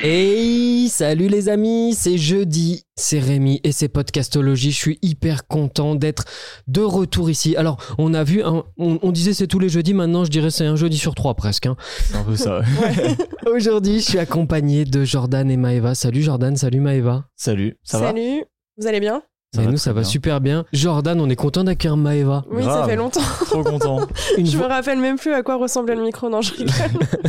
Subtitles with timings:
[0.00, 4.70] Hey, salut les amis, c'est jeudi, c'est Rémi et c'est Podcastologie.
[4.70, 6.24] Je suis hyper content d'être
[6.68, 7.56] de retour ici.
[7.56, 8.44] Alors, on a vu,
[8.76, 11.66] on, disait c'est tous les jeudis, maintenant je dirais c'est un jeudi sur trois presque.
[11.66, 11.76] Hein.
[12.04, 12.60] C'est un peu ça.
[13.52, 15.96] Aujourd'hui, je suis accompagné de Jordan et Maeva.
[15.96, 17.24] Salut Jordan, salut Maeva.
[17.34, 18.08] Salut, ça va?
[18.08, 18.44] Salut,
[18.78, 19.20] vous allez bien?
[19.62, 20.64] Et nous, ça va super bien.
[20.72, 22.44] Jordan, on est content d'accueillir Maeva.
[22.50, 23.20] Oui, ça fait longtemps.
[23.46, 24.06] Trop content.
[24.36, 26.28] je me rappelle même plus à quoi ressemblait le micro.
[26.28, 26.74] Non, je rigole.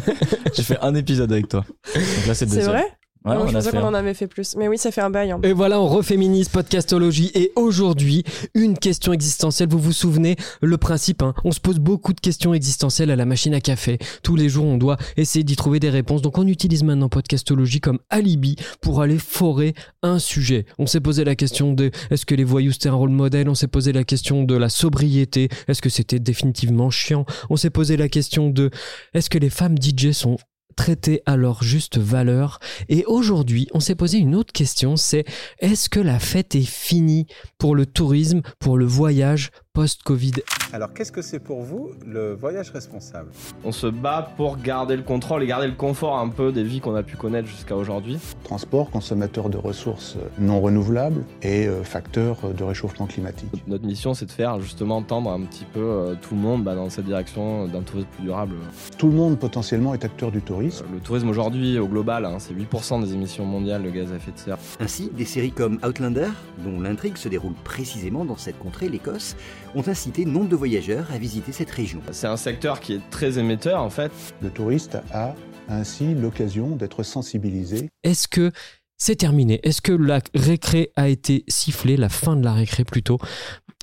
[0.53, 1.65] J'ai fait un épisode avec toi.
[1.93, 2.85] Donc là, c'est vrai?
[3.25, 4.55] Ouais, je pensais qu'on en avait fait plus.
[4.55, 5.31] Mais oui, ça fait un bail.
[5.31, 5.39] Hein.
[5.43, 7.31] Et voilà, on reféminise podcastologie.
[7.33, 9.67] Et aujourd'hui, une question existentielle.
[9.69, 13.25] Vous vous souvenez, le principe, hein, on se pose beaucoup de questions existentielles à la
[13.25, 13.97] machine à café.
[14.21, 16.21] Tous les jours, on doit essayer d'y trouver des réponses.
[16.21, 20.65] Donc on utilise maintenant podcastologie comme alibi pour aller forer un sujet.
[20.77, 23.49] On s'est posé la question de est-ce que les voyous c'était un rôle modèle?
[23.49, 25.49] On s'est posé la question de la sobriété.
[25.67, 27.25] Est-ce que c'était définitivement chiant?
[27.49, 28.69] On s'est posé la question de
[29.13, 30.37] est-ce que les femmes DJ sont
[30.75, 32.59] traiter à leur juste valeur.
[32.89, 35.25] Et aujourd'hui, on s'est posé une autre question, c'est
[35.59, 40.31] est-ce que la fête est finie pour le tourisme, pour le voyage, post-Covid.
[40.71, 43.29] Alors qu'est-ce que c'est pour vous le voyage responsable?
[43.65, 46.79] On se bat pour garder le contrôle et garder le confort un peu des vies
[46.79, 48.17] qu'on a pu connaître jusqu'à aujourd'hui.
[48.45, 53.63] Transport, consommateur de ressources non renouvelables et euh, facteur de réchauffement climatique.
[53.67, 56.73] Notre mission c'est de faire justement tendre un petit peu euh, tout le monde bah,
[56.73, 58.55] dans cette direction d'un tourisme plus durable.
[58.97, 60.85] Tout le monde potentiellement est acteur du tourisme.
[60.93, 64.31] Le tourisme aujourd'hui au global hein, c'est 8% des émissions mondiales de gaz à effet
[64.31, 64.57] de serre.
[64.79, 66.29] Ainsi, des séries comme Outlander,
[66.63, 69.35] dont l'intrigue se déroule précisément dans cette contrée, l'Écosse,
[69.73, 72.01] ont incité nombre de voyageurs à visiter cette région.
[72.11, 74.11] C'est un secteur qui est très émetteur en fait.
[74.41, 75.35] Le touriste a
[75.67, 77.89] ainsi l'occasion d'être sensibilisé.
[78.03, 78.51] Est-ce que
[78.97, 79.59] c'est terminé?
[79.63, 83.17] Est-ce que la récré a été sifflée, la fin de la récré plutôt?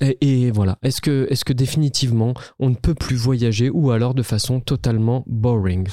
[0.01, 4.23] Et, voilà, est-ce que, est que définitivement on ne peut plus voyager ou alors de
[4.23, 5.87] façon totalement boring?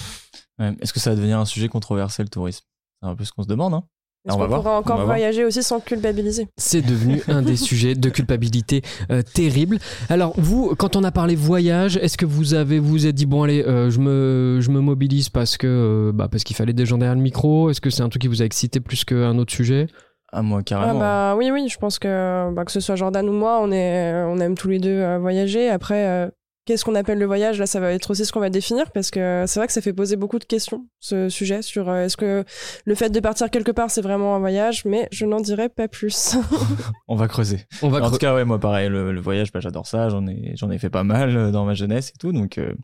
[0.59, 2.65] Est-ce que ça va devenir un sujet controversé le tourisme?
[3.03, 3.84] C'est un peu ce qu'on se demande, hein
[4.28, 8.82] est-ce qu'on pourra encore voyager aussi sans culpabiliser C'est devenu un des sujets de culpabilité
[9.10, 9.78] euh, terrible.
[10.10, 13.44] Alors vous, quand on a parlé voyage, est-ce que vous avez vous, êtes dit bon
[13.44, 16.84] allez, euh, je me je me mobilise parce que euh, bah, parce qu'il fallait des
[16.84, 17.70] gens derrière le micro?
[17.70, 19.86] Est-ce que c'est un truc qui vous a excité plus qu'un autre sujet?
[20.32, 21.00] Ah moi carrément.
[21.00, 23.72] Ah, bah oui oui, je pense que bah, que ce soit Jordan ou moi, on
[23.72, 25.70] est on aime tous les deux voyager.
[25.70, 26.30] Après
[26.65, 27.59] qu'est-ce qu'on appelle le voyage?
[27.59, 29.81] Là, ça va être aussi ce qu'on va définir parce que c'est vrai que ça
[29.81, 32.44] fait poser beaucoup de questions, ce sujet, sur euh, est-ce que
[32.84, 35.88] le fait de partir quelque part, c'est vraiment un voyage, mais je n'en dirai pas
[35.88, 36.37] plus.
[37.09, 37.60] On va creuser.
[37.82, 40.53] On va en tout cas, ouais, moi, pareil, le, voyage, bah, j'adore ça, j'en ai,
[40.56, 42.75] j'en ai fait pas mal euh, dans ma jeunesse et tout, donc euh,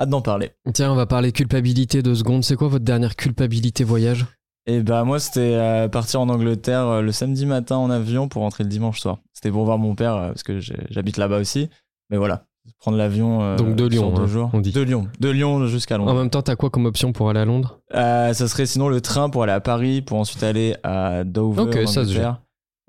[0.00, 0.52] hâte d'en parler.
[0.72, 2.44] Tiens, on va parler culpabilité deux secondes.
[2.44, 4.26] C'est quoi votre dernière culpabilité voyage?
[4.66, 8.64] Et eh bah moi c'était partir en Angleterre le samedi matin en avion pour rentrer
[8.64, 9.18] le dimanche soir.
[9.34, 11.68] C'était pour voir mon père parce que j'habite là-bas aussi.
[12.08, 12.46] Mais voilà,
[12.78, 13.42] prendre l'avion.
[13.42, 14.50] Euh, Donc de Lyon, deux hein, jours.
[14.52, 14.72] on dit.
[14.72, 16.12] De Lyon, de Lyon jusqu'à Londres.
[16.12, 17.80] En même temps, t'as quoi comme option pour aller à Londres?
[17.94, 21.62] Euh, Ça serait sinon le train pour aller à Paris, pour ensuite aller à Dover.
[21.62, 22.12] Ok, ça se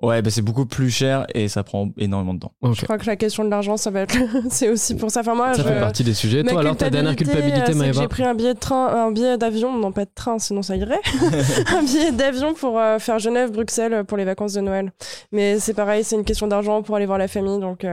[0.01, 2.51] Ouais, bah c'est beaucoup plus cher et ça prend énormément de temps.
[2.61, 4.15] Je crois que la question de l'argent, ça va être,
[4.49, 5.21] c'est aussi pour ça.
[5.21, 6.43] Enfin, moi, ça fait partie des sujets.
[6.43, 9.75] Toi, alors, ta dernière culpabilité, Maëva J'ai pris un billet de train, un billet d'avion,
[9.77, 10.99] non pas de train, sinon ça irait.
[11.73, 14.91] un billet d'avion pour euh, faire Genève-Bruxelles pour les vacances de Noël.
[15.31, 17.85] Mais c'est pareil, c'est une question d'argent pour aller voir la famille, donc.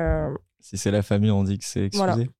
[0.62, 2.30] Si c'est la famille, on dit que c'est excusé.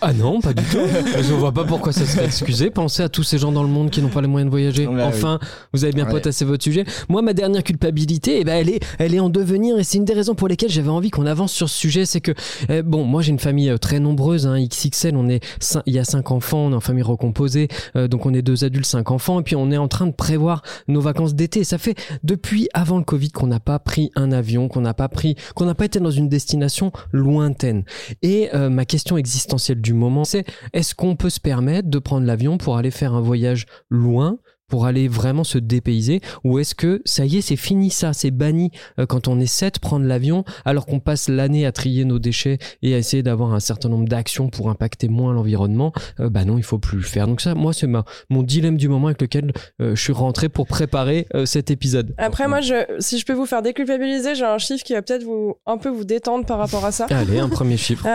[0.00, 0.78] Ah non, pas du tout.
[1.16, 2.70] Je vois pas pourquoi ça serait excusé.
[2.70, 4.86] Pensez à tous ces gens dans le monde qui n'ont pas les moyens de voyager.
[4.86, 5.38] enfin,
[5.72, 6.84] vous avez bien potassé votre sujet.
[7.08, 10.04] Moi, ma dernière culpabilité, eh ben, elle est, elle est en devenir et c'est une
[10.04, 12.04] des raisons pour lesquelles j'avais envie qu'on avance sur ce sujet.
[12.06, 12.32] C'est que,
[12.68, 15.16] eh, bon, moi j'ai une famille euh, très nombreuse, hein, XXL.
[15.16, 15.44] On est,
[15.86, 18.64] il y a cinq enfants, on est en famille recomposée, euh, donc on est deux
[18.64, 21.64] adultes, cinq enfants, et puis on est en train de prévoir nos vacances d'été.
[21.64, 21.94] Ça fait
[22.24, 25.66] depuis avant le Covid qu'on n'a pas pris un avion, qu'on n'a pas pris, qu'on
[25.66, 27.84] n'a pas été dans une destination lointaine.
[28.22, 32.26] Et euh, ma question existentielle du moment, c'est est-ce qu'on peut se permettre de prendre
[32.26, 34.38] l'avion pour aller faire un voyage loin
[34.70, 38.30] pour aller vraiment se dépayser ou est-ce que ça y est c'est fini ça c'est
[38.30, 42.18] banni euh, quand on essaie de prendre l'avion alors qu'on passe l'année à trier nos
[42.18, 46.44] déchets et à essayer d'avoir un certain nombre d'actions pour impacter moins l'environnement euh, bah
[46.44, 47.26] non il faut plus le faire.
[47.26, 50.48] Donc ça moi c'est ma mon dilemme du moment avec lequel euh, je suis rentré
[50.48, 52.14] pour préparer cet épisode.
[52.16, 55.24] Après moi je si je peux vous faire déculpabiliser j'ai un chiffre qui va peut-être
[55.24, 57.06] vous un peu vous détendre par rapport à ça.
[57.10, 58.06] Allez un premier chiffre.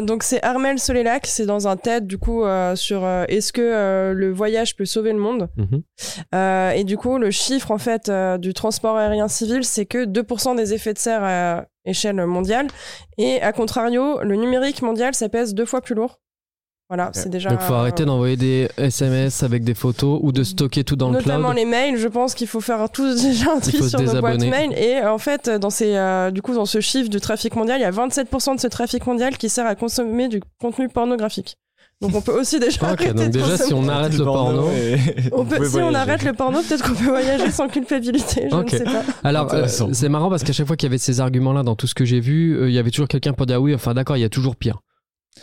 [0.06, 2.44] Donc c'est Armel Solélac c'est dans un TED du coup
[2.76, 5.48] sur est-ce que le voyage peut sauver le monde?
[5.56, 5.82] Mhm.
[6.34, 10.04] Euh, et du coup, le chiffre en fait euh, du transport aérien civil, c'est que
[10.04, 12.68] 2% des effets de serre à échelle mondiale.
[13.18, 16.20] Et à contrario, le numérique mondial, ça pèse deux fois plus lourd.
[16.90, 17.48] Voilà, c'est déjà.
[17.48, 21.14] Donc, faut arrêter d'envoyer des SMS avec des photos ou de stocker tout dans le
[21.18, 21.26] cloud.
[21.26, 21.96] Notamment les mails.
[21.96, 24.72] Je pense qu'il faut faire tous déjà un tri sur nos boîtes mail.
[24.76, 27.82] Et en fait, dans ces, euh, du coup, dans ce chiffre du trafic mondial, il
[27.82, 31.56] y a 27% de ce trafic mondial qui sert à consommer du contenu pornographique.
[32.00, 32.92] Donc on peut aussi déjà.
[32.92, 34.68] Ok, donc déjà si on arrête le porno,
[35.32, 38.48] on peut, si on arrête le porno, peut-être qu'on peut voyager sans culpabilité.
[38.50, 39.02] Je ne sais pas.
[39.22, 41.86] Alors euh, c'est marrant parce qu'à chaque fois qu'il y avait ces arguments-là dans tout
[41.86, 44.16] ce que j'ai vu, euh, il y avait toujours quelqu'un pour dire oui, enfin d'accord,
[44.16, 44.80] il y a toujours pire.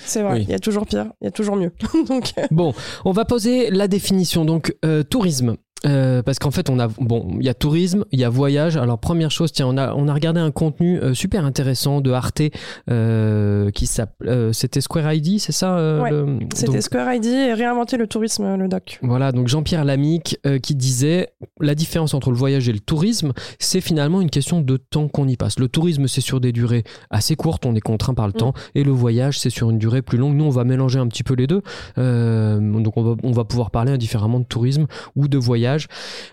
[0.05, 1.71] C'est vrai, il y a toujours pire, il y a toujours mieux.
[2.07, 2.33] donc...
[2.49, 2.73] Bon,
[3.05, 4.45] on va poser la définition.
[4.45, 4.73] Donc,
[5.09, 8.29] tourisme, euh, parce qu'en fait, on a bon, il y a tourisme, il y a
[8.29, 8.77] voyage.
[8.77, 12.11] Alors première chose, tiens, on a on a regardé un contenu euh, super intéressant de
[12.11, 12.41] Arte
[12.89, 16.11] euh, qui s'appelle, c'était Square ID, c'est ça ouais,
[16.53, 18.99] C'était Square ID et réinventer le tourisme, le doc.
[19.01, 21.29] Voilà, donc Jean-Pierre Lamic qui disait
[21.59, 25.27] la différence entre le voyage et le tourisme, c'est finalement une question de temps qu'on
[25.27, 25.59] y passe.
[25.59, 28.37] Le tourisme, c'est sur des durées assez courtes, on est contraint par le mm.
[28.37, 30.35] temps, et le voyage, c'est sur une durée plus longue.
[30.35, 31.61] Nous, on va mélanger un petit peu les deux,
[31.97, 35.70] donc on va on va pouvoir parler indifféremment de tourisme ou de voyage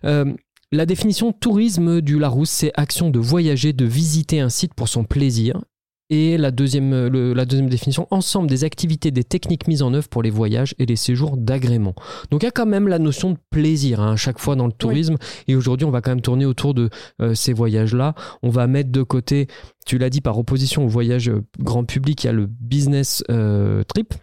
[0.04, 0.24] euh,
[0.70, 5.04] la définition tourisme du Larousse, c'est action de voyager, de visiter un site pour son
[5.04, 5.60] plaisir.
[6.10, 10.22] Et la deuxième, la deuxième définition, ensemble des activités, des techniques mises en œuvre pour
[10.22, 11.94] les voyages et les séjours d'agrément.
[12.30, 14.66] Donc il y a quand même la notion de plaisir hein, à chaque fois dans
[14.66, 15.16] le tourisme.
[15.48, 16.88] Et aujourd'hui, on va quand même tourner autour de
[17.20, 18.14] euh, ces voyages-là.
[18.42, 19.48] On va mettre de côté,
[19.84, 23.22] tu l'as dit, par opposition au voyage euh, grand public, il y a le business
[23.88, 24.14] trip.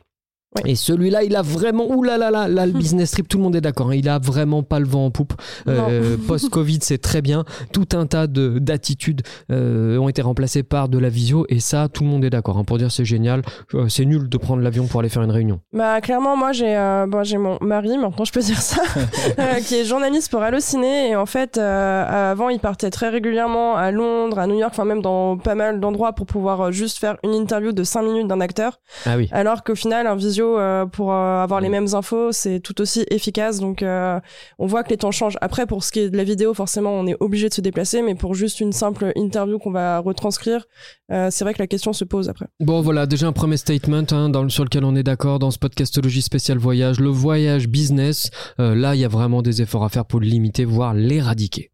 [0.64, 3.44] Et celui-là, il a vraiment, ouh là là là, là le business trip, tout le
[3.44, 3.96] monde est d'accord, hein.
[3.96, 5.34] il a vraiment pas le vent en poupe.
[5.68, 7.44] Euh, Post-Covid, c'est très bien.
[7.74, 9.22] Tout un tas de d'attitudes
[9.52, 12.58] euh, ont été remplacées par de la visio, et ça, tout le monde est d'accord.
[12.58, 12.64] Hein.
[12.64, 13.42] Pour dire c'est génial,
[13.74, 15.60] euh, c'est nul de prendre l'avion pour aller faire une réunion.
[15.74, 16.76] Bah clairement, moi j'ai
[17.08, 18.82] bon, j'ai mon mari, maintenant je peux dire ça,
[19.68, 24.40] qui est journaliste pour Allociné, et en fait, avant, il partait très régulièrement à Londres,
[24.40, 27.72] à New York, enfin même dans pas mal d'endroits pour pouvoir juste faire une interview
[27.72, 28.80] de 5 minutes d'un acteur.
[29.06, 29.28] Ah oui.
[29.32, 33.06] Alors qu'au final, un visio euh, pour euh, avoir les mêmes infos, c'est tout aussi
[33.10, 33.60] efficace.
[33.60, 34.20] Donc, euh,
[34.60, 35.38] on voit que les temps changent.
[35.42, 38.02] Après, pour ce qui est de la vidéo, forcément, on est obligé de se déplacer,
[38.02, 40.66] mais pour juste une simple interview qu'on va retranscrire,
[41.10, 42.48] c'est vrai que la question se pose après.
[42.60, 45.60] Bon, voilà, déjà un premier statement hein, dans, sur lequel on est d'accord dans ce
[45.60, 47.00] podcastologie spécial voyage.
[47.00, 50.66] Le voyage business, là, il y a vraiment des efforts à faire pour le limiter,
[50.66, 51.72] voire l'éradiquer.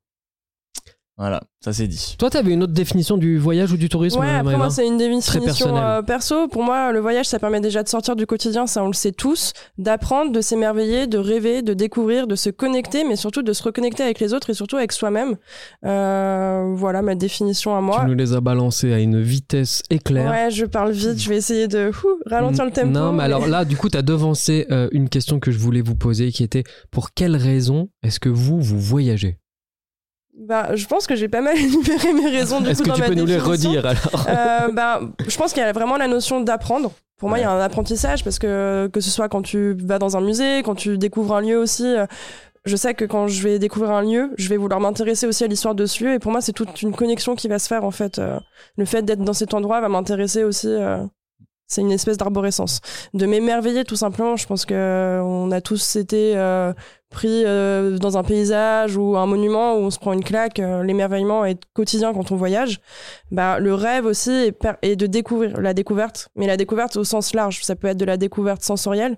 [1.22, 2.16] Voilà, ça c'est dit.
[2.18, 4.88] Toi, tu avais une autre définition du voyage ou du tourisme Ouais, après moi, c'est
[4.88, 6.48] une définition euh, perso.
[6.48, 9.12] Pour moi, le voyage, ça permet déjà de sortir du quotidien, ça on le sait
[9.12, 13.62] tous, d'apprendre, de s'émerveiller, de rêver, de découvrir, de se connecter, mais surtout de se
[13.62, 15.36] reconnecter avec les autres et surtout avec soi-même.
[15.86, 18.00] Euh, voilà ma définition à moi.
[18.02, 20.32] Tu nous les as balancés à une vitesse éclair.
[20.32, 21.92] Ouais, je parle vite, je vais essayer de
[22.26, 22.88] ralentir le tempo.
[22.88, 25.82] Non, mais, alors là, du coup, tu as devancé euh, une question que je voulais
[25.82, 29.38] vous poser qui était pour quelle raison est-ce que vous, vous voyagez?
[30.38, 32.64] Bah, je pense que j'ai pas mal énuméré mes raisons.
[32.66, 34.28] Est-ce que tu peux nous les redire alors?
[34.28, 36.92] Euh, bah, Je pense qu'il y a vraiment la notion d'apprendre.
[37.18, 40.00] Pour moi, il y a un apprentissage parce que que ce soit quand tu vas
[40.00, 41.86] dans un musée, quand tu découvres un lieu aussi.
[41.86, 42.06] Euh,
[42.64, 45.48] je sais que quand je vais découvrir un lieu, je vais vouloir m'intéresser aussi à
[45.48, 46.14] l'histoire de ce lieu.
[46.14, 48.20] Et pour moi, c'est toute une connexion qui va se faire en fait.
[48.20, 48.40] Euh,
[48.78, 50.68] le fait d'être dans cet endroit va m'intéresser aussi.
[51.72, 52.82] Euh, c'est une espèce d'arborescence.
[53.14, 54.36] De m'émerveiller tout simplement.
[54.36, 56.36] Je pense que on a tous été
[57.12, 60.82] pris euh, dans un paysage ou un monument où on se prend une claque, euh,
[60.82, 62.80] l'émerveillement est quotidien quand on voyage.
[63.30, 64.32] Bah, le rêve aussi
[64.82, 67.64] est, de découvrir la découverte, mais la découverte au sens large.
[67.64, 69.18] Ça peut être de la découverte sensorielle,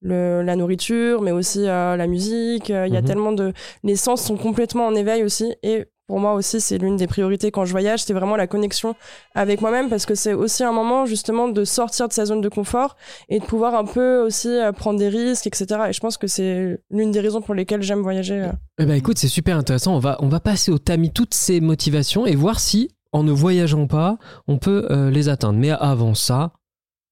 [0.00, 2.70] le, la nourriture, mais aussi euh, la musique.
[2.70, 3.06] Il y a mhm.
[3.06, 3.52] tellement de...
[3.82, 5.54] Les sens sont complètement en éveil aussi.
[5.64, 8.94] Et pour moi aussi, c'est l'une des priorités quand je voyage, c'est vraiment la connexion
[9.34, 12.50] avec moi-même parce que c'est aussi un moment justement de sortir de sa zone de
[12.50, 12.96] confort
[13.30, 15.64] et de pouvoir un peu aussi euh, prendre des risques, etc.
[15.88, 18.42] Et je pense que c'est l'une des raisons pour lesquelles j'aime voyager.
[18.42, 18.52] Euh.
[18.78, 19.94] Eh ben écoute, c'est super intéressant.
[19.94, 24.18] On va, passer au tamis toutes ces motivations et voir si, en ne voyageant pas,
[24.46, 25.58] on peut euh, les atteindre.
[25.58, 26.52] Mais avant ça,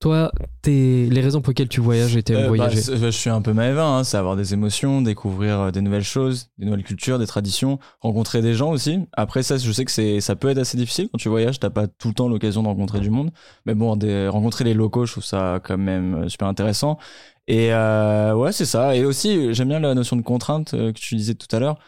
[0.01, 0.33] toi,
[0.65, 3.53] les raisons pour lesquelles tu voyages et t'aimes euh, bah, voyager Je suis un peu
[3.53, 7.27] maëvin, hein, c'est avoir des émotions, découvrir euh, des nouvelles choses, des nouvelles cultures, des
[7.27, 9.01] traditions, rencontrer des gens aussi.
[9.13, 11.69] Après ça, je sais que c'est, ça peut être assez difficile quand tu voyages, t'as
[11.69, 13.31] pas tout le temps l'occasion de rencontrer du monde.
[13.67, 16.99] Mais bon, des, rencontrer les locaux, je trouve ça quand même euh, super intéressant.
[17.47, 18.97] Et euh, ouais, c'est ça.
[18.97, 21.79] Et aussi, j'aime bien la notion de contrainte que tu disais tout à l'heure.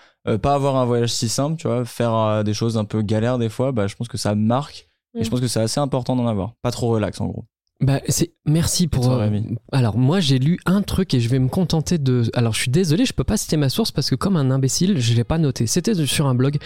[0.43, 3.49] pas avoir un voyage si simple, tu vois, faire des choses un peu galères des
[3.49, 4.89] fois, bah, je pense que ça marque.
[5.15, 5.31] Et je mm.
[5.31, 6.55] pense que c'est assez important d'en avoir.
[6.63, 7.45] Pas trop relax en gros.
[7.83, 9.11] Bah, c'est merci pour.
[9.11, 9.29] Euh,
[9.73, 12.23] alors moi j'ai lu un truc et je vais me contenter de.
[12.33, 15.01] Alors je suis désolé, je peux pas citer ma source parce que comme un imbécile,
[15.01, 15.67] je l'ai pas noté.
[15.67, 16.59] C'était sur un blog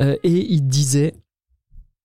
[0.00, 1.14] euh, et il disait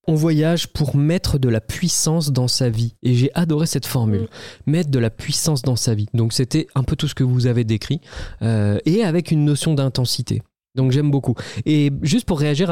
[0.08, 2.96] on voyage pour mettre de la puissance dans sa vie.
[3.02, 4.28] Et j'ai adoré cette formule.
[4.68, 4.72] Mm.
[4.72, 6.08] Mettre de la puissance dans sa vie.
[6.14, 8.00] Donc c'était un peu tout ce que vous avez décrit.
[8.44, 10.44] Euh, et avec une notion d'intensité.
[10.76, 11.36] Donc j'aime beaucoup.
[11.66, 12.70] Et juste pour réagir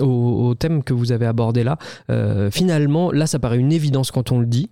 [0.00, 1.78] au, thème que vous avez abordé là,
[2.50, 4.68] finalement, là ça paraît une évidence quand on le dit,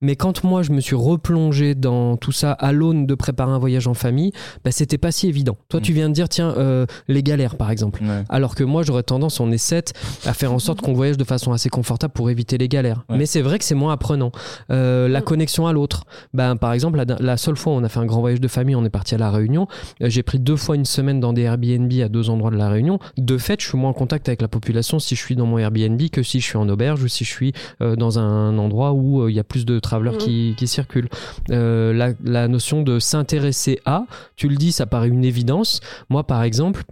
[0.00, 3.58] Mais quand moi je me suis replongé dans tout ça à l'aune de préparer un
[3.58, 4.32] voyage en famille,
[4.64, 5.56] bah, c'était pas si évident.
[5.68, 5.94] Toi, tu mm.
[5.94, 8.02] viens de dire, tiens, euh, les galères par exemple.
[8.28, 11.24] Alors que moi, j'aurais tendance, on est sept, à faire en sorte qu'on voyage de
[11.24, 13.04] façon assez confortable pour éviter les galères.
[13.08, 14.30] Mais c'est vrai que c'est moins apprenant.
[14.70, 15.24] Euh, la mm.
[15.24, 16.04] connexion à l'autre.
[16.32, 18.76] Ben, par exemple, la, seule fois où on a fait un grand voyage de famille,
[18.76, 19.66] on est parti à La Réunion.
[20.00, 22.68] Euh, j'ai pris deux fois une semaine dans des Airbnb à deux endroits de La
[22.68, 23.00] Réunion.
[23.16, 25.58] De fait, je suis moins en contact avec la population si je suis dans mon
[25.58, 29.28] Airbnb que si je suis en auberge ou si je suis dans un endroit où
[29.28, 30.18] il y a plus de travelers mm.
[30.18, 31.08] qui, qui, circulent.
[31.48, 34.04] La, la notion de s'intéresser à,
[34.36, 35.80] tu le dis, ça paraît une évidence.
[36.10, 36.84] Moi, par exemple,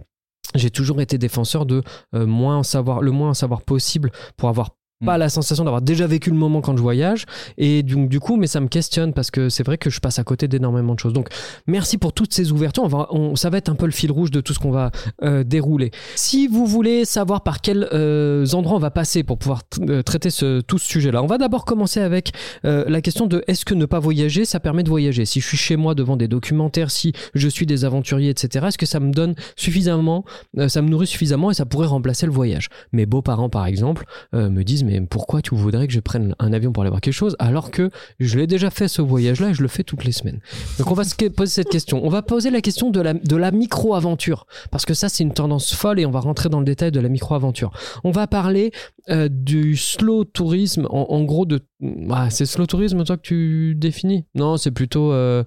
[0.55, 1.83] j'ai toujours été défenseur de
[2.15, 4.71] euh, moins en savoir, le moins en savoir possible pour avoir
[5.05, 5.19] pas mm.
[5.19, 7.25] la sensation d'avoir déjà vécu le moment quand je voyage.
[7.57, 10.19] Et donc du coup mais ça me questionne parce que c'est vrai que je passe
[10.19, 11.13] à côté d'énormément de choses.
[11.13, 11.29] Donc
[11.67, 12.83] merci pour toutes ces ouvertures.
[12.83, 14.71] On va, on, ça va être un peu le fil rouge de tout ce qu'on
[14.71, 14.91] va
[15.23, 15.91] euh, dérouler.
[16.15, 20.29] Si vous voulez savoir par quels euh, endroits on va passer pour pouvoir euh, traiter
[20.29, 22.31] ce, tout ce sujet là on va d'abord commencer avec
[22.63, 25.25] la question de est-ce que ne pas voyager ça permet de voyager?
[25.25, 28.77] Si je suis chez moi devant des documentaires si je suis des aventuriers etc est-ce
[28.77, 30.25] que ça me donne suffisamment
[30.67, 32.69] ça me nourrit suffisamment et ça pourrait remplacer le voyage?
[32.91, 36.71] Mes beaux-parents par exemple me disent mais pourquoi tu voudrais que je prenne un avion
[36.71, 37.89] pour aller voir quelque chose alors que
[38.19, 40.39] je l'ai déjà fait ce voyage-là et je le fais toutes les semaines?
[40.79, 42.05] Donc on va se poser cette question.
[42.05, 45.99] On va poser la question de la, micro-aventure parce que ça c'est une tendance folle
[45.99, 47.71] et on va rentrer dans le détail de la micro-aventure.
[48.05, 48.71] On va parler
[49.09, 51.59] euh, du slow tourisme, en, gros de...
[52.09, 54.25] Ah, c'est slow tourisme toi que tu définis?
[54.35, 55.11] Non, c'est plutôt...
[55.11, 55.43] Euh,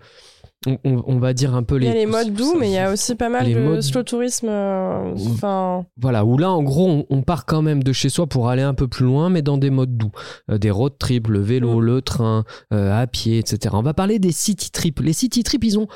[0.66, 1.86] on, va dire un peu les.
[1.86, 4.02] Il y a les modes doux, mais il y a aussi pas mal de slow
[4.02, 4.48] tourisme.
[4.50, 5.14] Euh.
[5.96, 8.74] Voilà, où là, en gros, on, part quand même de chez soi pour aller un
[8.74, 10.10] peu plus loin, mais dans des modes doux.
[10.50, 11.82] Euh, des road trips, le vélo, mm.
[11.82, 13.74] le train, euh, à pied, etc.
[13.78, 15.00] On va parler des city trips.
[15.00, 15.88] Les city trips, ils ont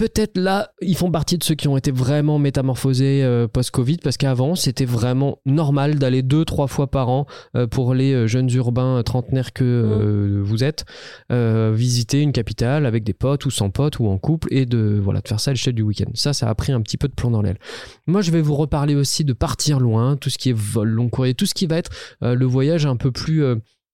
[0.00, 4.16] peut-être là, ils font partie de ceux qui ont été vraiment métamorphosés euh, post-Covid, parce
[4.16, 8.50] qu'avant, c'était vraiment normal d'aller deux, trois fois par an euh, pour les euh, jeunes
[8.54, 10.40] urbains trentenaires que mmh.
[10.40, 10.86] vous êtes,
[11.28, 15.20] visiter une capitale avec des potes ou sans potes ou en couple et de, voilà,
[15.20, 16.10] de faire ça à l'échelle du week-end.
[16.14, 17.58] Ça, ça a pris un petit peu de plomb dans l'aile.
[18.06, 21.10] Moi, je vais vous reparler aussi de partir loin, tout ce qui est vol long
[21.10, 21.90] courrier, tout ce qui va être
[22.22, 23.44] le voyage un peu plus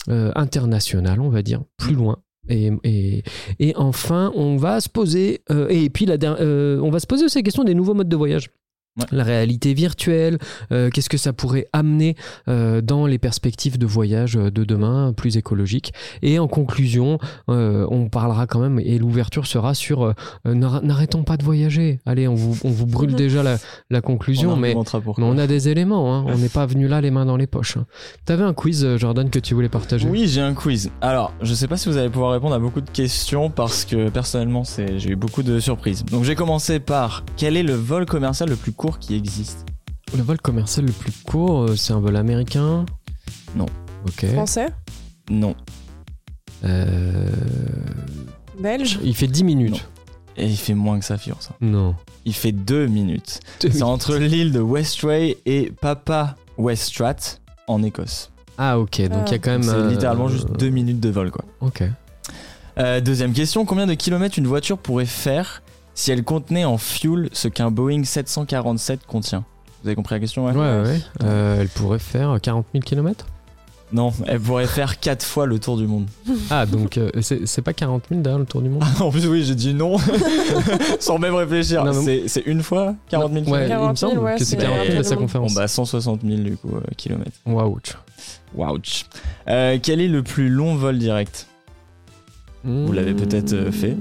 [0.08, 2.18] international, on va dire, plus loin.
[2.48, 3.22] Et,
[3.76, 7.38] enfin, on va se poser, euh, et puis la, euh, on va se poser aussi
[7.38, 8.50] la question des nouveaux modes de voyage.
[9.12, 10.38] La réalité virtuelle,
[10.72, 12.16] euh, qu'est-ce que ça pourrait amener
[12.48, 15.92] euh, dans les perspectives de voyage de demain plus écologiques.
[16.22, 17.18] Et en conclusion,
[17.50, 22.00] euh, on parlera quand même, et l'ouverture sera sur n'arrêtons pas de voyager.
[22.06, 23.58] Allez, on vous, on vous brûle déjà la,
[23.90, 24.74] la conclusion, mais,
[25.18, 26.24] on a des éléments, hein.
[26.26, 27.78] on n'est pas venu là les mains dans les poches.
[28.26, 30.08] Tu avais un quiz, Jordan, que tu voulais partager?
[30.08, 30.90] Oui, j'ai un quiz.
[31.02, 34.08] Alors, je sais pas si vous allez pouvoir répondre à beaucoup de questions parce que
[34.08, 34.62] personnellement,
[34.96, 36.04] j'ai eu beaucoup de surprises.
[36.04, 39.66] Donc, j'ai commencé par quel est le vol commercial le plus court qui existe
[40.16, 42.86] Le vol commercial le plus court, euh, c'est un vol américain
[43.54, 43.66] Non.
[44.06, 44.26] Ok.
[44.32, 44.68] Français
[45.30, 45.54] Non.
[46.64, 47.30] Euh...
[48.58, 49.88] Belge Il fait 10 minutes.
[50.36, 51.54] Et il fait moins que ça, figure ça.
[51.60, 51.94] Non.
[52.24, 53.40] Il fait 2 minutes.
[53.60, 57.16] C'est entre l'île de Westray et Papa Westrat
[57.68, 58.30] en Écosse.
[58.58, 59.62] Ah ok, donc il y a quand même...
[59.62, 61.44] C'est littéralement juste 2 minutes de vol quoi.
[61.60, 61.82] Ok.
[62.78, 65.62] Euh, deuxième question, combien de kilomètres une voiture pourrait faire
[65.96, 69.44] si elle contenait en fuel ce qu'un Boeing 747 contient.
[69.82, 70.82] Vous avez compris la question Ouais, ouais.
[70.82, 71.00] ouais.
[71.24, 73.26] Euh, elle pourrait faire 40 000 km
[73.92, 76.08] non, elle pourrait faire 4 fois le tour du monde.
[76.50, 78.82] Ah, donc euh, c'est pas 40 000 derrière le tour du monde?
[79.00, 79.96] En plus, oui, j'ai dit non,
[80.98, 81.84] sans même réfléchir.
[82.26, 85.14] C'est une fois 40 000 Ouais, il me semble que c'est 40 000 à sa
[85.14, 85.54] conférence.
[85.54, 87.38] Bon, bah 160 000 du coup, euh, kilomètres.
[87.46, 87.78] Waouh.
[88.56, 88.80] Waouh.
[89.46, 91.46] quel est le plus long vol direct?
[92.64, 93.96] Vous l'avez peut-être fait.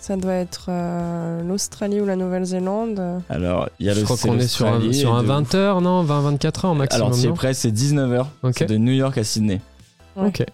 [0.00, 3.20] Ça doit être euh, l'Australie ou la Nouvelle-Zélande.
[3.28, 6.04] Alors, il y a Je crois qu'on est sur un, sur un 20 heures, non?
[6.04, 7.06] 20-24 heures maximum.
[7.06, 8.28] Alors, c'est près, c'est 19 heures.
[8.52, 9.60] C'est de New York à Sydney.
[10.16, 10.44] Ok.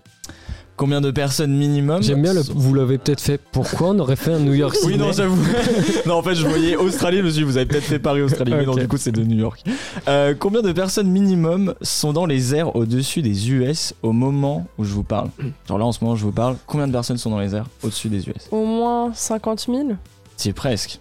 [0.76, 3.40] Combien de personnes minimum J'aime bien, le, vous l'avez peut-être fait.
[3.52, 5.40] Pourquoi on aurait fait un New York Oui, non, j'avoue.
[6.06, 8.54] non, en fait, je voyais Australie, je me suis dit, vous avez peut-être fait Paris-Australie.
[8.56, 9.62] Mais non, du coup, c'est de New York.
[10.08, 14.84] Euh, combien de personnes minimum sont dans les airs au-dessus des US au moment où
[14.84, 15.28] je vous parle?
[15.68, 16.56] Genre là, en ce moment, je vous parle.
[16.66, 19.90] Combien de personnes sont dans les airs au-dessus des US Au moins 50 000
[20.36, 20.98] C'est presque.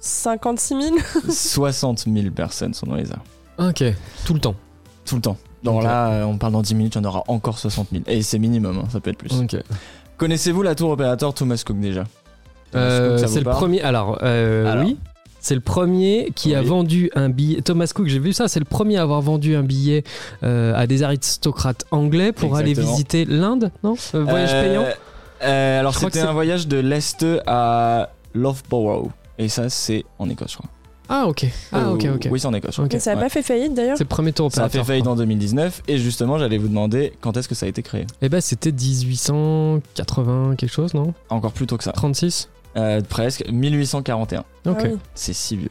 [0.00, 0.96] 56 000
[1.30, 3.22] 60 000 personnes sont dans les airs.
[3.58, 3.84] Ok,
[4.26, 4.56] tout le temps.
[5.04, 5.36] Tout le temps.
[5.64, 8.04] Donc là, euh, on parle dans 10 minutes, il y en aura encore 60 000.
[8.06, 9.32] Et c'est minimum, hein, ça peut être plus.
[10.18, 12.04] Connaissez-vous la tour opérateur Thomas Cook déjà
[12.76, 13.80] euh, C'est le premier.
[13.80, 14.98] Alors, euh, oui.
[15.40, 17.60] C'est le premier qui a vendu un billet.
[17.60, 20.04] Thomas Cook, j'ai vu ça, c'est le premier à avoir vendu un billet
[20.42, 23.94] à des aristocrates anglais pour aller visiter l'Inde, non?
[24.12, 24.84] Voyage payant?
[25.40, 29.10] Alors c'était un voyage de l'Est à Loughborough.
[29.38, 30.70] Et ça, c'est en Écosse, je crois.
[31.08, 31.46] Ah, ok.
[31.72, 32.28] Ah, ok, Euh, ok.
[32.30, 32.78] Oui, c'est en Écosse.
[32.78, 32.94] Ok.
[32.94, 33.20] Et ça a Ouais.
[33.20, 35.98] pas fait faillite d'ailleurs C'est le premier tour Ça a fait faillite en 2019 et
[35.98, 38.06] justement j'allais vous demander quand est-ce que ça a été créé.
[38.22, 41.12] Eh ben, c'était 1880 quelque chose, non?
[41.28, 41.92] Encore plus tôt que ça.
[41.92, 44.40] 36 Euh, presque 1841.
[44.40, 44.46] Ok.
[44.66, 44.98] Ah oui.
[45.14, 45.68] C'est si vieux.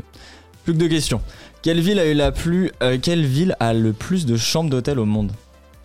[0.64, 1.20] Plus que deux questions.
[1.62, 5.00] Quelle ville a eu la plus euh, quelle ville a le plus de chambres d'hôtel
[5.00, 5.32] au monde?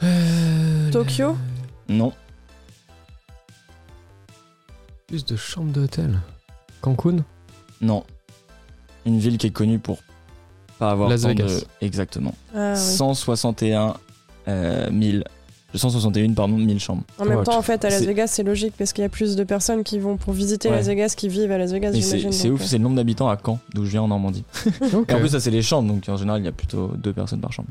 [0.05, 1.37] Euh, Tokyo?
[1.89, 2.13] Non.
[5.09, 6.21] Plus de chambres d'hôtel.
[6.83, 7.17] Cancun?
[7.81, 8.05] Non.
[9.09, 9.99] Une ville qui est connue pour
[10.79, 11.47] pas avoir Las tant Vegas.
[11.47, 12.35] de exactement.
[12.55, 12.81] Ah, oui.
[12.81, 13.95] 161
[14.47, 15.25] euh, 1000
[15.75, 17.03] 161 pardon 1000 chambres.
[17.19, 19.37] En même temps, en fait, à Las Vegas, c'est logique parce qu'il y a plus
[19.37, 20.77] de personnes qui vont pour visiter Ouais.
[20.77, 22.33] Las Vegas qui vivent à Las Vegas, c'est j'imagine.
[22.33, 24.45] c'est donc, ouf, euh, c'est le nombre d'habitants à Caen, d'où je viens en Normandie.
[25.09, 27.13] Et en plus, ça, c'est les chambres, donc en général, il y a plutôt deux
[27.13, 27.69] personnes par chambre.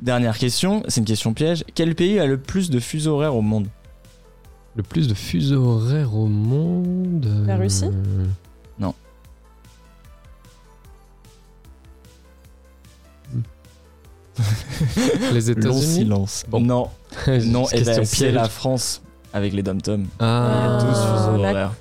[0.00, 1.64] Dernière question, c'est une question piège.
[1.74, 3.68] Quel pays a le plus de fuseaux horaires au monde?
[4.76, 7.28] Le plus de fuseaux horaires au monde.
[7.46, 7.90] La euh, Russie
[15.32, 15.82] Les Long États-Unis.
[15.82, 16.44] silence.
[16.48, 16.60] Bon.
[16.60, 16.88] Non,
[17.44, 20.06] non, et question c'est la France avec les dom-toms.
[20.18, 21.72] Ah, 12 fuseaux la- horaires.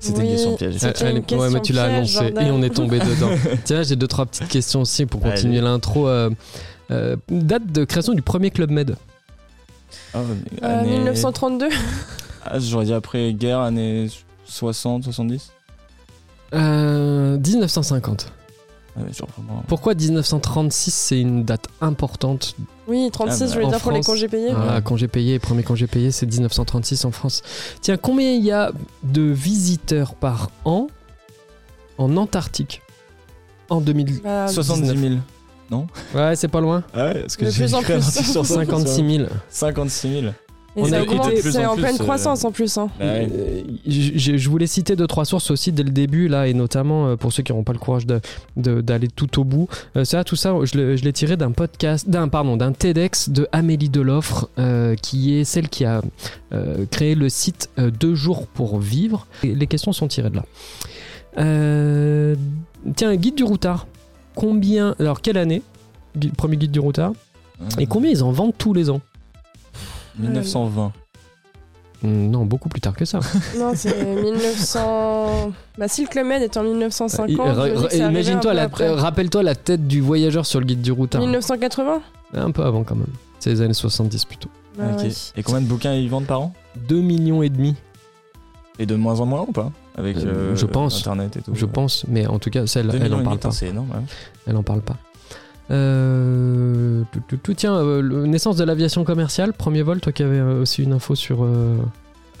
[0.00, 0.76] C'était une question piège.
[0.82, 3.30] Ah, une question ouais, mais tu l'as piège, annoncé et on est tombé dedans.
[3.64, 5.66] Tiens, j'ai deux trois petites questions aussi pour continuer Allez.
[5.66, 6.06] l'intro.
[6.06, 6.30] Euh,
[6.92, 8.96] euh, date de création du premier club Med.
[10.14, 10.18] Ah,
[10.62, 11.68] Euh, année- 1932
[12.46, 14.08] Ah, J'aurais dit après guerre, années
[14.44, 15.50] 60, 70.
[16.54, 18.32] Euh, 1950.
[18.98, 19.62] Ah ouais, genre vraiment.
[19.68, 22.54] Pourquoi 1936 c'est une date importante
[22.88, 24.52] Oui, 36, Ah, je voulais en dire pour les congés payés.
[24.52, 27.42] Voilà, congé payé, premier congé payé, c'est 1936 en France.
[27.80, 30.88] Tiens, combien il y a de visiteurs par an
[31.98, 32.82] en Antarctique
[33.70, 34.98] en 2000 Bah, 70
[35.70, 35.82] 000.
[36.14, 36.82] Ouais, c'est pas loin.
[36.94, 38.06] Ah ouais, parce que j'ai plus en écrit un plus.
[38.06, 39.28] article sur ça, 56 000.
[39.50, 40.32] 56 000.
[40.78, 42.78] Et on ça a augmente, de c'est en pleine euh, croissance en plus.
[42.78, 42.88] hein.
[42.98, 43.28] Bah ouais.
[43.32, 47.08] Euh, je, je voulais citer deux trois sources aussi dès le début là et notamment
[47.08, 48.20] euh, pour ceux qui n'auront pas le courage de-
[48.56, 49.68] de- d'aller tout au bout.
[49.96, 53.88] Euh, ça, tout ça, je l'ai tiré d'un podcast, d'un pardon, d'un TEDx de Amélie
[53.90, 56.00] Deloffre euh, qui est celle qui a
[56.52, 59.26] euh, créé le site euh, Deux jours pour vivre.
[59.42, 60.44] Et les questions sont tirées de là.
[61.38, 62.34] Euh,
[62.96, 63.86] tiens, guide du routard.
[64.34, 65.62] Combien Alors quelle année?
[66.36, 67.12] Premier guide du routard.
[67.78, 69.00] Et combien ils en vendent tous les ans?
[70.18, 70.92] 1920.
[72.02, 73.18] Hmm, Non, beaucoup plus tard que ça.
[73.58, 75.52] Non, c'est 1900.
[75.78, 78.00] Bah, si le Club Med est en 1950, Il- je me dis ra- que c'est
[78.02, 81.20] arrivé Imagine-toi, la- euh, rappelle-toi la tête du voyageur sur le guide du routard.
[81.20, 82.00] 1980
[82.34, 83.06] Un peu avant quand même.
[83.40, 84.48] C'est les années 70 plutôt.
[84.76, 85.08] Bah, ouais.
[85.36, 86.52] Et combien de bouquins ils vendent par an?
[86.88, 87.74] 2 millions et demi,
[88.78, 89.72] Et de moins en moins ou pas?
[89.96, 90.20] Avec Euh,
[90.52, 91.00] euh, je pense.
[91.00, 91.50] Internet et tout.
[91.52, 93.50] je pense, mais en tout cas, celle, 2 elle en parle pas.
[93.50, 93.88] c'est énorme.
[93.90, 94.02] ouais.
[94.46, 94.94] Elle en parle pas.
[95.70, 100.38] Euh, tout, tout, tout, tiens, euh, naissance de l'aviation commerciale, premier vol, toi qui avais
[100.38, 101.44] euh, aussi une info sur.
[101.44, 101.76] euh,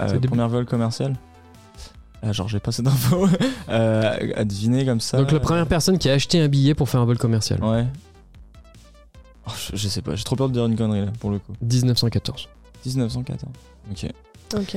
[0.00, 1.14] Euh, premier vol commercial
[2.22, 3.28] ah, Genre, j'ai pas cette info.
[3.68, 5.18] euh, à deviner comme ça.
[5.18, 7.62] Donc la première personne qui a acheté un billet pour faire un vol commercial.
[7.62, 7.86] Ouais.
[9.46, 11.38] Oh, je, je sais pas, j'ai trop peur de dire une connerie là, pour le
[11.38, 11.52] coup.
[11.62, 12.48] 1914.
[12.86, 13.52] 1914.
[13.90, 14.10] Ok.
[14.56, 14.76] Ok.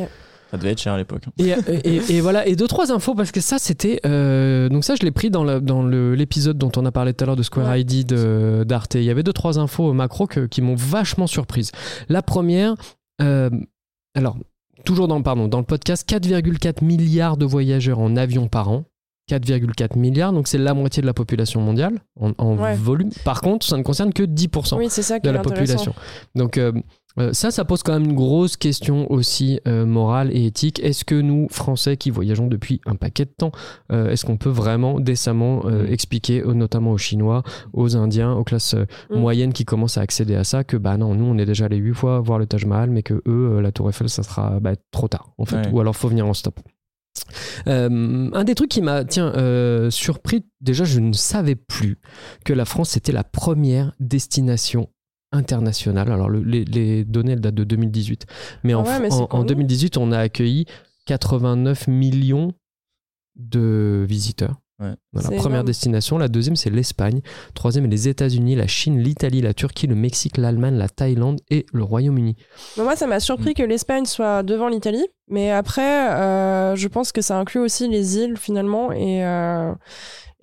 [0.51, 1.23] Ça devait être cher à l'époque.
[1.27, 1.31] hein.
[1.39, 1.53] Et,
[1.87, 5.03] et- et voilà, et deux trois infos parce que ça c'était euh, donc ça je
[5.03, 7.69] l'ai pris dans le- dans l'épisode dont on a parlé tout à l'heure de Square
[7.69, 7.81] Ouais.
[7.81, 8.95] ID de d'Arte.
[8.95, 11.71] Il y avait deux trois infos macro que- qui m'ont vachement surprise.
[12.09, 12.75] La première,
[13.21, 13.49] euh,
[14.15, 14.37] alors
[14.83, 18.83] toujours dans pardon dans le podcast, 4,4 milliards de voyageurs en avion par an.
[19.29, 22.75] 4,4 milliards, donc c'est la moitié de la population mondiale en, en Ouais.
[22.75, 23.11] volume.
[23.23, 25.93] Par contre, ça ne concerne que 10% Oui, c'est ça qui de est la population.
[26.35, 26.73] Donc euh,
[27.19, 30.80] euh, ça, ça pose quand même une grosse question aussi euh, morale et éthique.
[30.84, 33.52] Est-ce que nous, Français qui voyageons depuis un paquet de temps,
[33.91, 35.86] euh, est-ce qu'on peut vraiment décemment Mm.
[35.89, 37.43] expliquer, notamment aux Chinois,
[37.74, 38.76] aux Indiens, aux classes
[39.10, 39.15] Mm.
[39.19, 41.78] moyennes qui commencent à accéder à ça, que bah non, nous on est déjà allés
[41.78, 44.74] huit fois voir le Taj Mahal, mais que eux, la Tour Eiffel, ça sera bah,
[44.91, 45.69] trop tard en fait, Ouais.
[45.71, 46.60] ou alors faut venir en stop.
[47.67, 52.00] Euh, un des trucs qui m'a tiens euh, surpris, déjà je ne savais plus
[52.45, 54.88] que la France était la première destination
[55.32, 56.12] internationale.
[56.12, 58.26] Alors le- les, les données elles datent de 2018,
[58.63, 59.46] mais, Ah en, ouais, mais en- c'est en connu.
[59.48, 60.65] 2018 on a accueilli
[61.06, 62.54] 89 millions
[63.36, 64.56] de visiteurs.
[64.80, 64.94] Ouais.
[65.13, 65.65] Voilà, première énorme.
[65.67, 66.17] destination.
[66.17, 67.22] La deuxième, c'est l'Espagne.
[67.54, 71.84] Troisième, les États-Unis, la Chine, l'Italie, la Turquie, le Mexique, l'Allemagne, la Thaïlande et le
[71.84, 72.36] Royaume-Uni.
[72.78, 75.06] Mais moi, ça m'a surpris que l'Espagne soit devant l'Italie.
[75.28, 78.91] Mais après, euh, je pense que ça inclut aussi les îles finalement.
[78.91, 79.72] Et, euh,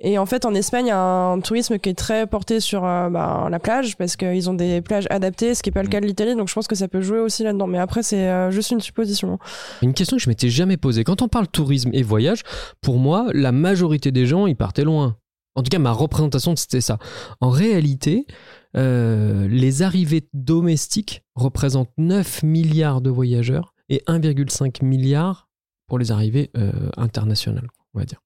[0.00, 2.84] et en fait, en Espagne, il y a un tourisme qui est très porté sur
[2.84, 5.88] euh, bah, la plage parce qu'ils ont des plages adaptées, ce qui n'est pas le
[5.88, 5.90] Mm.
[5.90, 6.36] cas de l'Italie.
[6.36, 7.66] Donc je pense que ça peut jouer aussi là-dedans.
[7.66, 9.38] Mais après, c'est euh, juste une supposition.
[9.82, 11.02] Une question que je m'étais jamais posée.
[11.02, 12.42] Quand on parle tourisme et voyage,
[12.80, 15.16] pour moi, la majorité des gens, ils partaient loin.
[15.56, 16.98] En tout cas, ma représentation, c'était ça.
[17.40, 18.26] En réalité,
[18.76, 25.48] euh, les arrivées domestiques représentent 9 milliards de voyageurs et 1,5 milliard
[25.88, 26.52] pour les arrivées
[26.98, 27.66] internationales.
[27.94, 28.20] On va dire.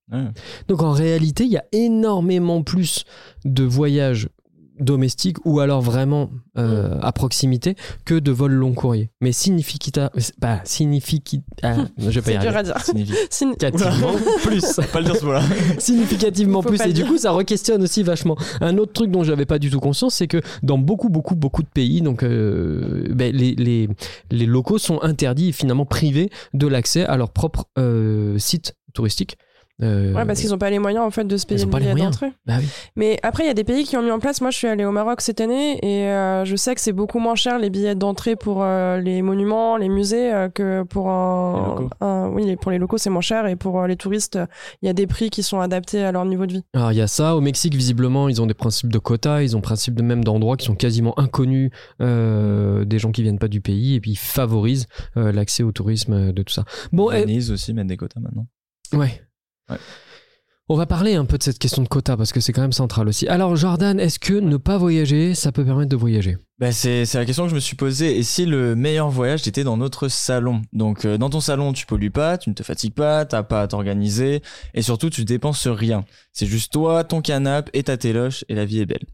[0.69, 3.05] Donc en réalité, il y a énormément plus
[3.45, 4.29] de voyages
[4.83, 9.11] domestique ou alors vraiment euh, à proximité que de vols long courrier.
[9.21, 10.61] Mais significativement, bah,
[11.99, 12.73] je vais pas y.
[13.31, 14.81] Significativement plus.
[14.93, 15.43] pas le dire ce mot-là.
[15.79, 16.81] Significativement plus.
[16.83, 18.37] Et du coup, ça re-questionne aussi vachement.
[18.61, 21.63] Un autre truc dont j'avais pas du tout conscience, c'est que dans beaucoup, beaucoup, beaucoup
[21.63, 23.89] de pays, donc euh, ben, les, les,
[24.31, 29.37] les, locaux sont interdits et finalement privés de l'accès à leur propre euh, site touristique.
[29.83, 31.95] Euh, ouais, parce qu'ils n'ont pas les moyens en fait de se payer le billet
[31.95, 32.33] d'entrée.
[32.47, 32.55] Bah
[32.95, 34.41] Mais après, il y a des pays qui ont mis en place.
[34.41, 37.19] Moi, je suis allée au Maroc cette année et euh, je sais que c'est beaucoup
[37.19, 42.57] moins cher les billets d'entrée pour euh, les monuments, les musées que pour un, Oui,
[42.57, 44.39] pour les locaux, c'est moins cher et pour les touristes,
[44.83, 46.65] il y a des prix qui sont adaptés à leur niveau de vie.
[46.75, 47.35] Alors, il y a ça.
[47.35, 50.57] Au Mexique, visiblement, ils ont des principes de quotas, ils ont principes de même d'endroits
[50.57, 54.87] qui sont quasiment inconnus des gens qui viennent pas du pays et puis ils favorisent
[55.17, 56.65] l'accès au tourisme de tout ça.
[56.93, 58.47] Bon, Venise aussi mettent des quotas maintenant.
[58.93, 59.23] Ouais.
[60.69, 62.73] On va parler un peu de cette question de quota parce que c'est quand même
[62.73, 63.29] central aussi.
[63.29, 66.39] Alors Jordan, est-ce que ne pas voyager, ça peut permettre de voyager?
[66.59, 68.17] Bah c'est, la question que je me suis posée.
[68.17, 70.63] Et si le meilleur voyage était dans notre salon?
[70.73, 73.63] Donc euh, dans ton salon, tu pollues pas, tu ne te fatigues pas, t'as pas
[73.63, 74.41] à t'organiser
[74.73, 76.05] et surtout tu dépenses rien.
[76.33, 79.05] C'est juste toi, ton canapé et ta téloche et la vie est belle.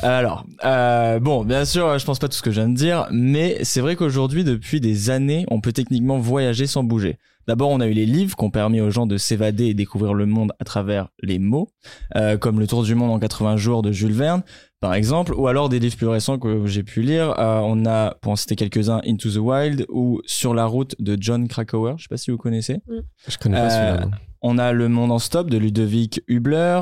[0.00, 3.08] Alors, euh, bon, bien sûr, je pense pas tout ce que je viens de dire,
[3.10, 7.18] mais c'est vrai qu'aujourd'hui, depuis des années, on peut techniquement voyager sans bouger.
[7.46, 10.14] D'abord, on a eu les livres qui ont permis aux gens de s'évader et découvrir
[10.14, 11.68] le monde à travers les mots,
[12.16, 14.42] euh, comme Le Tour du monde en 80 jours de Jules Verne,
[14.80, 17.38] par exemple, ou alors des livres plus récents que j'ai pu lire.
[17.38, 21.16] Euh, on a, pour en citer quelques-uns, Into the Wild ou Sur la route de
[21.20, 21.94] John Krakauer.
[21.96, 22.80] Je sais pas si vous connaissez.
[22.86, 23.00] Mm.
[23.28, 24.02] Je connais pas celui-là.
[24.02, 24.06] Euh,
[24.46, 26.80] on a Le Monde en Stop de Ludovic Hubler.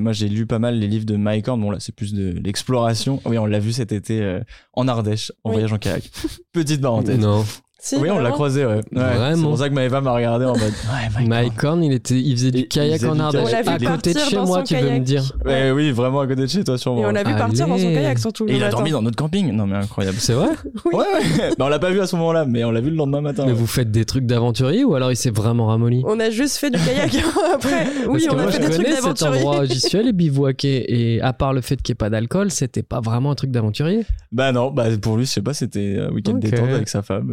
[0.00, 1.60] moi, j'ai lu pas mal les livres de Mike Horn.
[1.60, 3.20] Bon, là, c'est plus de l'exploration.
[3.26, 4.40] Oui, on l'a vu cet été
[4.72, 6.10] en Ardèche, en voyage en kayak.
[6.52, 7.18] Petite parenthèse.
[7.18, 7.44] Non
[7.92, 8.80] oui, on l'a croisé, ouais.
[8.92, 10.60] c'est pour ça que Maëva m'a regardé en mode.
[10.62, 13.52] Ouais, Mike Horn, il, était, il faisait du kayak en Ardèche.
[13.52, 15.22] À côté de chez moi, tu veux me dire.
[15.44, 17.02] Ouais, oui, vraiment à côté de chez toi, sûrement.
[17.02, 18.46] Et on l'a vu partir dans son kayak, surtout.
[18.48, 19.52] Et il a dormi dans notre camping.
[19.52, 20.16] Non, mais incroyable.
[20.18, 20.48] C'est vrai
[20.92, 21.50] Ouais, ouais.
[21.58, 23.44] on l'a pas vu à ce moment-là, mais on l'a vu le lendemain matin.
[23.46, 26.02] Mais vous faites des trucs d'aventurier ou alors il s'est vraiment ramolli?
[26.06, 27.14] On a juste fait du kayak
[27.54, 27.86] après.
[28.08, 29.38] Oui, on a fait des trucs d'aventurier.
[29.38, 32.10] cet endroit, j'y suis allé bivouaquer et à part le fait qu'il n'y ait pas
[32.10, 34.04] d'alcool, c'était pas vraiment un truc d'aventurier?
[34.32, 37.32] Bah non, bah pour lui, je sais pas, c'était un week-end détente avec sa femme.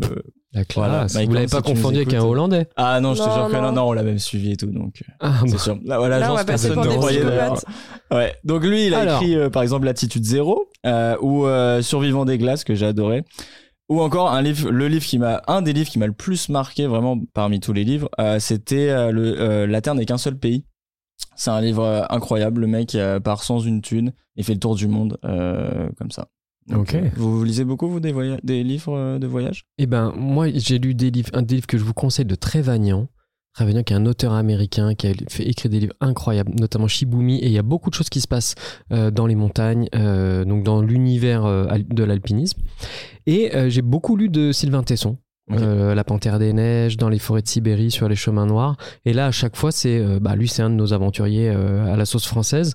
[0.53, 1.13] La classe.
[1.13, 1.25] Voilà.
[1.25, 3.83] Vous l'avez pas confondu avec un Hollandais Ah non, je te jure que non, non,
[3.83, 5.79] on l'a même suivi et tout, donc euh, ah, c'est sûr.
[5.85, 7.23] Là, voilà, Là, personne ne croyait
[8.11, 8.35] Ouais.
[8.43, 12.37] Donc lui, il a écrit euh, par exemple Latitude Zéro euh, ou euh, Survivant des
[12.37, 13.23] glaces que j'ai adoré.
[13.87, 16.49] Ou encore un livre, le livre qui m'a, un des livres qui m'a le plus
[16.49, 18.09] marqué vraiment parmi tous les livres,
[18.39, 20.63] c'était le La Terre n'est qu'un seul pays.
[21.35, 22.61] C'est un livre incroyable.
[22.61, 26.29] Le mec part sans une thune et fait le tour du monde comme ça.
[26.71, 29.65] Euh, vous lisez beaucoup, vous, des, des livres euh, de voyage?
[29.77, 32.35] Eh ben, moi, j'ai lu des livres, un des livres que je vous conseille de
[32.35, 33.07] Trévagnan.
[33.53, 37.39] Trévagnan, qui est un auteur américain qui a fait écrire des livres incroyables, notamment Shibumi,
[37.39, 38.55] et il y a beaucoup de choses qui se passent
[38.93, 42.61] euh, dans les montagnes, donc dans l'univers de l'alpinisme.
[43.25, 45.17] Et j'ai beaucoup lu de Sylvain Tesson,
[45.51, 48.77] euh, la Panthère des Neiges, dans les forêts de Sibérie, sur les chemins noirs.
[49.05, 51.91] Et là, à chaque fois, c'est, euh, bah, lui, c'est un de nos aventuriers euh,
[51.91, 52.73] à la sauce française,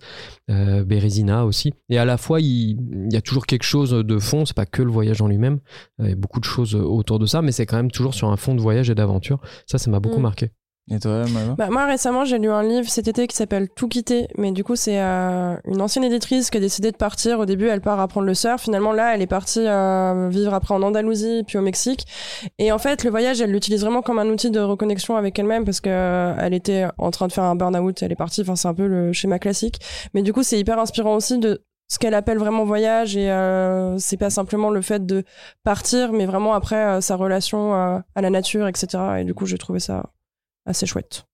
[0.49, 1.73] Bérésina aussi.
[1.89, 2.79] Et à la fois, il,
[3.11, 4.45] y a toujours quelque chose de fond.
[4.45, 5.59] C'est pas que le voyage en lui-même.
[5.99, 8.31] Il y a beaucoup de choses autour de ça, mais c'est quand même toujours sur
[8.31, 9.41] un fond de voyage et d'aventure.
[9.67, 10.23] Ça, ça m'a beaucoup mm.
[10.23, 10.51] marqué.
[10.89, 11.25] Et toi,
[11.59, 14.29] bah, Moi, récemment, j'ai lu un livre cet été qui s'appelle Tout quitter.
[14.39, 17.41] Mais du coup, c'est euh, une ancienne éditrice qui a décidé de partir.
[17.41, 18.63] Au début, elle part apprendre le surf.
[18.63, 22.07] Finalement, là, elle est partie euh, vivre après en Andalousie puis au Mexique.
[22.59, 25.65] Et en fait, le voyage, elle l'utilise vraiment comme un outil de reconnexion avec elle-même
[25.65, 28.01] parce que euh, elle était en train de faire un burn-out.
[28.03, 28.43] Elle est partie.
[28.43, 29.81] Enfin, c'est un peu le schéma classique.
[30.15, 33.97] Mais du coup, c'est hyper inspirant aussi de ce qu'elle appelle vraiment voyage et euh,
[33.99, 35.23] c'est pas simplement le fait de
[35.63, 38.89] partir mais vraiment après sa relation à la nature etc
[39.21, 40.11] et du coup j'ai trouvé ça
[40.67, 41.27] assez chouette.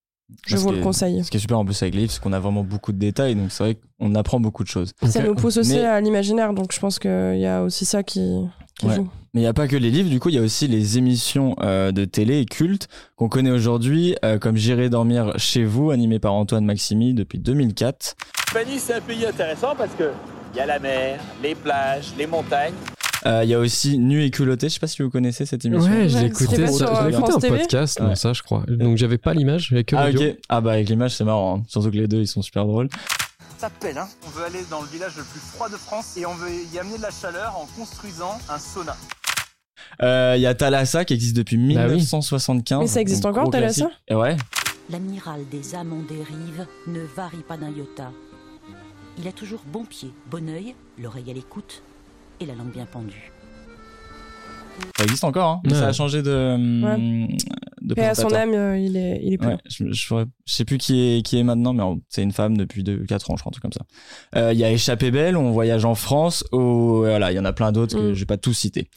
[0.47, 1.25] Je vous le conseille.
[1.25, 2.99] Ce qui est super en plus avec les livres, c'est qu'on a vraiment beaucoup de
[2.99, 4.93] détails, donc c'est vrai qu'on apprend beaucoup de choses.
[5.07, 8.47] Ça nous pousse aussi à l'imaginaire, donc je pense qu'il y a aussi ça qui,
[8.83, 9.09] joue.
[9.35, 10.99] Mais il n'y a pas que les livres, du coup, il y a aussi les
[10.99, 15.91] émissions euh, de télé et cultes qu'on connaît aujourd'hui, euh, comme J'irai dormir chez vous,
[15.91, 18.15] animé par Antoine Maximi depuis 2004.
[18.51, 20.11] Fanny, c'est un pays intéressant parce que
[20.55, 22.75] il y a la mer, les plages, les montagnes.
[23.27, 24.69] Euh, il y a aussi Nu et culotté.
[24.69, 25.91] Je sais pas si vous connaissez cette émission.
[25.91, 28.65] Ouais, je l'ai écouté, sur, un podcast, ça, je crois.
[28.69, 30.37] Donc j'avais pas l'image, j'avais que ah, ok.
[30.49, 31.59] Ah bah avec l'image, c'est marrant.
[31.59, 31.63] Hein.
[31.69, 32.89] Surtout que les deux, ils sont super drôles.
[33.59, 34.09] Ça pèle, hein.
[34.27, 36.79] On veut aller dans le village le plus froid de France et on veut y
[36.79, 38.97] amener de la chaleur en construisant un sauna.
[40.01, 42.81] Il euh, y a Thalassa qui existe depuis 1975.
[42.81, 44.37] Mais ça existe encore, Thalassa Ouais.
[44.91, 48.11] L'amiral des âmes en dérive ne varie pas d'un iota.
[49.19, 51.85] Il a toujours bon pied, bon oeil, l'oreille à l'écoute,
[52.47, 53.33] la langue bien pendue.
[54.97, 55.71] Ça existe encore, hein.
[55.71, 56.57] ça a changé de,
[57.83, 59.61] de Paix à son âme, euh, il est, il est plus Ouais, là.
[59.69, 60.15] je, je,
[60.47, 63.43] sais plus qui est, qui est maintenant, mais c'est une femme depuis 4 ans, je
[63.43, 63.85] crois, un truc comme ça.
[64.37, 66.45] Euh, Il y a Échappée Belle, on voyage en France.
[66.53, 68.15] Au, voilà, il y en a plein d'autres que Mm.
[68.15, 68.89] je vais pas tous citer.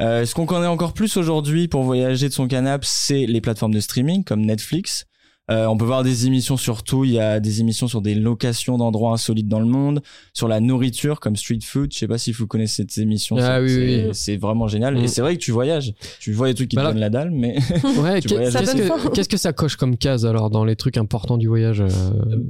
[0.00, 3.74] Euh, ce qu'on connaît encore plus aujourd'hui pour voyager de son canapé, c'est les plateformes
[3.74, 5.04] de streaming comme Netflix.
[5.50, 7.04] Euh, on peut voir des émissions sur tout.
[7.04, 10.02] Il y a des émissions sur des locations d'endroits insolites dans le monde,
[10.34, 11.92] sur la nourriture comme Street Food.
[11.92, 13.36] Je sais pas si vous connaissez cette émission.
[13.38, 14.10] Ah c'est- oui, c'est- oui.
[14.12, 14.94] C'est vraiment génial.
[14.94, 15.04] Mm.
[15.04, 15.94] Et c'est vrai que tu voyages.
[16.20, 17.56] Tu vois des trucs qui Bah te donnent la dalle, mais
[17.98, 20.96] Ouais, Tu qu'est-ce donne que, qu'est-ce que ça coche comme case alors dans les trucs
[20.98, 21.88] importants du voyage euh,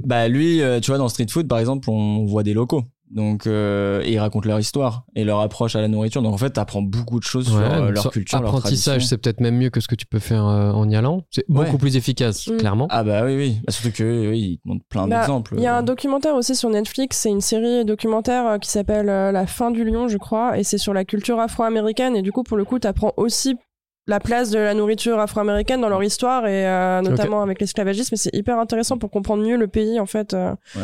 [0.05, 2.83] Bah lui, euh, tu vois, dans Street Food, par exemple, on voit des locaux.
[3.11, 6.21] Donc, euh, et ils racontent leur histoire et leur approche à la nourriture.
[6.21, 9.39] Donc, en fait, t'apprends beaucoup de choses sur euh, leur culture, leur Apprentissage, c'est peut-être
[9.41, 11.23] même mieux que ce que tu peux faire euh, en y allant.
[11.31, 11.77] C'est beaucoup Ouais.
[11.79, 12.57] plus efficace, Mm.
[12.57, 12.87] clairement.
[12.91, 13.61] Ah bah oui, oui.
[13.65, 15.55] Bah, surtout que oui, ils te montrent plein Bah, d'exemples.
[15.57, 19.09] Il y a un documentaire aussi sur Netflix, c'est une série documentaire euh, qui s'appelle
[19.09, 22.15] euh, La fin du lion, je crois, et c'est sur la culture afro-américaine.
[22.15, 23.55] Et du coup, pour le coup, t'apprends aussi
[24.07, 28.15] la place de la nourriture afro-américaine dans leur histoire, et euh, notamment avec l'esclavagisme.
[28.15, 30.33] Et c'est hyper intéressant pour comprendre mieux le pays, en fait.
[30.33, 30.51] euh.
[30.75, 30.81] Ouais.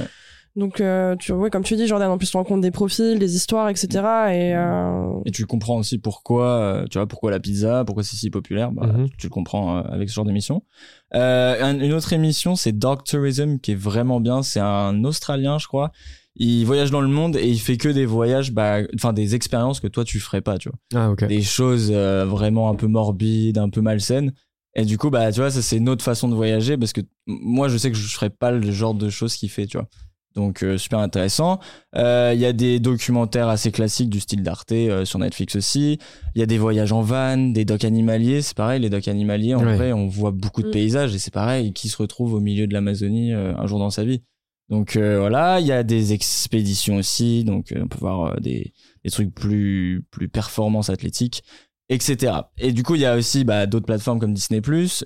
[0.56, 3.36] Donc, euh, tu, ouais, comme tu dis, Jordan, en plus, tu rencontres des profils, des
[3.36, 3.88] histoires, etc.
[4.34, 8.16] Et, euh, Et tu comprends aussi pourquoi, euh, tu vois, pourquoi la pizza, pourquoi c'est
[8.16, 8.72] si populaire.
[8.72, 9.10] Bah, Mhm.
[9.18, 10.64] Tu le comprends euh, avec ce genre d'émission.
[11.14, 14.44] Euh, un- une autre émission, c'est Dog Tourism, qui est vraiment bien.
[14.44, 15.92] C'est un Australien, je crois.
[16.38, 19.80] Il voyage dans le monde et il fait que des voyages, bah, enfin des expériences
[19.80, 20.78] que toi tu ferais pas, tu vois.
[20.94, 21.26] Ah, ok.
[21.28, 24.34] des choses euh, vraiment un peu morbides, un peu malsaines.
[24.78, 27.00] Et du coup, bah, tu vois, ça c'est une autre façon de voyager parce que
[27.26, 29.88] moi, je sais que je ferais pas le genre de choses qu'il fait, tu vois.
[30.36, 31.60] Donc, euh, super intéressant.
[31.96, 35.98] Euh, Il y a des documentaires assez classiques du style d'Arte euh, sur Netflix aussi.
[36.36, 38.42] Il y a des voyages en van, des docks animaliers.
[38.42, 39.76] C'est pareil, les docks animaliers, en Ouais.
[39.76, 40.72] vrai, on voit beaucoup de Mm.
[40.72, 43.90] paysages et c'est pareil, qui se retrouve au milieu de l'Amazonie euh, un jour dans
[43.90, 44.22] sa vie.
[44.70, 48.40] Donc euh, voilà, il y a des expéditions aussi, donc euh, on peut voir euh,
[48.40, 51.44] des, des trucs plus plus performance athlétique,
[51.90, 52.34] etc.
[52.58, 54.62] Et du coup, il y a aussi bah, d'autres plateformes comme Disney+,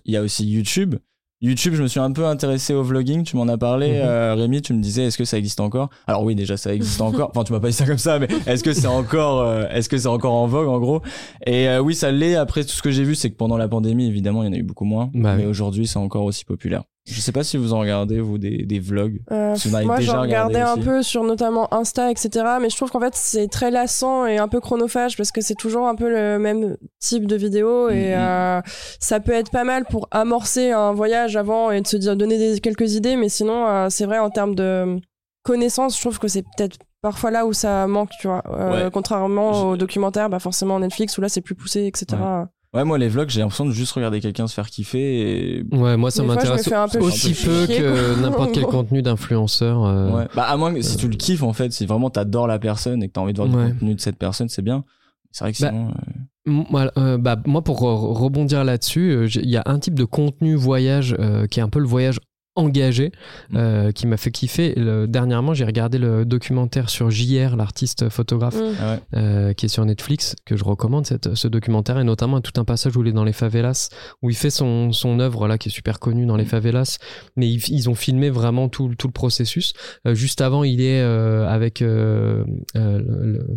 [0.05, 0.95] il y a aussi YouTube.
[1.41, 3.95] YouTube, je me suis un peu intéressé au vlogging, tu m'en as parlé, Mhm.
[4.03, 5.89] euh, Rémi, tu me disais est-ce que ça existe encore?
[6.05, 7.29] Alors oui, déjà ça existe encore.
[7.33, 9.87] Enfin, tu m'as pas dit ça comme ça, mais est-ce que c'est encore, euh, est-ce
[9.87, 11.01] que c'est encore en vogue en gros?
[11.45, 12.35] Et euh, oui, ça l'est.
[12.35, 14.53] Après, tout ce que j'ai vu, c'est que pendant la pandémie, évidemment, il y en
[14.53, 15.49] a eu beaucoup moins, Bah mais oui.
[15.49, 16.83] aujourd'hui, c'est encore aussi populaire.
[17.11, 19.19] Je sais pas si vous en regardez vous des, des vlogs.
[19.31, 22.45] Euh, Si vous en avez moi, j'en regardais un peu sur notamment Insta, etc.
[22.61, 25.55] Mais je trouve qu'en fait, c'est très lassant et un peu chronophage parce que c'est
[25.55, 28.13] toujours un peu le même type de vidéo et Mhm.
[28.19, 28.61] euh,
[28.99, 32.37] ça peut être pas mal pour amorcer un voyage avant et de se dire donner
[32.37, 33.15] des, quelques idées.
[33.15, 34.99] Mais sinon, euh, c'est vrai en termes de
[35.43, 38.43] connaissances, je trouve que c'est peut-être parfois là où ça manque, tu vois.
[38.51, 38.89] Euh, Ouais.
[38.91, 42.05] Contrairement aux documentaires, bah forcément Netflix où là c'est plus poussé, etc.
[42.21, 45.97] Ouais, moi, les vlogs, j'ai l'impression de juste regarder quelqu'un se faire kiffer et Ouais,
[45.97, 49.85] moi ça m'intéresse fais un peu aussi peu que n'importe quel contenu d'influenceur.
[49.85, 50.27] euh, Ouais.
[50.35, 53.01] Bah, à moins que si tu le kiffes, en fait, si vraiment t'adores la personne
[53.03, 53.67] et que t'as envie de voir Ouais.
[53.67, 54.83] du contenu de cette personne, c'est bien.
[55.31, 55.89] C'est vrai que Bah, sinon.
[55.89, 59.93] euh, Moi, euh, bah, moi, pour re- rebondir là-dessus, euh, il y a un type
[59.95, 62.19] de contenu voyage euh, qui est un peu le voyage
[62.59, 63.11] engagé
[63.49, 63.57] Mm.
[63.57, 64.73] euh, qui m'a fait kiffer.
[64.75, 68.73] Le- dernièrement, j'ai regardé le documentaire sur JR, l'artiste photographe, Mm.
[68.81, 68.99] ah ouais.
[69.15, 72.65] euh, qui est sur Netflix, que je recommande cette, ce documentaire, et notamment tout un
[72.65, 73.89] passage où il est dans les favelas,
[74.21, 76.97] où il fait son, son œuvre là, qui est super connue dans les favelas,
[77.35, 79.73] mais ils, ils ont filmé vraiment tout, tout le processus.
[80.05, 82.43] Euh, juste avant, il est euh, avec euh,
[82.75, 83.47] euh, le- le-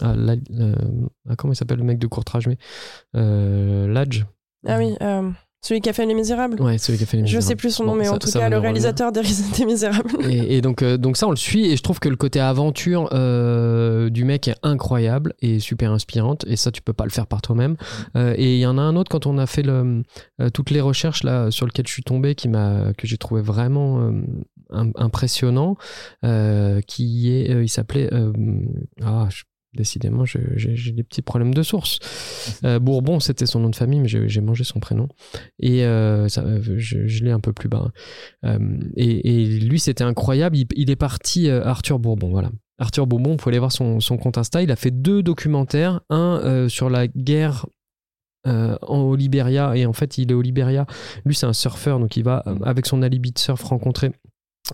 [0.00, 0.74] ah, la- euh,
[1.28, 2.56] ah, comment il s'appelle le mec de courtrage mais
[3.16, 4.24] euh, Ladj
[4.66, 5.30] Ah oui, euh,
[5.64, 6.60] celui qui a fait Les Misérables.
[6.60, 7.46] ouais celui qui a fait les Je Misérables.
[7.48, 9.22] sais plus son nom, Bon, mais ça- en tout cas, le réalisateur des,
[9.56, 10.10] des Misérables.
[10.28, 12.40] et, et donc, euh, donc ça, on le suit et je trouve que le côté
[12.40, 17.10] aventure euh, du mec est incroyable et super inspirante et ça, tu peux pas le
[17.10, 17.76] faire par toi-même.
[18.16, 20.02] Euh, et il y en a un autre quand on a fait le,
[20.52, 24.10] toutes les recherches là sur lesquelles je suis tombé qui m'a que j'ai trouvé vraiment
[24.70, 25.76] im- impressionnant,
[26.86, 28.10] qui est, il s'appelait
[29.04, 29.44] ah je-
[29.74, 31.98] Décidément, j'ai des petits problèmes de source.
[32.62, 35.08] Euh, Bourbon, c'était son nom de famille, mais j'ai mangé son prénom.
[35.60, 37.90] Et euh, ça, euh, je, je l'ai un peu plus bas.
[38.44, 38.58] Euh,
[38.96, 40.58] et, et lui, c'était incroyable.
[40.58, 42.50] Il, il est parti, Arthur Bourbon, voilà.
[42.78, 44.62] Arthur Bourbon, vous pouvez aller voir son, son compte Insta.
[44.62, 46.00] Il a fait deux documentaires.
[46.10, 47.66] Un sur la guerre
[48.46, 49.74] euh, en, au Libéria.
[49.76, 50.86] Et en fait, il est au Libéria.
[51.24, 54.10] Lui, c'est un surfeur, donc il va, avec son alibi de surf, rencontrer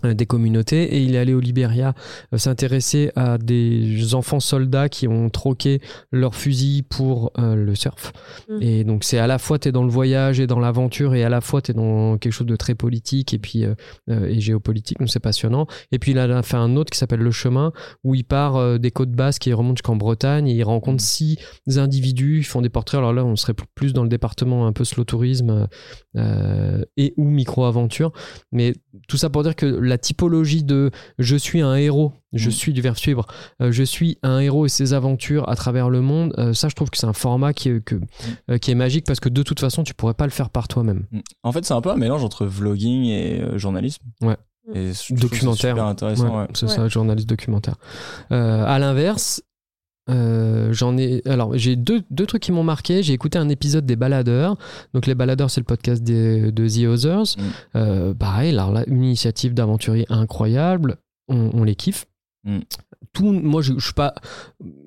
[0.03, 1.93] des communautés et il est allé au Libéria
[2.33, 8.13] euh, s'intéresser à des enfants soldats qui ont troqué leur fusil pour euh, le surf.
[8.47, 8.61] Mm.
[8.61, 11.29] et donc c'est à la fois t'es dans le voyage et dans l'aventure et à
[11.29, 13.73] la fois t'es dans quelque chose de très politique et puis euh,
[14.09, 15.65] euh, et géopolitique donc c'est passionnant.
[15.91, 17.73] Et puis il a fait un autre qui s'appelle le chemin
[18.03, 21.01] où il part euh, des côtes basques et il remonte jusqu'en Bretagne et il rencontre
[21.01, 21.37] six
[21.77, 22.99] individus ils font des portraits.
[22.99, 25.67] Alors là on serait plus dans le département un peu slow tourisme
[26.15, 28.11] euh, et ou micro aventure
[28.51, 28.73] mais
[29.07, 32.51] tout ça pour dire que la typologie de je suis un héros, je mm.
[32.51, 33.25] suis du verbe suivre,
[33.61, 36.75] euh, je suis un héros et ses aventures à travers le monde, euh, ça je
[36.75, 38.59] trouve que c'est un format qui, que, mm.
[38.59, 41.05] qui est magique parce que de toute façon tu pourrais pas le faire par toi-même.
[41.11, 41.19] Mm.
[41.43, 44.03] En fait c'est un peu un mélange entre vlogging et journalisme.
[44.21, 44.37] Ouais.
[44.75, 45.75] Et documentaire.
[45.75, 46.47] C'est intéressant.
[46.53, 47.75] C'est ça, journaliste documentaire.
[48.29, 49.41] à l'inverse,
[50.09, 51.21] euh, j'en ai.
[51.27, 53.03] Alors, j'ai deux, deux trucs qui m'ont marqué.
[53.03, 54.57] J'ai écouté un épisode des Baladeurs.
[54.93, 57.37] Donc, les Baladeurs, c'est le podcast de The Others.
[57.37, 57.41] Mm.
[57.75, 60.97] Euh, pareil, alors là, une initiative d'aventurier incroyable.
[61.27, 62.07] On, les kiffe.
[62.43, 62.59] Mm.
[63.13, 64.15] Tout, moi, je, je suis pas,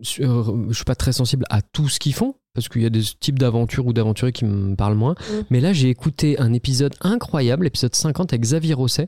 [0.03, 3.03] je suis pas très sensible à tout ce qu'ils font parce qu'il y a des
[3.03, 5.13] types d'aventures ou d'aventuriers qui me parlent moins.
[5.13, 5.35] Mm.
[5.51, 9.07] Mais là, j'ai écouté un épisode incroyable, l'épisode 50 avec Xavier Rosset,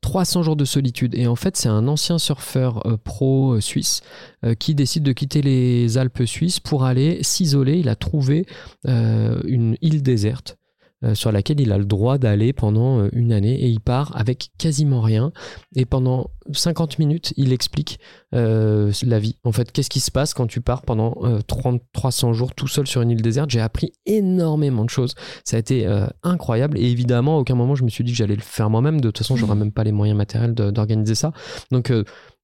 [0.00, 1.14] 300 jours de solitude.
[1.14, 4.00] Et en fait, c'est un ancien surfeur euh, pro euh, suisse
[4.44, 7.78] euh, qui décide de quitter les Alpes suisses pour aller s'isoler.
[7.78, 8.46] Il a trouvé
[8.84, 10.56] une île déserte
[11.04, 14.16] euh, sur laquelle il a le droit d'aller pendant euh, une année et il part
[14.16, 15.32] avec quasiment rien.
[15.76, 17.98] Et pendant 50 minutes il explique
[18.34, 19.36] euh, la vie.
[19.44, 21.14] En fait qu'est-ce qui se passe quand tu pars pendant
[21.46, 23.50] 30, 300 jours tout seul sur une île déserte?
[23.50, 25.14] J'ai appris énormément de choses.
[25.44, 25.86] Ça a été
[26.22, 26.78] incroyable.
[26.78, 29.00] Et évidemment à aucun moment je me suis dit que j'allais le faire moi-même.
[29.00, 31.32] De toute façon j'aurais même pas les moyens matériels d'organiser ça.
[31.70, 31.92] Donc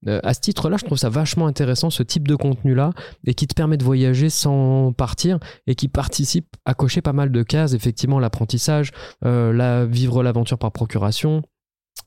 [0.09, 2.93] euh, à ce titre-là, je trouve ça vachement intéressant, ce type de contenu-là,
[3.27, 7.31] et qui te permet de voyager sans partir, et qui participe à cocher pas mal
[7.31, 8.93] de cases, effectivement, l'apprentissage,
[9.25, 11.43] euh, la, vivre l'aventure par procuration,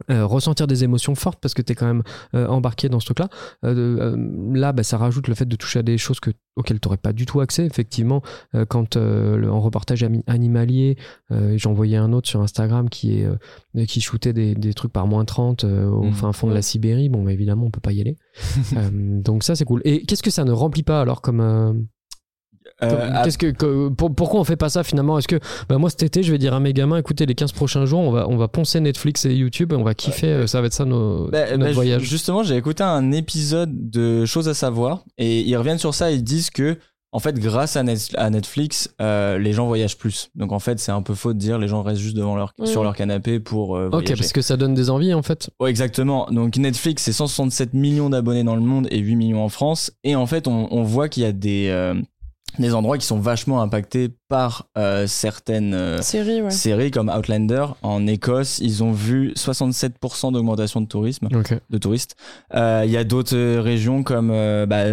[0.10, 2.03] euh, ressentir des émotions fortes parce que tu es quand même
[2.36, 3.29] euh, embarqué dans ce truc-là.
[3.63, 4.15] Euh,
[4.53, 6.97] là, bah, ça rajoute le fait de toucher à des choses que, auxquelles tu n'aurais
[6.97, 7.65] pas du tout accès.
[7.65, 8.21] Effectivement,
[8.69, 10.97] quand en reportage animalier,
[11.29, 15.25] j'en voyais un autre sur Instagram qui, est, qui shootait des, des trucs par moins
[15.25, 16.13] 30 au mmh.
[16.13, 17.10] fin fond de la Sibérie.
[17.10, 18.17] Bon, bah, évidemment, on peut pas y aller.
[18.91, 19.82] donc ça, c'est cool.
[19.86, 21.88] Et qu'est-ce que ça ne remplit pas alors comme
[22.91, 25.17] euh, Qu'est-ce que, pourquoi on fait pas ça finalement?
[25.17, 27.52] Est-ce que bah, moi cet été je vais dire à mes gamins écoutez les 15
[27.52, 30.48] prochains jours on va on va poncer Netflix et YouTube et on va kiffer euh,
[30.48, 32.04] ça va être ça nos, bah, notre bah, voyage.
[32.04, 36.24] Justement j'ai écouté un épisode de choses à savoir et ils reviennent sur ça ils
[36.24, 36.78] disent que
[37.12, 40.32] en fait grâce à, Netflix euh, les gens voyagent plus.
[40.34, 42.54] Donc en fait c'est un peu faux de dire les gens restent juste devant leur
[42.65, 45.50] sur leur canapé pour ok parce que ça donne des envies en fait.
[45.60, 46.28] Ouais exactement.
[46.32, 49.91] Donc Netflix c'est 167 millions d'abonnés dans le monde et 8 millions en France.
[50.04, 51.69] Et en fait on, on voit qu'il y a des
[52.60, 57.66] des endroits qui sont vachement impactés par euh, certaines euh, séries, comme Outlander.
[57.82, 61.28] En Écosse ils ont vu 67% d'augmentation de tourisme
[61.70, 62.16] de touristes.
[62.54, 64.30] Euh, il y a d'autres régions comme
[64.68, 64.84] bah,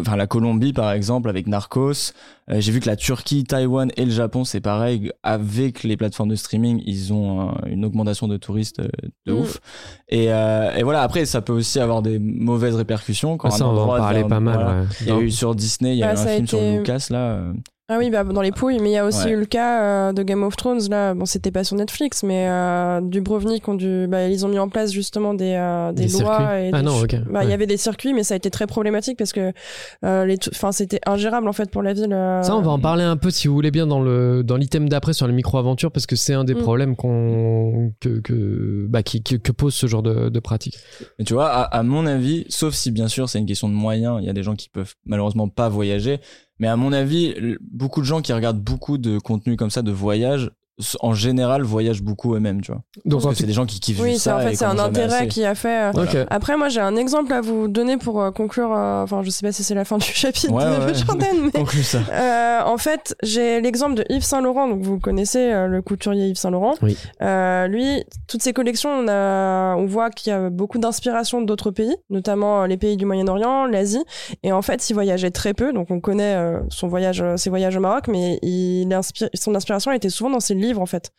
[0.00, 2.12] enfin la Colombie par exemple avec Narcos
[2.48, 5.12] j'ai vu que la Turquie Taïwan et le Japon c'est pareil.
[5.22, 8.80] Avec les plateformes de streaming ils ont une augmentation de touristes
[9.26, 9.36] de mm.
[9.36, 9.60] ouf.
[10.08, 13.74] Et, et, voilà après ça peut aussi avoir des mauvaises répercussions quand ah, ça, on
[13.74, 16.16] va en parler pas mal il y a eu sur Disney il y a eu
[16.16, 17.42] un film sur Lucas là.
[17.88, 17.94] Euh.
[17.94, 20.12] Ah oui, bah, dans les pouilles, mais il y a aussi eu le cas euh,
[20.12, 24.06] de Game of Thrones, là, bon, c'était pas sur Netflix, mais euh, Dubrovnik, ont dû,
[24.08, 26.60] bah, ils ont mis en place justement des, euh, des, lois.
[26.60, 27.16] Et ah non, ok.
[27.30, 29.52] Bah, il y avait des circuits, mais ça a été très problématique parce que
[30.02, 32.10] les enfin, c'était ingérable en fait pour la ville.
[32.42, 34.88] Ça, on va en parler un peu si vous voulez bien dans le dans l'item
[34.88, 36.62] d'après sur les micro-aventures parce que c'est un des mm.
[36.62, 40.76] problèmes qu'on que, que, bah, qui, que, pose ce genre de, de pratique.
[41.18, 43.74] Mais tu vois, à, à mon avis, sauf si bien sûr c'est une question de
[43.74, 46.20] moyens, il y a des gens qui peuvent malheureusement pas voyager
[46.58, 49.92] mais à mon avis, beaucoup de gens qui regardent beaucoup de contenu comme ça de
[49.92, 50.50] voyage
[51.00, 52.82] en général voyagent beaucoup eux-mêmes tu vois.
[53.06, 55.54] Donc c'est des gens qui kiffent oui ça en fait c'est un intérêt qui a
[55.54, 59.22] fait euh, après moi j'ai un exemple à vous donner pour euh, conclure euh, enfin
[59.22, 62.64] je sais pas si c'est la fin du chapitre de Jordan mais ça.
[62.66, 66.50] en fait j'ai l'exemple de Yves Saint Laurent donc vous connaissez le couturier Yves Saint
[66.50, 66.74] Laurent.
[66.82, 66.96] Oui.
[67.70, 71.96] lui toutes ses collections on, a, on voit qu'il y a beaucoup d'inspiration d'autres pays
[72.10, 74.04] notamment les pays du Moyen-Orient l'Asie.
[74.42, 76.36] Et en fait il voyageait très peu donc on connaît
[76.68, 80.54] son voyage ses voyages au Maroc mais il inspire, son inspiration était souvent dans ses
[80.54, 81.12] livres livre en fait.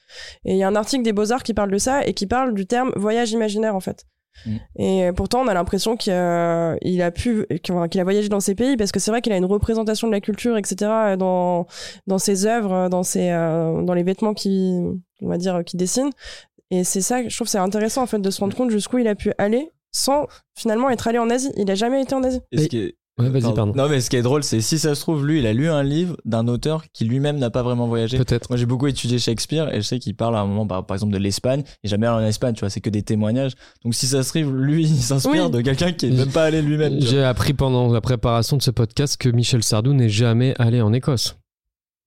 [0.45, 2.53] Et il y a un article des Beaux-Arts qui parle de ça et qui parle
[2.53, 4.05] du terme voyage imaginaire en fait.
[4.45, 4.57] Mm.
[4.77, 8.77] Et pourtant, on a l'impression qu'il a, a pu, qu'il a voyagé dans ces pays
[8.77, 11.15] parce que c'est vrai qu'il a une représentation de la culture, etc.
[11.17, 11.65] dans
[12.05, 14.79] dans ses œuvres, dans ses, euh, dans les vêtements qui,
[15.21, 16.11] on va dire, qui dessinent.
[16.69, 19.07] Et c'est ça, je trouve, c'est intéressant en fait de se rendre compte jusqu'où il
[19.07, 21.51] a pu aller sans finalement être allé en Asie.
[21.57, 22.41] Il a jamais été en Asie.
[23.19, 23.73] Ouais, vas-y, pardon.
[23.75, 25.69] Non, mais ce qui est drôle, c'est si ça se trouve, lui, il a lu
[25.69, 28.17] un livre d'un auteur qui lui-même n'a pas vraiment voyagé.
[28.17, 28.49] Peut-être.
[28.49, 31.13] Moi, j'ai beaucoup étudié Shakespeare et je sais qu'il parle à un moment, par, exemple,
[31.13, 31.63] de l'Espagne.
[31.83, 33.53] Et jamais allé en Espagne, tu vois, c'est que des témoignages.
[33.83, 36.61] Donc, si ça se trouve, lui, il s'inspire de quelqu'un qui est même pas allé
[36.61, 37.01] lui-même.
[37.01, 40.93] J'ai appris pendant la préparation de ce podcast que Michel Sardou n'est jamais allé en
[40.93, 41.37] Écosse.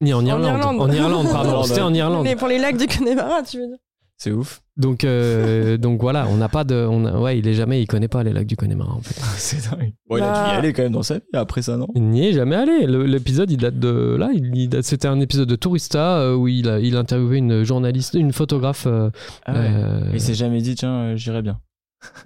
[0.00, 0.80] Ni en Irlande.
[0.80, 1.62] En Irlande, pardon.
[1.64, 2.24] C'était en Irlande.
[2.24, 3.76] Mais pour les lacs du Connemara, tu veux dire.
[4.22, 4.60] C'est ouf.
[4.76, 6.74] Donc, euh, donc voilà, on n'a pas de.
[6.74, 9.18] On ouais, il est jamais, il connaît pas les lacs du Connemara en fait.
[9.38, 9.94] c'est dingue.
[10.10, 10.58] Bon, il a dû y bah.
[10.58, 11.86] aller quand même dans sa vie après ça, non?
[11.94, 12.86] Il n'y est jamais allé.
[12.86, 14.28] L'épisode, il date de là.
[14.34, 18.34] Il, c'était un épisode de Tourista euh, où il a, il interviewé une journaliste, une
[18.34, 18.86] photographe.
[18.86, 19.08] Euh,
[19.46, 19.70] ah ouais.
[20.12, 21.58] Il s'est jamais dit, tiens, j'irai bien.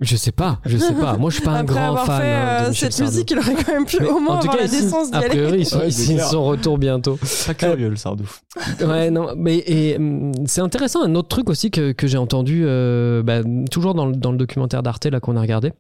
[0.01, 1.17] Je sais pas, je sais pas.
[1.17, 2.21] Moi, je suis pas un Après grand avoir fan.
[2.21, 4.37] fait hein, de euh, Michel cette musique, il aurait quand même pu Mais au moins
[4.37, 5.29] en tout avoir cas, la décence d'y a aller.
[5.29, 7.19] priori, il Ouais, son retour bientôt.
[7.21, 8.43] Très curieux le Sardouf.
[8.81, 11.03] Ouais, non, mais et, hum, c'est intéressant.
[11.03, 14.39] Un autre truc aussi que, que j'ai entendu, euh, bah, toujours dans le, dans le
[14.39, 15.73] documentaire d'Arte là qu'on a regardé,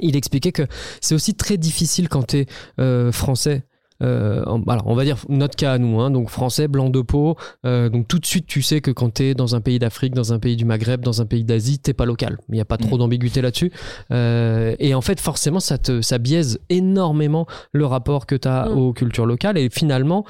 [0.00, 0.66] il expliquait que
[1.00, 2.46] c'est aussi très difficile quand tu
[2.78, 3.64] es français.
[4.02, 7.36] Euh, alors, on va dire notre cas à nous, hein, donc français, blanc de peau.
[7.66, 10.14] euh, donc tout de suite, tu sais que quand tu es dans un pays d'Afrique,
[10.14, 12.38] dans un pays du Maghreb, dans un pays d'Asie, t'es pas local.
[12.48, 13.72] Il n'y a pas trop d'ambiguïté là-dessus.
[14.12, 18.68] Euh, et en fait, forcément, ça te ça biaise énormément le rapport que tu as
[18.68, 18.78] Mm.
[18.78, 19.58] aux cultures locales.
[19.58, 20.24] Et finalement,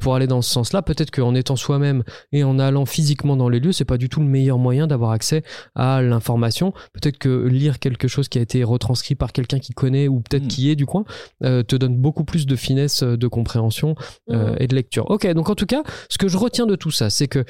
[0.00, 2.02] pour aller dans ce sens-là, peut-être qu'en étant soi-même
[2.32, 5.10] et en allant physiquement dans les lieux, c'est pas du tout le meilleur moyen d'avoir
[5.12, 5.42] accès
[5.74, 6.72] à l'information.
[6.92, 10.44] Peut-être que lire quelque chose qui a été retranscrit par quelqu'un qui connaît ou peut-être
[10.44, 10.48] Mm.
[10.48, 11.04] qui est du coin
[11.40, 13.94] te donne beaucoup plus de finesse de compréhension
[14.30, 14.56] euh, Mhm.
[14.60, 15.10] et de lecture.
[15.10, 17.44] Ok, donc en tout cas, ce que je retiens de tout ça, c'est que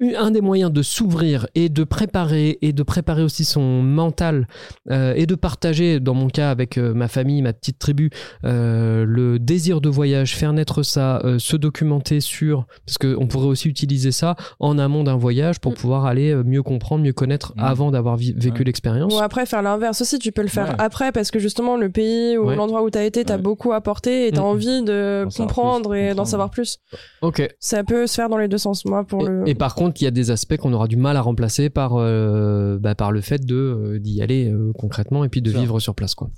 [0.00, 4.48] un des moyens de s'ouvrir et de préparer et de préparer aussi son mental
[4.90, 8.10] euh, et de partager, dans mon cas avec euh, ma famille, ma petite tribu,
[8.44, 13.46] euh, le désir de voyage, faire naître ça, euh, se documenter sur, parce qu'on pourrait
[13.46, 15.76] aussi utiliser ça en amont d'un voyage pour Mm.
[15.76, 17.60] pouvoir aller mieux comprendre, mieux connaître Mm.
[17.62, 18.64] avant d'avoir vécu Ouais.
[18.64, 19.14] l'expérience.
[19.14, 20.74] Ou après faire l'inverse aussi, tu peux le faire Ouais.
[20.78, 22.56] après parce que justement le pays ou Ouais.
[22.56, 23.42] l'endroit où t'as été t'as Ouais.
[23.42, 24.44] beaucoup apporté et t'as Mm.
[24.44, 26.78] envie de comprendre plus, et d'en savoir plus.
[27.20, 27.48] Ok.
[27.60, 28.84] Ça peut se faire dans les deux sens.
[28.84, 29.48] Moi pour Et, le.
[29.48, 31.94] et par contre, il y a des aspects qu'on aura du mal à remplacer par,
[31.96, 35.80] euh, bah, par le fait de euh, d'y aller euh, concrètement et puis de vivre
[35.80, 36.14] sur place.
[36.14, 36.30] Quoi.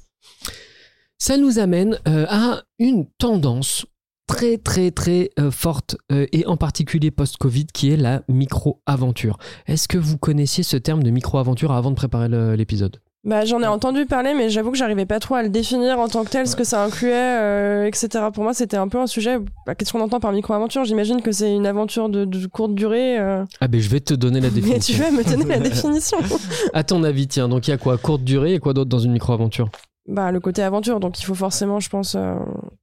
[1.19, 3.87] Ça nous amène à une tendance
[4.27, 9.39] très très très euh, forte euh, et en particulier post-Covid qui est la micro-aventure.
[9.67, 13.01] Est-ce que vous connaissiez ce terme de micro-aventure avant de préparer l'épisode?
[13.25, 16.09] Bah j'en ai entendu parler mais j'avoue que j'arrivais pas trop à le définir en
[16.09, 18.09] tant que tel, ce que ça incluait, euh, etc.
[18.35, 19.39] Pour moi c'était un peu un sujet.
[19.67, 20.85] bah, Qu'est-ce qu'on entend par micro-aventure?
[20.85, 23.19] J'imagine que c'est une aventure de, de courte durée.
[23.19, 24.99] euh, Ah ben je vais te donner la Mais tu définition.
[25.05, 26.19] vas me donner la définition.
[26.75, 27.97] À ton avis, tiens, donc il y a quoi?
[27.97, 29.71] Courte durée et quoi d'autre dans une micro-aventure?
[30.07, 32.35] Bah le côté aventure, donc il faut forcément, je pense, euh,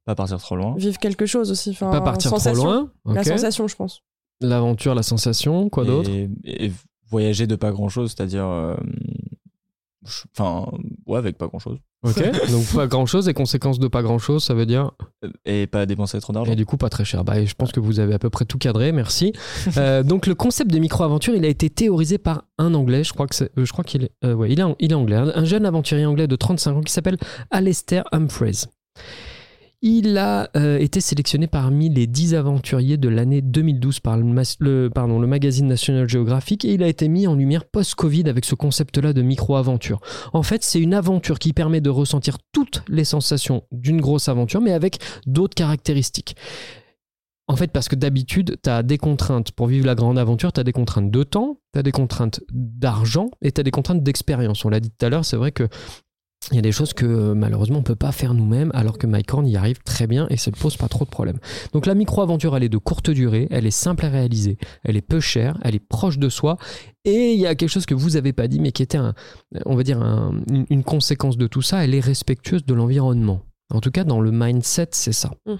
[0.06, 0.74] Pas partir trop loin.
[0.76, 1.70] vivre quelque chose aussi.
[1.70, 2.64] Enfin, Pas partir trop sensation.
[2.64, 2.90] loin.
[3.14, 4.00] La sensation, je pense.
[4.40, 6.10] L'aventure, la sensation, quoi d'autre?
[6.10, 6.72] Et, et
[7.08, 8.44] voyager de pas grand chose, c'est-à-dire.
[10.04, 10.70] Euh, Enfin,
[11.06, 11.78] ouais, avec pas grand chose.
[12.04, 12.16] Ok,
[12.50, 14.90] donc pas grand chose et conséquences de pas grand chose, ça veut dire
[15.44, 16.50] Et pas dépenser trop d'argent.
[16.50, 17.22] et du coup pas très cher.
[17.24, 19.32] Bah, et je pense que vous avez à peu près tout cadré, merci.
[19.76, 23.26] Euh, donc le concept de micro-aventure, il a été théorisé par un Anglais, je crois
[23.26, 25.44] que euh, je crois qu'il est, euh, ouais, il est, il est anglais, un, un
[25.44, 27.16] jeune aventurier anglais de 35 ans qui s'appelle
[27.50, 28.66] Alistair Humphreys.
[29.84, 35.26] Il a euh, été sélectionné parmi les 10 aventuriers de l'année 2012 par le, le
[35.26, 39.22] magazine National Geographic et il a été mis en lumière post-Covid avec ce concept-là de
[39.22, 40.00] micro-aventure.
[40.32, 44.60] En fait, c'est une aventure qui permet de ressentir toutes les sensations d'une grosse aventure,
[44.60, 46.36] mais avec d'autres caractéristiques.
[47.48, 50.60] En fait, parce que d'habitude, tu as des contraintes pour vivre la grande aventure, tu
[50.60, 54.04] as des contraintes de temps, tu as des contraintes d'argent et tu as des contraintes
[54.04, 54.64] d'expérience.
[54.64, 55.68] On l'a dit tout à l'heure, c'est vrai que
[56.50, 59.06] il y a des choses que euh, malheureusement on peut pas faire nous-mêmes, alors que
[59.06, 61.38] MyCorn y arrive très bien et ça ne pose pas trop de problèmes.
[61.72, 65.06] Donc la micro-aventure, elle est de courte durée, elle est simple à réaliser, elle est
[65.06, 66.56] peu chère, elle est proche de soi,
[67.04, 69.14] et il y a quelque chose que vous avez pas dit, mais qui était, un,
[69.66, 73.40] on va dire, un- une, une conséquence de tout ça, elle est respectueuse de l'environnement.
[73.72, 75.30] En tout cas, dans le mindset, c'est ça.
[75.46, 75.54] Mm.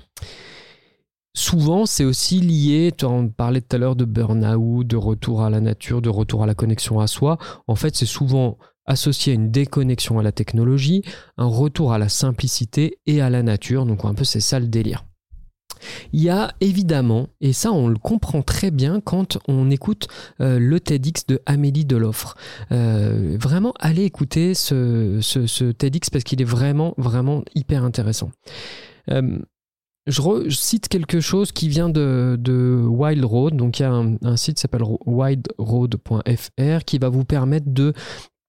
[1.35, 5.49] Souvent, c'est aussi lié, tu en parlais tout à l'heure de burn-out, de retour à
[5.49, 7.39] la nature, de retour à la connexion à soi.
[7.67, 11.03] En fait, c'est souvent associé à une déconnexion à la technologie,
[11.37, 13.87] un retour à la simplicité et à la nature.
[13.87, 15.05] Donc un peu c'est ça le délire.
[16.13, 20.09] Il y a évidemment, et ça on le comprend très bien quand on écoute
[20.41, 22.37] euh, le TEDx de Amélie Deloffre.
[22.71, 28.31] Euh, vraiment, allez écouter ce, TEDx parce qu'il est vraiment, vraiment hyper intéressant.
[29.11, 29.39] Euh,
[30.07, 33.57] je, cite quelque chose qui vient de, Wild Road.
[33.57, 37.93] Donc, il y a un site qui s'appelle wildroad.fr qui va vous permettre de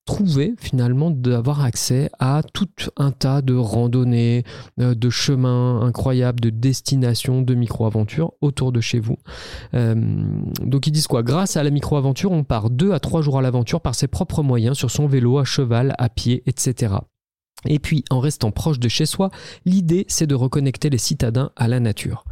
[0.05, 4.43] trouver finalement d'avoir accès à tout un tas de randonnées,
[4.79, 9.17] euh, de chemins incroyables, de destinations, de micro-aventures autour de chez vous.
[9.73, 9.95] Euh,
[10.61, 11.23] donc ils disent quoi?
[11.23, 14.43] Grâce à la micro-aventure, on part deux à trois jours à l'aventure par ses propres
[14.43, 16.95] moyens, sur son vélo, à cheval, à pied, etc.
[17.67, 19.29] Et puis, en restant proche de chez soi,
[19.65, 22.25] l'idée, c'est de reconnecter les citadins à la nature.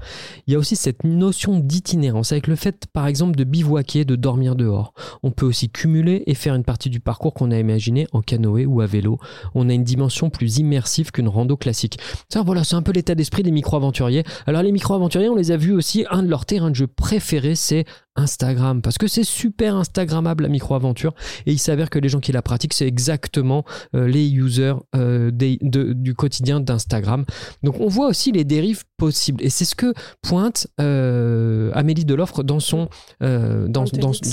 [0.48, 4.16] Il y a aussi cette notion d'itinérance avec le fait, par exemple, de bivouaquer, de
[4.16, 4.94] dormir dehors.
[5.24, 8.66] On peut aussi cumuler et faire une partie du parcours qu'on a imaginé en canoë
[8.66, 9.20] ou à vélo.
[9.56, 12.00] On a une dimension plus immersive qu'une rando classique.
[12.30, 14.24] Ça, voilà, c'est un peu l'état d'esprit des micro-aventuriers.
[14.48, 16.06] Alors, les micro-aventuriers, on les a vus aussi.
[16.10, 18.82] Un de leurs terrains de jeu préférés, c'est Instagram.
[18.82, 21.14] Parce que c'est super Instagrammable, la micro-aventure.
[21.46, 23.64] Et il s'avère que les gens qui la pratiquent, c'est exactement
[23.96, 27.26] euh, les users euh, des- de- du quotidien d'Instagram.
[27.64, 29.44] Donc on voit aussi les dérives possibles.
[29.44, 32.90] Et c'est ce que pointe euh, Amélie Deloffre dans son,
[33.20, 33.86] dans,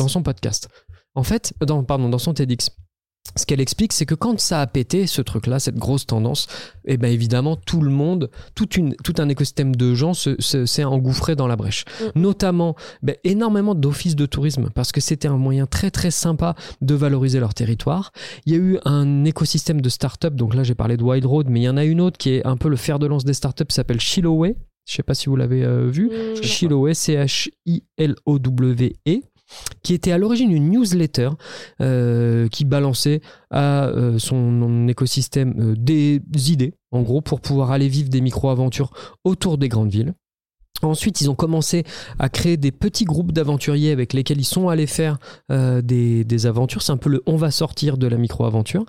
[0.08, 0.68] son podcast.
[1.14, 2.70] En fait, dans, pardon, dans son TEDx.
[3.36, 6.46] Ce qu'elle explique, c'est que quand ça a pété, ce truc-là, cette grosse tendance,
[6.84, 11.36] eh ben évidemment, tout le monde, toute une, tout un écosystème de gens s'est engouffré
[11.36, 11.84] dans la brèche.
[12.00, 12.20] Mm.
[12.20, 16.94] Notamment, ben, énormément d'offices de tourisme, parce que c'était un moyen très très sympa de
[16.94, 18.12] valoriser leur territoire.
[18.46, 21.46] Il y a eu un écosystème de start-up, donc là j'ai parlé de Wild Road,
[21.48, 23.24] mais il y en a une autre qui est un peu le fer de lance
[23.24, 24.56] des start-up, s'appelle Chiloway.
[24.88, 26.06] Je sais pas si vous l'avez euh, vu.
[26.08, 27.28] Mm, Chiloway, C-H-I-L-O-W-E
[29.82, 31.30] qui était à l'origine une newsletter
[31.80, 33.20] euh, qui balançait
[33.50, 36.20] à euh, son écosystème euh, des
[36.50, 38.90] idées, en gros, pour pouvoir aller vivre des micro-aventures
[39.24, 40.14] autour des grandes villes.
[40.82, 41.82] Ensuite, ils ont commencé
[42.20, 45.18] à créer des petits groupes d'aventuriers avec lesquels ils sont allés faire
[45.50, 46.82] des, des, aventures.
[46.82, 48.84] C'est un peu le on va sortir de la micro-aventure.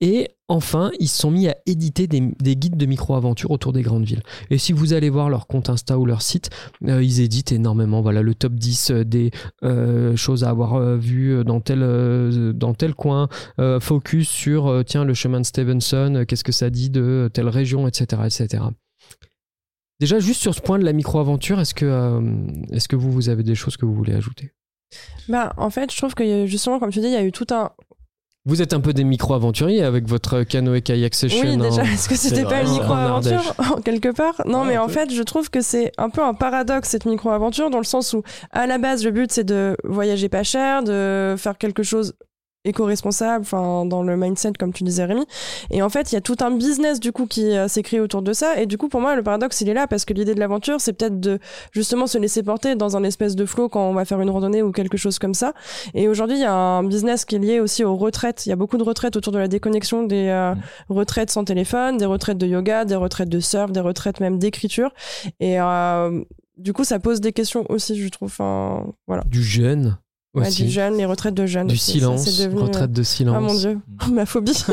[0.00, 2.20] Et enfin, ils se sont mis à éditer des,
[2.56, 4.22] guides de micro-aventure autour des grandes villes.
[4.50, 6.50] Et si vous allez voir leur compte Insta ou leur site,
[6.84, 8.02] euh, ils éditent énormément.
[8.02, 9.30] Voilà, le top 10 euh, des
[9.62, 13.28] euh, choses à avoir vues dans tel, coin,
[13.80, 18.22] focus sur, tiens, le chemin de Stevenson, qu'est-ce que ça dit de telle région, etc.
[18.26, 18.64] etc.
[20.00, 23.86] Déjà, juste sur ce point de la micro-aventure, est-ce que, vous avez des choses que
[23.86, 24.52] vous voulez ajouter?
[25.28, 27.46] Bah, en fait, je trouve que justement, comme tu dis, il y a eu tout
[27.50, 27.70] un
[28.46, 31.48] vous êtes un peu des micro-aventuriers avec votre canoë kayak session.
[31.48, 35.22] Oui, déjà, est-ce que c'était pas une micro-aventure quelque part Non, mais en fait, je
[35.22, 38.78] trouve que c'est un peu un paradoxe cette micro-aventure dans le sens où, à la
[38.78, 42.14] base, le but c'est de voyager pas cher, de faire quelque chose
[42.64, 45.26] éco-responsable, enfin dans le mindset comme tu disais Rémi.
[45.70, 48.00] Et en fait, il y a tout un business du coup qui euh, s'est créé
[48.00, 48.60] autour de ça.
[48.60, 50.80] Et du coup, pour moi, le paradoxe il est là parce que l'idée de l'aventure,
[50.80, 51.38] c'est peut-être de
[51.72, 54.62] justement se laisser porter dans un espèce de flow quand on va faire une randonnée
[54.62, 55.52] ou quelque chose comme ça.
[55.94, 58.46] Et aujourd'hui, il y a un business qui est lié aussi aux retraites.
[58.46, 60.58] Il y a beaucoup de retraites autour de la déconnexion, des euh, mm.
[60.88, 64.90] retraites sans téléphone, des retraites de yoga, des retraites de surf, des retraites même d'écriture.
[65.40, 66.22] Et euh,
[66.56, 68.28] du coup, ça pose des questions aussi, je trouve.
[68.28, 69.24] Enfin, voilà.
[69.24, 69.98] Du jeûne
[70.34, 71.68] du jeune, les retraites de jeunes.
[71.68, 73.36] Du silence, retraite de silence.
[73.36, 73.78] Ah mon dieu,
[74.12, 74.52] ma phobie.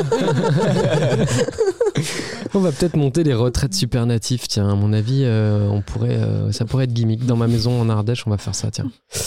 [2.54, 4.48] on va peut-être monter les retraites super natifs.
[4.48, 7.26] Tiens, à mon avis, euh, on pourrait, euh, ça pourrait être gimmick.
[7.26, 8.70] Dans ma maison en Ardèche, on va faire ça.
[8.70, 8.90] Tiens.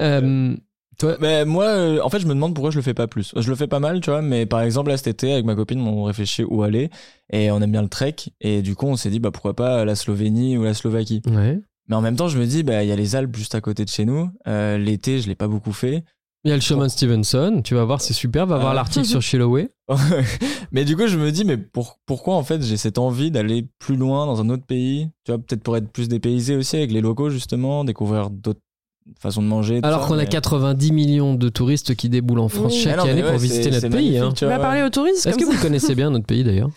[0.00, 0.56] Euh,
[0.98, 3.32] toi, mais moi, en fait, je me demande pourquoi je le fais pas plus.
[3.36, 4.22] Je le fais pas mal, tu vois.
[4.22, 6.88] Mais par exemple, là, cet été, avec ma copine, on réfléchit où aller
[7.30, 8.16] et on aime bien le trek.
[8.40, 11.22] Et du coup, on s'est dit, bah pourquoi pas la Slovénie ou la Slovaquie.
[11.26, 11.60] Ouais.
[11.88, 13.60] Mais en même temps, je me dis, bah, il y a les Alpes juste à
[13.60, 14.30] côté de chez nous.
[14.46, 16.04] Euh, l'été, je l'ai pas beaucoup fait.
[16.44, 18.46] Il y a le chemin Stevenson, tu vas voir, c'est super.
[18.46, 19.70] Va voir l'article sur Shilloway.
[20.72, 23.94] mais du coup, je me dis, mais pourquoi en fait j'ai cette envie d'aller plus
[23.94, 25.08] loin dans un autre pays?
[25.24, 28.60] Tu vois, peut-être pour être plus dépaysé aussi avec les locaux, justement, découvrir d'autres
[29.20, 29.80] façons de manger.
[29.84, 33.70] Alors qu'on a 90 millions de touristes qui déboulent en France chaque année pour visiter
[33.70, 34.18] notre pays.
[34.18, 34.32] Hein.
[34.34, 35.26] Tu vas parler aux touristes.
[35.26, 36.70] Est-ce que vous connaissez bien notre pays d'ailleurs?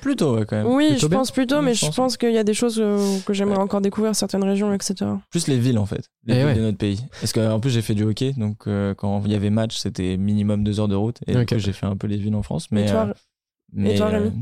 [0.00, 0.66] Plutôt, quand même.
[0.66, 3.58] Oui, je pense plutôt, mais je pense, qu'il y a des choses euh, que j'aimerais
[3.58, 4.94] encore découvrir, certaines régions, etc.
[5.30, 7.00] Plus les villes, en fait, les eh villes de notre pays.
[7.20, 10.16] Parce qu'en plus, j'ai fait du hockey, donc euh, quand il y avait match, c'était
[10.16, 11.18] minimum deux heures de route.
[11.26, 11.58] Et okay.
[11.58, 12.68] j'ai fait un peu les villes en France.
[12.70, 12.86] Mais,
[13.78, 14.32] euh, et toi, Rémi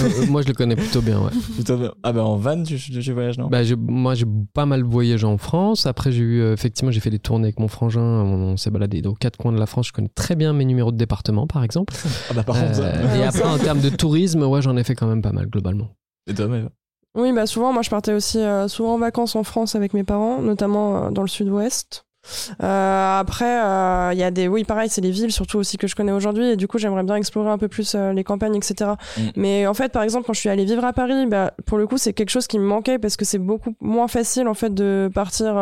[0.00, 1.30] euh, euh, Moi, je le connais plutôt bien, ouais.
[1.54, 1.92] plutôt bien.
[2.02, 3.48] Ah, ben en van, tu, tu, voyages, non?
[3.48, 5.86] Bah, Moi, j'ai pas mal voyagé en France.
[5.86, 8.00] Après, j'ai eu, euh, effectivement, j'ai fait des tournées avec mon frangin.
[8.00, 9.88] On, s'est baladé dans quatre coins de la France.
[9.88, 11.94] Je connais très bien mes numéros de département, par exemple.
[12.30, 12.80] ah, bah, par contre,
[13.16, 15.88] Et après, en termes de tourisme, ouais, j'en ai fait quand même pas mal, globalement.
[16.28, 16.64] Et toi, mais...
[17.18, 20.42] Oui, bah souvent, moi, je partais aussi souvent en vacances en France avec mes parents,
[20.42, 22.05] notamment dans le sud-ouest.
[22.62, 25.86] Euh, après, il euh, y a des, oui, pareil, c'est les villes surtout aussi que
[25.86, 28.56] je connais aujourd'hui, et du coup, j'aimerais bien explorer un peu plus euh, les campagnes,
[28.56, 28.92] etc.
[29.16, 29.20] Mm.
[29.36, 31.86] Mais en fait, par exemple, quand je suis allée vivre à Paris, bah, pour le
[31.86, 34.72] coup, c'est quelque chose qui me manquait parce que c'est beaucoup moins facile en fait
[34.72, 35.54] de partir.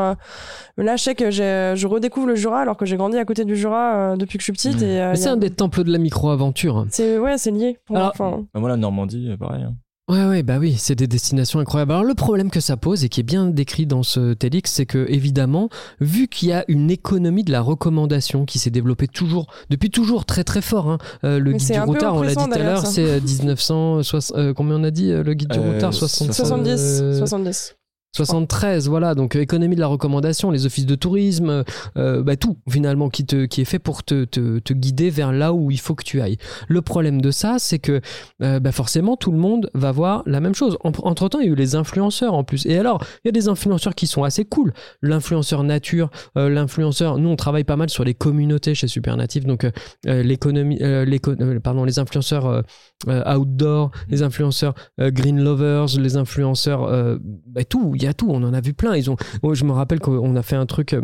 [0.76, 3.56] Là, je sais que je redécouvre le Jura alors que j'ai grandi à côté du
[3.56, 4.80] Jura depuis que je suis petite.
[4.80, 4.84] Mm.
[4.84, 6.86] Et, c'est un des temples de la micro-aventure.
[6.90, 7.78] C'est ouais, c'est lié.
[7.86, 9.62] Pour alors, bah, moi, la Normandie, pareil.
[9.62, 9.74] Hein.
[10.06, 11.92] Ouais, ouais, bah oui, c'est des destinations incroyables.
[11.92, 14.84] Alors le problème que ça pose et qui est bien décrit dans ce TEDx, c'est
[14.84, 19.46] que évidemment, vu qu'il y a une économie de la recommandation qui s'est développée toujours,
[19.70, 20.98] depuis toujours très très fort, hein.
[21.24, 24.76] euh, le guide du routard, on l'a dit tout à l'heure, c'est 1960, euh, combien
[24.76, 26.36] on a dit euh, le guide du routard 70.
[26.36, 27.18] 70.
[27.18, 27.76] 70.
[28.14, 31.64] 73, voilà, donc euh, économie de la recommandation, les offices de tourisme,
[31.96, 35.96] euh, bah, tout finalement qui, est fait pour te, guider vers là où il faut
[35.96, 36.36] que tu ailles.
[36.68, 38.00] Le problème de ça, c'est que
[38.42, 40.78] euh, bah, forcément tout le monde va voir la même chose.
[40.82, 42.66] entre temps, il y a eu les influenceurs en plus.
[42.66, 44.72] Et alors, il y a des influenceurs qui sont assez cool.
[45.02, 49.66] L'influenceur nature, l'influenceur, nous on travaille pas mal sur les communautés chez Supernative, donc
[50.04, 51.20] l'économie, les,
[51.62, 52.62] pardon, les influenceurs
[53.08, 58.52] outdoor, les influenceurs green lovers, les influenceurs, bah, tout il y a tout, on en
[58.52, 58.96] a vu plein.
[58.96, 59.16] Ils ont,
[59.52, 61.00] je me rappelle qu'on a fait un truc euh,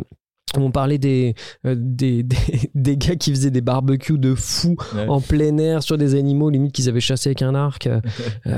[0.56, 1.34] on parlait des,
[1.66, 2.24] euh, des,
[2.74, 4.76] des, gars qui faisaient des barbecues de fous
[5.08, 7.86] en plein air sur des animaux, limite qu'ils avaient chassé avec un arc.
[7.86, 8.00] Euh,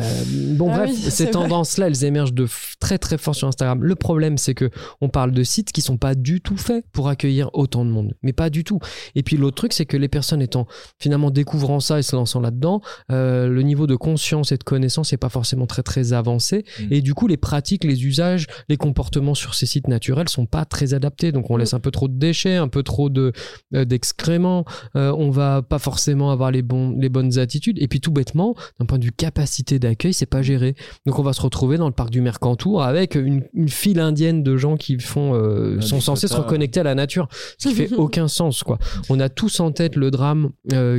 [0.57, 2.47] bon, ah bref, ces tendances-là, elles émergent de
[2.81, 3.83] très très fort sur Instagram.
[3.83, 4.71] Le problème, c'est que
[5.01, 8.15] on parle de sites qui sont pas du tout faits pour accueillir autant de monde,
[8.23, 8.81] mais pas du tout.
[9.15, 10.67] Et puis l'autre truc, c'est que les personnes étant
[10.99, 12.81] finalement découvrant ça et se lançant là-dedans,
[13.11, 16.65] euh, le niveau de conscience et de connaissance n'est pas forcément très très avancé.
[16.79, 16.85] Mm.
[16.91, 20.65] Et du coup, les pratiques, les usages, les comportements sur ces sites naturels sont pas
[20.65, 21.33] très adaptés.
[21.33, 23.33] Donc on laisse un peu trop de déchets, un peu trop de
[23.75, 24.65] euh, d'excréments,
[24.97, 28.55] euh, on va pas forcément avoir les bons les bonnes attitudes et puis tout bêtement,
[28.81, 30.75] d'un point de vue capacité d'accueil, c'est pas géré.
[31.05, 34.57] Donc on va se retrouver dans le parc du Mercantour avec une, file indienne de
[34.57, 37.29] gens qui font euh, sont censés se reconnecter à la nature,
[37.59, 38.79] ce qui fait aucun sens quoi.
[39.11, 40.51] On a tous en tête le drame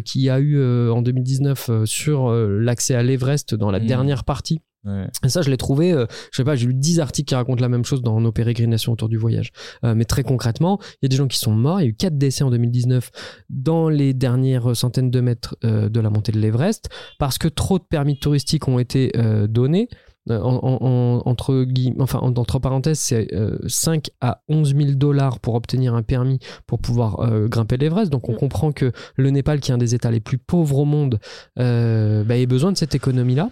[0.06, 0.62] qu'il y a eu
[0.92, 3.86] en 2019 sur l'accès à l'Everest dans la mmh.
[3.88, 7.28] dernière partie et ça, je l'ai trouvé, euh, je sais pas, j'ai lu 10 articles
[7.28, 9.52] qui racontent la même chose dans nos pérégrinations autour du voyage.
[9.84, 11.80] Euh, mais très concrètement, il y a des gens qui sont morts.
[11.80, 13.12] Il y a eu 4 décès en 2019
[13.50, 17.80] dans les dernières centaines de mètres euh, de la montée de l'Everest parce que trop
[17.80, 19.12] de permis touristiques ont été
[19.48, 19.88] donnés.
[20.30, 21.66] entre,
[22.00, 23.28] enfin, entre parenthèses, c'est
[23.68, 28.12] 5 à 11 000 dollars pour obtenir un permis pour pouvoir grimper l'Everest.
[28.12, 28.38] Donc on mm.
[28.38, 31.20] comprend que le Népal, qui est un des États les plus pauvres au monde,
[31.56, 33.50] bah, ait besoin de cette économie-là.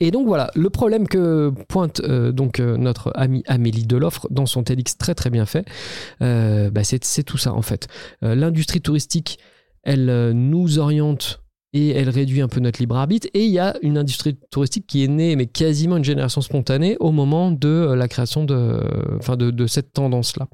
[0.00, 4.46] Et donc voilà, le problème que pointe euh, donc euh, notre amie Amélie Deloffre dans
[4.46, 5.66] son TEDx très très bien fait,
[6.22, 7.88] euh, bah, c'est tout ça en fait.
[8.22, 9.38] L'industrie touristique,
[9.82, 11.42] elle nous oriente
[11.72, 13.28] et elle réduit un peu notre libre arbitre.
[13.34, 16.96] Et il y a une industrie touristique qui est née, mais quasiment une génération spontanée
[17.00, 18.80] au moment de la création de,
[19.36, 20.48] de cette tendance-là.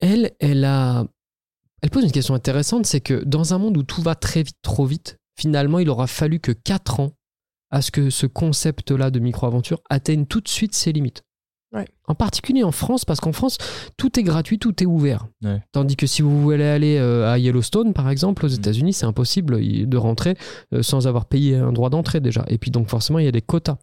[0.00, 1.06] Elle, elle a,
[1.80, 4.56] elle pose une question intéressante, c'est que dans un monde où tout va très vite,
[4.62, 7.12] trop vite, finalement, il aura fallu que 4 ans
[7.72, 11.22] à ce que ce concept-là de micro-aventure atteigne tout de suite ses limites.
[12.06, 13.56] En particulier en France, parce qu'en France,
[13.96, 15.26] tout est gratuit, tout est ouvert.
[15.72, 18.54] Tandis que si vous voulez aller euh, à Yellowstone, par exemple, aux mm.
[18.54, 20.36] États-Unis, c'est impossible de rentrer
[20.74, 22.44] euh, sans avoir payé un droit d'entrée déjà.
[22.48, 23.78] Et puis donc forcément, il y a des quotas.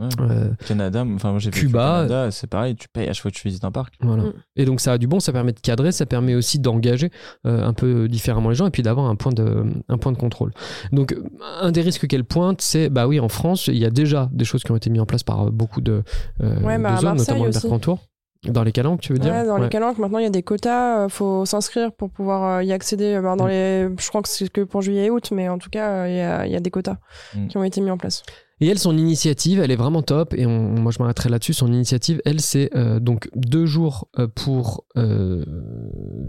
[0.00, 3.36] Euh, Canada, enfin moi j'ai Cuba, Canada, c'est pareil, tu payes à chaque fois que
[3.36, 3.94] tu visites un parc.
[4.00, 4.24] Voilà.
[4.24, 4.32] Mm.
[4.56, 7.10] Et donc ça a du bon, ça permet de cadrer, ça permet aussi d'engager
[7.46, 10.16] euh, un peu différemment les gens et puis d'avoir un point de un point de
[10.16, 10.52] contrôle.
[10.92, 11.14] Donc
[11.60, 14.46] un des risques qu'elle pointe, c'est bah oui en France il y a déjà des
[14.46, 16.02] choses qui ont été mises en place par beaucoup de,
[16.42, 17.98] euh, bah, zones, notamment le Mercantour.
[18.44, 19.32] Dans les calanques, tu veux dire?
[19.32, 22.60] Ouais, dans les calanques, maintenant il y a des quotas, il faut s'inscrire pour pouvoir
[22.62, 23.20] y accéder.
[23.22, 23.48] Bah, dans mm.
[23.48, 26.16] les, je crois que c'est que pour juillet et août, mais en tout cas, il
[26.16, 26.96] y a, y, a, des quotas
[27.36, 27.46] mm.
[27.46, 28.24] qui ont été mis en place.
[28.62, 30.34] Et elle, son initiative, elle est vraiment top.
[30.34, 31.52] Et moi, je m'arrêterai là-dessus.
[31.52, 35.44] Son initiative, elle, c'est euh, donc deux jours euh, pour euh,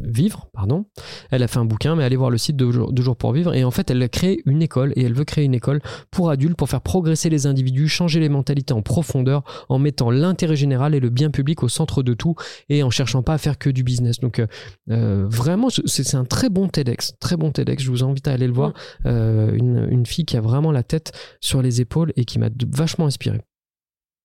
[0.03, 0.47] vivre.
[0.51, 0.85] Pardon.
[1.29, 3.53] Elle a fait un bouquin, mais allez voir le site deux jours, jours pour vivre.
[3.53, 5.79] Et en fait, elle a créé une école et elle veut créer une école
[6.09, 10.55] pour adultes pour faire progresser les individus, changer les mentalités en profondeur, en mettant l'intérêt
[10.55, 12.33] général et le bien public au centre de tout
[12.67, 14.19] et en cherchant pas à faire que du business.
[14.19, 14.41] Donc,
[14.87, 17.13] vraiment, c'est un très bon TEDx.
[17.19, 17.83] Très bon TEDx.
[17.83, 18.73] Je vous invite à aller le voir.
[19.05, 23.05] Une, une, fille qui a vraiment la tête sur les épaules et qui m'a vachement
[23.05, 23.41] inspiré.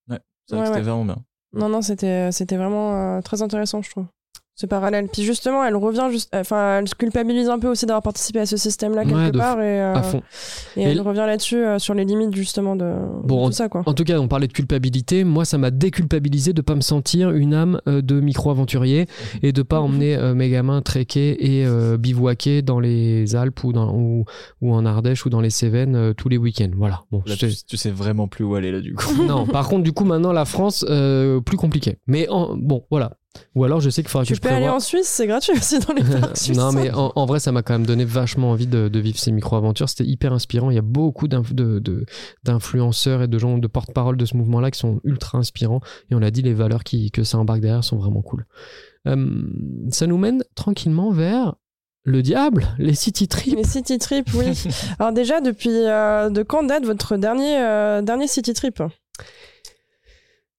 [0.09, 1.25] Ouais, c'était vraiment bien.
[1.53, 4.07] Non, non, c'était, c'était vraiment euh, très intéressant, je trouve
[4.59, 5.07] ce parallèle.
[5.07, 8.47] Puis justement, elle revient juste, enfin, elle se culpabilise un peu aussi d'avoir participé à
[8.47, 9.95] ce système-là quelque part et, euh,
[10.77, 12.93] et, elle revient là-dessus euh, sur les limites justement de,
[13.23, 13.85] bon, tout ça quoi.
[13.87, 15.23] En tout cas, on parlait de culpabilité.
[15.23, 19.07] Moi, ça m'a déculpabilisé de pas me sentir une âme euh, de micro-aventurier
[19.45, 24.25] et de pas emmener mes gamins trekker et bivouaquer dans les Alpes ou dans ou,
[24.61, 26.71] ou en Ardèche ou dans les Cévennes tous les week-ends.
[26.77, 27.03] Voilà.
[27.13, 29.23] Bon, tu, sais vraiment plus où aller là du coup.
[29.23, 29.47] non.
[29.47, 30.85] Par contre, du coup, maintenant la France
[31.45, 31.99] plus compliqué.
[32.09, 33.13] Mais en, bon, voilà.
[33.55, 35.79] Ou alors je sais qu'il faudra que je peux aller en Suisse, c'est gratuit aussi
[35.79, 36.57] dans les parcs suisses.
[36.57, 39.89] non, mais en, vrai, ça m'a quand même donné vachement envie de, vivre ces micro-aventures.
[39.89, 40.71] C'était hyper inspirant.
[40.71, 45.01] Il y a beaucoup d'influenceurs et de gens de porte-parole de ce mouvement-là qui sont
[45.05, 45.81] ultra inspirants.
[46.11, 48.47] Et on l'a dit, les valeurs qui, que ça embarque derrière sont vraiment cool.
[49.07, 49.43] Euh,
[49.91, 51.55] ça nous mène tranquillement vers
[52.05, 53.57] le diable, les city trips.
[53.57, 54.47] Les city trips, oui.
[54.99, 58.83] Alors déjà, depuis euh, de quand date votre dernier, euh, dernier city trip?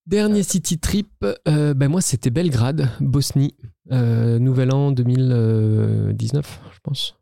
[0.09, 3.55] Dernier city trip, euh, ben moi c'était Belgrade, Bosnie,
[3.91, 7.15] euh, Nouvel An 2019, je pense.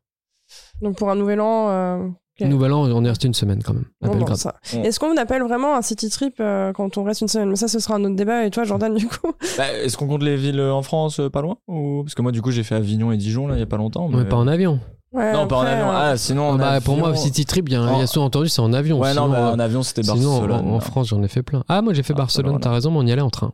[0.82, 1.68] Donc pour un Nouvel An.
[1.70, 2.08] Euh,
[2.40, 4.38] nouvel An, on est resté une semaine quand même à Belgrade.
[4.86, 7.50] Est-ce qu'on appelle vraiment un city trip quand on reste une semaine?
[7.50, 8.46] Mais ça, ce sera un autre débat.
[8.46, 9.34] Et toi, Jordan, du coup?
[9.58, 11.58] Bah, Est-ce qu'on compte les villes en France pas loin?
[11.68, 12.04] Ou...
[12.04, 13.76] Parce que moi, du coup, j'ai fait Avignon et Dijon là il y a pas
[13.76, 14.08] longtemps.
[14.08, 14.24] Mais...
[14.24, 14.80] pas en avion
[15.18, 15.89] non, pas en avion.
[15.89, 16.53] Ah, sinon.
[16.55, 18.99] Ah bah, Pour moi, City Trip, il y a, souvent entendu, c'est en avion.
[18.99, 20.51] Ouais, non, en avion, c'était Barcelone.
[20.51, 21.63] En, France, j'en ai fait plein.
[21.68, 23.53] Ah, moi, j'ai fait Barcelone, t'as raison, mais on y allait en train.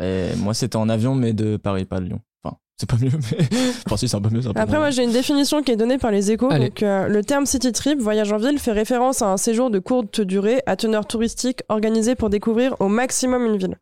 [0.00, 2.20] Et moi, c'était en avion, mais de Paris, pas de Lyon.
[2.44, 3.48] Enfin, c'est pas mieux, mais.
[3.84, 4.42] enfin, si, c'est un peu mieux.
[4.54, 6.50] Après, moi, j'ai une définition qui est donnée par les échos.
[6.50, 9.80] Donc, euh, le terme City Trip, voyage en ville, fait référence à un séjour de
[9.80, 13.76] courte durée à teneur touristique organisé pour découvrir au maximum une ville.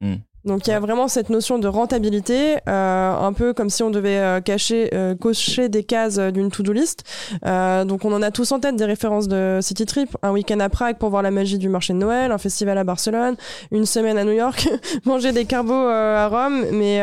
[0.00, 0.16] Hmm.
[0.44, 3.90] Donc il y a vraiment cette notion de rentabilité, euh, un peu comme si on
[3.90, 7.04] devait euh, cacher, euh, cocher des cases d'une to-do list.
[7.42, 10.68] donc on en a tous en tête des références de City Trip, un week-end à
[10.68, 13.36] Prague pour voir la magie du marché de Noël, un festival à Barcelone,
[13.70, 14.68] une semaine à New York,
[15.04, 16.64] manger des carbos à Rome.
[16.72, 17.00] Mais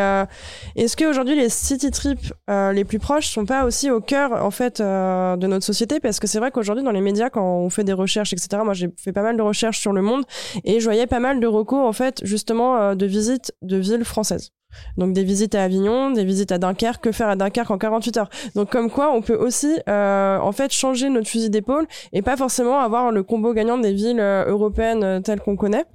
[0.75, 4.81] est-ce qu'aujourd'hui les City Trips les plus proches sont pas aussi au cœur en fait
[4.81, 5.99] de notre société?
[5.99, 8.61] Parce que c'est vrai qu'aujourd'hui dans les médias quand on fait des recherches etc.
[8.65, 10.25] Moi j'ai fait pas mal de recherches sur le monde
[10.65, 13.28] et je voyais pas mal de recours en fait justement de visites
[13.61, 14.51] de villes françaises.
[14.97, 18.17] Donc des visites à Avignon, des visites à Dunkerque, que faire à Dunkerque en 48
[18.17, 18.29] heures?
[18.55, 22.37] Donc comme quoi on peut aussi euh, en fait changer notre fusil d'épaule et pas
[22.37, 25.85] forcément avoir le combo gagnant des villes euh, européennes euh, telles qu'on connaît.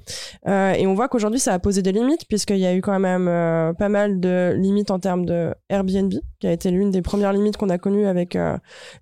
[0.46, 3.26] et on voit qu'aujourd'hui ça a posé des limites puisqu'il y a eu quand même
[3.76, 7.56] pas mal de limites en termes de Airbnb qui a été l'une des premières limites
[7.56, 8.36] qu'on a connues avec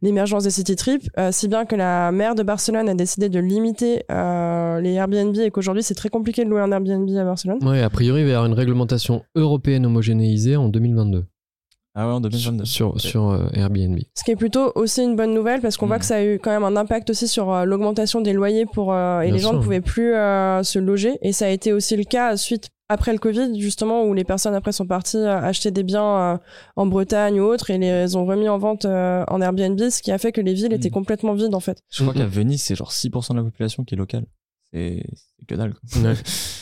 [0.00, 4.04] l'émergence des city trips, si bien que la maire de Barcelone a décidé de limiter
[4.08, 7.58] les Airbnb et qu'aujourd'hui c'est très compliqué de louer un Airbnb à Barcelone.
[7.62, 11.24] Oui, a priori il une réglementation européenne européenne homogénéisée en 2022.
[11.94, 12.64] Ah ouais, en 2022.
[12.64, 13.98] Sur, sur euh, Airbnb.
[14.14, 16.00] Ce qui est plutôt aussi une bonne nouvelle parce qu'on voit hmm.
[16.00, 18.92] que ça a eu quand même un impact aussi sur euh, l'augmentation des loyers pour,
[18.92, 21.18] euh, et les gens ne pouvaient plus se loger.
[21.20, 24.54] Et ça a été aussi le cas suite après le Covid, justement, où les personnes
[24.54, 26.40] après sont parties acheter des biens
[26.76, 30.18] en Bretagne ou autre et les ont remis en vente en Airbnb, ce qui a
[30.18, 30.92] fait que les villes étaient hmm.
[30.92, 31.78] complètement vides en fait.
[31.90, 34.24] Je crois qu'à Venise, c'est genre 6% de la population qui est locale.
[34.72, 35.04] C'est
[35.46, 35.74] que dalle.
[35.74, 36.14] Quoi.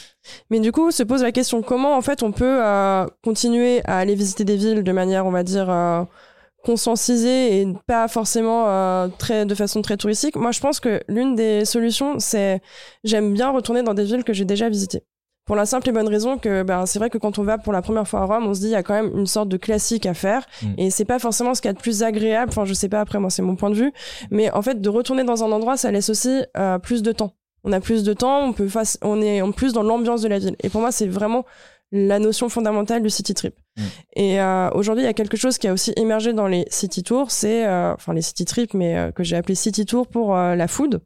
[0.51, 3.99] Mais du coup, se pose la question comment en fait on peut euh, continuer à
[3.99, 6.03] aller visiter des villes de manière, on va dire, euh,
[6.64, 10.37] conscientisée et pas forcément euh, très de façon très touristique?
[10.37, 12.61] Moi, je pense que l'une des solutions, c'est
[13.05, 15.05] j'aime bien retourner dans des villes que j'ai déjà visitées.
[15.47, 17.73] Pour la simple et bonne raison que ben, c'est vrai que quand on va pour
[17.73, 19.49] la première fois à Rome, on se dit il y a quand même une sorte
[19.49, 20.75] de classique à faire mm.
[20.79, 22.51] et c'est pas forcément ce qu'il y a de plus agréable.
[22.51, 23.93] Enfin, je sais pas après moi c'est mon point de vue,
[24.31, 26.43] mais en fait de retourner dans un endroit, ça laisse aussi
[26.83, 27.33] plus de temps
[27.65, 30.29] on a plus de temps, on peut face, on est en plus dans l'ambiance de
[30.29, 30.57] la ville.
[30.63, 31.45] Et pour moi, c'est vraiment
[31.93, 33.55] la notion fondamentale du city trip.
[33.77, 33.83] Mm.
[34.17, 37.03] Et euh, aujourd'hui, il y a quelque chose qui a aussi émergé dans les city
[37.03, 40.35] tours, c'est euh, enfin les city trips, mais euh, que j'ai appelé city tour pour
[40.35, 41.01] la food.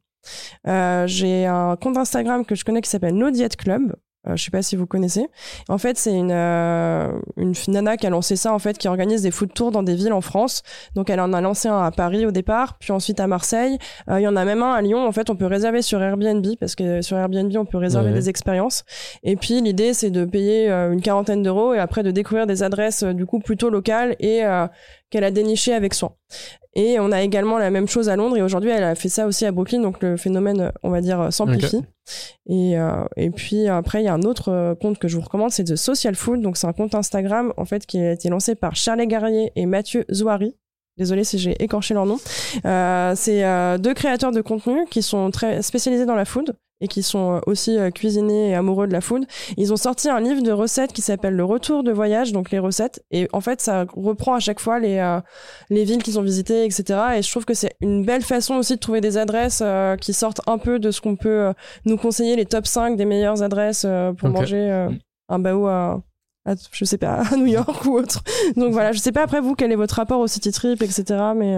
[0.65, 3.97] j'ai un compte Instagram que je connais qui s'appelle No Diet Club euh,
[4.27, 5.27] je sais pas si vous connaissez.
[5.69, 9.23] En fait, c'est une, euh, une nana qui a lancé ça, en fait, qui organise
[9.23, 10.63] des food tours dans des villes en France.
[10.95, 13.79] Donc, elle en a lancé un à Paris au départ, puis ensuite à Marseille.
[14.09, 15.07] Euh, il y en a même un à Lyon.
[15.07, 18.29] En fait, on peut réserver sur Airbnb, parce que sur Airbnb, on peut réserver des
[18.29, 18.85] expériences.
[19.23, 23.05] Et puis, l'idée, c'est de payer une quarantaine d'euros et après de découvrir des adresses,
[23.05, 24.43] du coup, plutôt locales et
[25.15, 26.11] qu'elle a déniché avec soin.
[26.75, 29.29] Et on a également la même chose à Londres et aujourd'hui elle a fait ça
[29.29, 31.83] aussi à Brooklyn, donc le phénomène, on va dire, s'amplifie.
[32.49, 35.23] Et, euh, et puis après, il y a un autre euh, compte que je vous
[35.23, 36.41] recommande, c'est The Social Food.
[36.41, 39.67] Donc c'est un compte Instagram en fait qui a été lancé par Charlie Garrier et
[39.67, 40.57] Mathieu Zouari.
[40.97, 42.19] Désolé si j'ai écorché leur nom.
[42.65, 46.89] Euh, c'est euh, deux créateurs de contenu qui sont très spécialisés dans la food et
[46.89, 49.25] qui sont euh, aussi euh, cuisinés et amoureux de la food.
[49.57, 52.59] Ils ont sorti un livre de recettes qui s'appelle Le Retour de voyage, donc les
[52.59, 53.03] recettes.
[53.11, 55.21] Et en fait, ça reprend à chaque fois les, euh,
[55.71, 57.01] les villes qu'ils ont visitées, etc.
[57.17, 59.63] Et je trouve que c'est une belle façon aussi de trouver des adresses
[60.01, 61.53] qui sortent un peu de ce qu'on peut
[61.87, 63.87] nous conseiller, les top 5 des meilleures adresses
[64.19, 64.89] pour manger
[65.29, 66.03] un baou à,
[66.73, 68.23] je sais pas, à New York ou autre.
[68.57, 71.05] Donc voilà, je sais pas après vous quel est votre rapport au city trip, etc.
[71.35, 71.57] Mais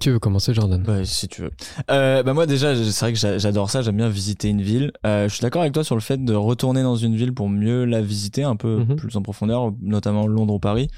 [0.00, 0.82] tu veux commencer, Jordan?
[0.82, 1.50] Bah, Si tu veux.
[1.90, 3.82] Euh, bah moi déjà, c'est vrai que j'adore ça.
[3.82, 4.92] J'aime bien visiter une ville.
[5.06, 7.48] Euh, je suis d'accord avec toi sur le fait de retourner dans une ville pour
[7.48, 8.96] mieux la visiter un peu mhm.
[8.96, 10.88] plus en profondeur, notamment Londres ou Paris.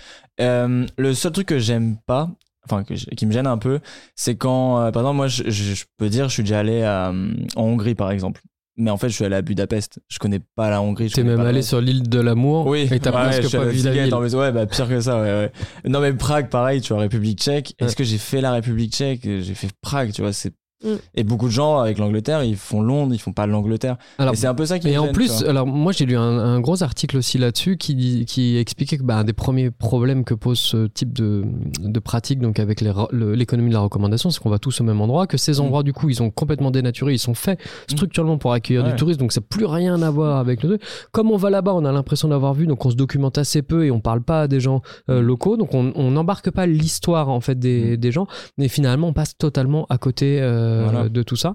[0.40, 2.30] Euh, le seul truc que j'aime pas,
[2.64, 3.80] enfin qui me gêne un peu,
[4.14, 7.12] c'est quand, par exemple, moi, je, je, peux dire, je suis déjà allé à,
[7.57, 8.42] en Hongrie par exemple.
[8.77, 10.01] Mais en fait, je suis allé à Budapest.
[10.09, 11.11] Je connais pas la Hongrie.
[11.11, 12.66] T'es même allé sur l'île de l'amour.
[12.66, 12.89] Oui.
[12.91, 14.14] Et t'as presque pas vu la ville.
[14.14, 15.20] ouais, bah pire que ça.
[15.20, 15.53] Ouais, ouais.
[15.89, 16.81] Non mais Prague, pareil.
[16.81, 17.75] Tu vois, République Tchèque.
[17.79, 19.22] Est-ce que j'ai fait la République Tchèque?
[19.22, 20.12] J'ai fait Prague.
[20.12, 20.53] Tu vois, c'est
[20.85, 20.95] Mm.
[21.14, 23.97] Et beaucoup de gens avec l'Angleterre, ils font Londres, ils font pas l'Angleterre.
[24.20, 24.89] Et c'est un peu ça qui.
[24.89, 28.99] Et en plus, alors moi j'ai lu un, gros article aussi là-dessus qui, qui expliquait
[28.99, 31.45] que bah, un des premiers problèmes que pose ce type de,
[31.80, 35.26] de pratique, donc avec l'économie de la recommandation, c'est qu'on va tous au même endroit,
[35.26, 35.61] que ces mm.
[35.61, 37.93] endroits du coup ils sont complètement dénaturés, ils sont faits mm.
[37.93, 40.82] structurellement pour accueillir du tourisme, donc ça n'a plus rien à voir avec le truc.
[41.12, 43.85] Comme on va là-bas, on a l'impression d'avoir vu, donc on se documente assez peu
[43.85, 47.41] et on parle pas à des gens euh, locaux, donc on n'embarque pas l'histoire en
[47.41, 48.26] fait des, des, gens,
[48.59, 50.39] mais finalement on passe totalement à côté.
[50.41, 51.55] Euh, euh, de tout ça.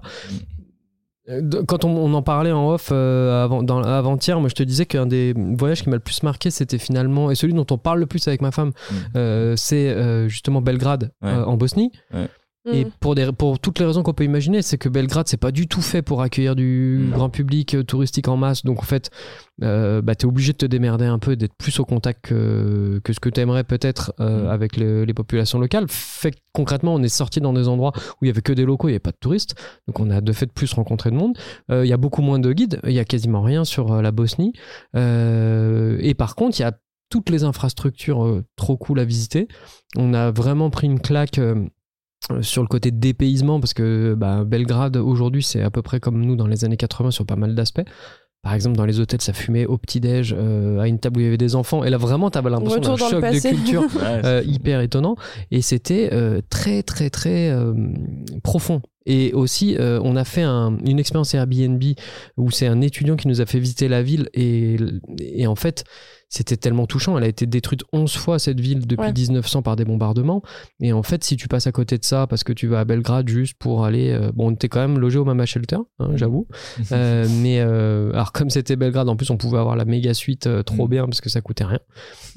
[1.68, 5.06] Quand on, en parlait en off euh, avant, dans, avant-hier, moi je te disais qu'un
[5.06, 8.06] des voyages qui m'a le plus marqué, c'était finalement, et celui dont on parle le
[8.06, 8.94] plus avec ma femme, mm.
[9.16, 11.92] euh, c'est justement Belgrade en Bosnie.
[12.70, 12.90] Et Mm.
[13.00, 15.66] pour, des, pour toutes les raisons qu'on peut imaginer, c'est que Belgrade, c'est pas du
[15.66, 17.16] tout fait pour accueillir du Non.
[17.16, 18.64] grand public euh, touristique en masse.
[18.66, 19.08] Donc en fait,
[19.62, 23.00] euh, bah, tu es obligé de te démerder un peu, d'être plus au contact que,
[23.02, 24.48] que ce que tu aimerais peut-être euh, Mm.
[24.50, 25.86] avec le- les populations locales.
[25.88, 28.66] Fait que concrètement, on est sorti dans des endroits où il y avait que des
[28.66, 29.54] locaux, il n'y avait pas de touristes.
[29.88, 31.38] Donc on a de fait plus rencontré de monde.
[31.70, 34.02] Euh, Il y a beaucoup moins de guides, il y a quasiment rien sur euh,
[34.02, 34.52] la Bosnie.
[34.96, 36.72] Euh, et par contre, il y a
[37.08, 39.48] toutes les infrastructures euh, trop cool à visiter.
[39.96, 41.40] On a vraiment pris une claque.
[42.30, 46.24] Euh, sur le côté dépaysement, parce que bah, Belgrade aujourd'hui c'est à peu près comme
[46.24, 47.82] nous dans les années 80 sur pas mal d'aspects.
[48.42, 51.24] Par exemple, dans les hôtels, ça fumait au petit-déj, euh, à une table où il
[51.24, 51.84] y avait des enfants.
[51.84, 55.16] Et là, vraiment, t'avais l'impression d'un choc de culture euh, hyper étonnant.
[55.50, 57.54] Et c'était euh, très, très, très
[58.42, 58.80] profond.
[59.06, 61.82] Et aussi, euh, on a fait un- une expérience Airbnb
[62.36, 64.28] où c'est un étudiant qui nous a fait visiter la ville.
[64.34, 64.76] Et,
[65.18, 65.84] et en fait,
[66.28, 67.18] c'était tellement touchant.
[67.18, 69.12] Elle a été détruite 11 fois, cette ville, depuis Ouais.
[69.12, 70.42] 1900 par des bombardements.
[70.80, 72.84] Et en fait, si tu passes à côté de ça parce que tu vas à
[72.84, 74.10] Belgrade juste pour aller.
[74.12, 76.46] euh, bon, t'es quand même logé au Mama Shelter, hein, j'avoue.
[76.92, 80.48] Euh, mais euh, alors, comme c'était Belgrade, en plus, on pouvait avoir la méga suite
[80.64, 80.90] trop Mm.
[80.90, 81.80] bien parce que ça coûtait rien.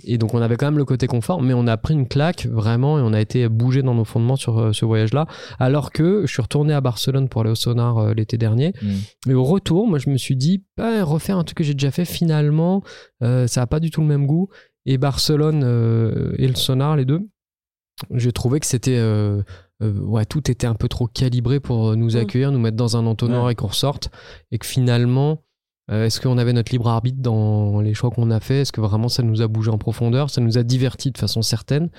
[0.06, 2.46] Et donc, on avait quand même le côté confort, mais on a pris une claque
[2.48, 5.28] vraiment et on a été bougé dans nos fondements sur ce voyage-là.
[5.60, 8.74] Alors que je suis retourné à Barcelone pour aller au sonar euh, l'été dernier.
[8.82, 9.32] Mm.
[9.32, 11.92] Et au retour, moi, je me suis dit, bah, refaire un truc que j'ai déjà
[11.92, 12.84] fait, finalement,
[13.24, 14.50] euh, ça n'a pas du tout le même goût.
[14.86, 17.22] Et Barcelone euh, et le sonar, les deux,
[18.14, 18.98] j'ai trouvé que c'était.
[18.98, 19.42] euh,
[19.82, 22.18] euh, ouais, tout était un peu trop calibré pour nous Mm.
[22.18, 23.52] accueillir, nous mettre dans un entonnoir Ouais.
[23.54, 24.10] et qu'on ressorte.
[24.52, 25.44] Et que finalement,
[25.92, 28.62] euh, est-ce qu'on avait notre libre arbitre dans les choix qu'on a fait?
[28.62, 30.30] Est-ce que vraiment ça nous a bougé en profondeur?
[30.30, 31.90] Ça nous a divertis de façon certaine.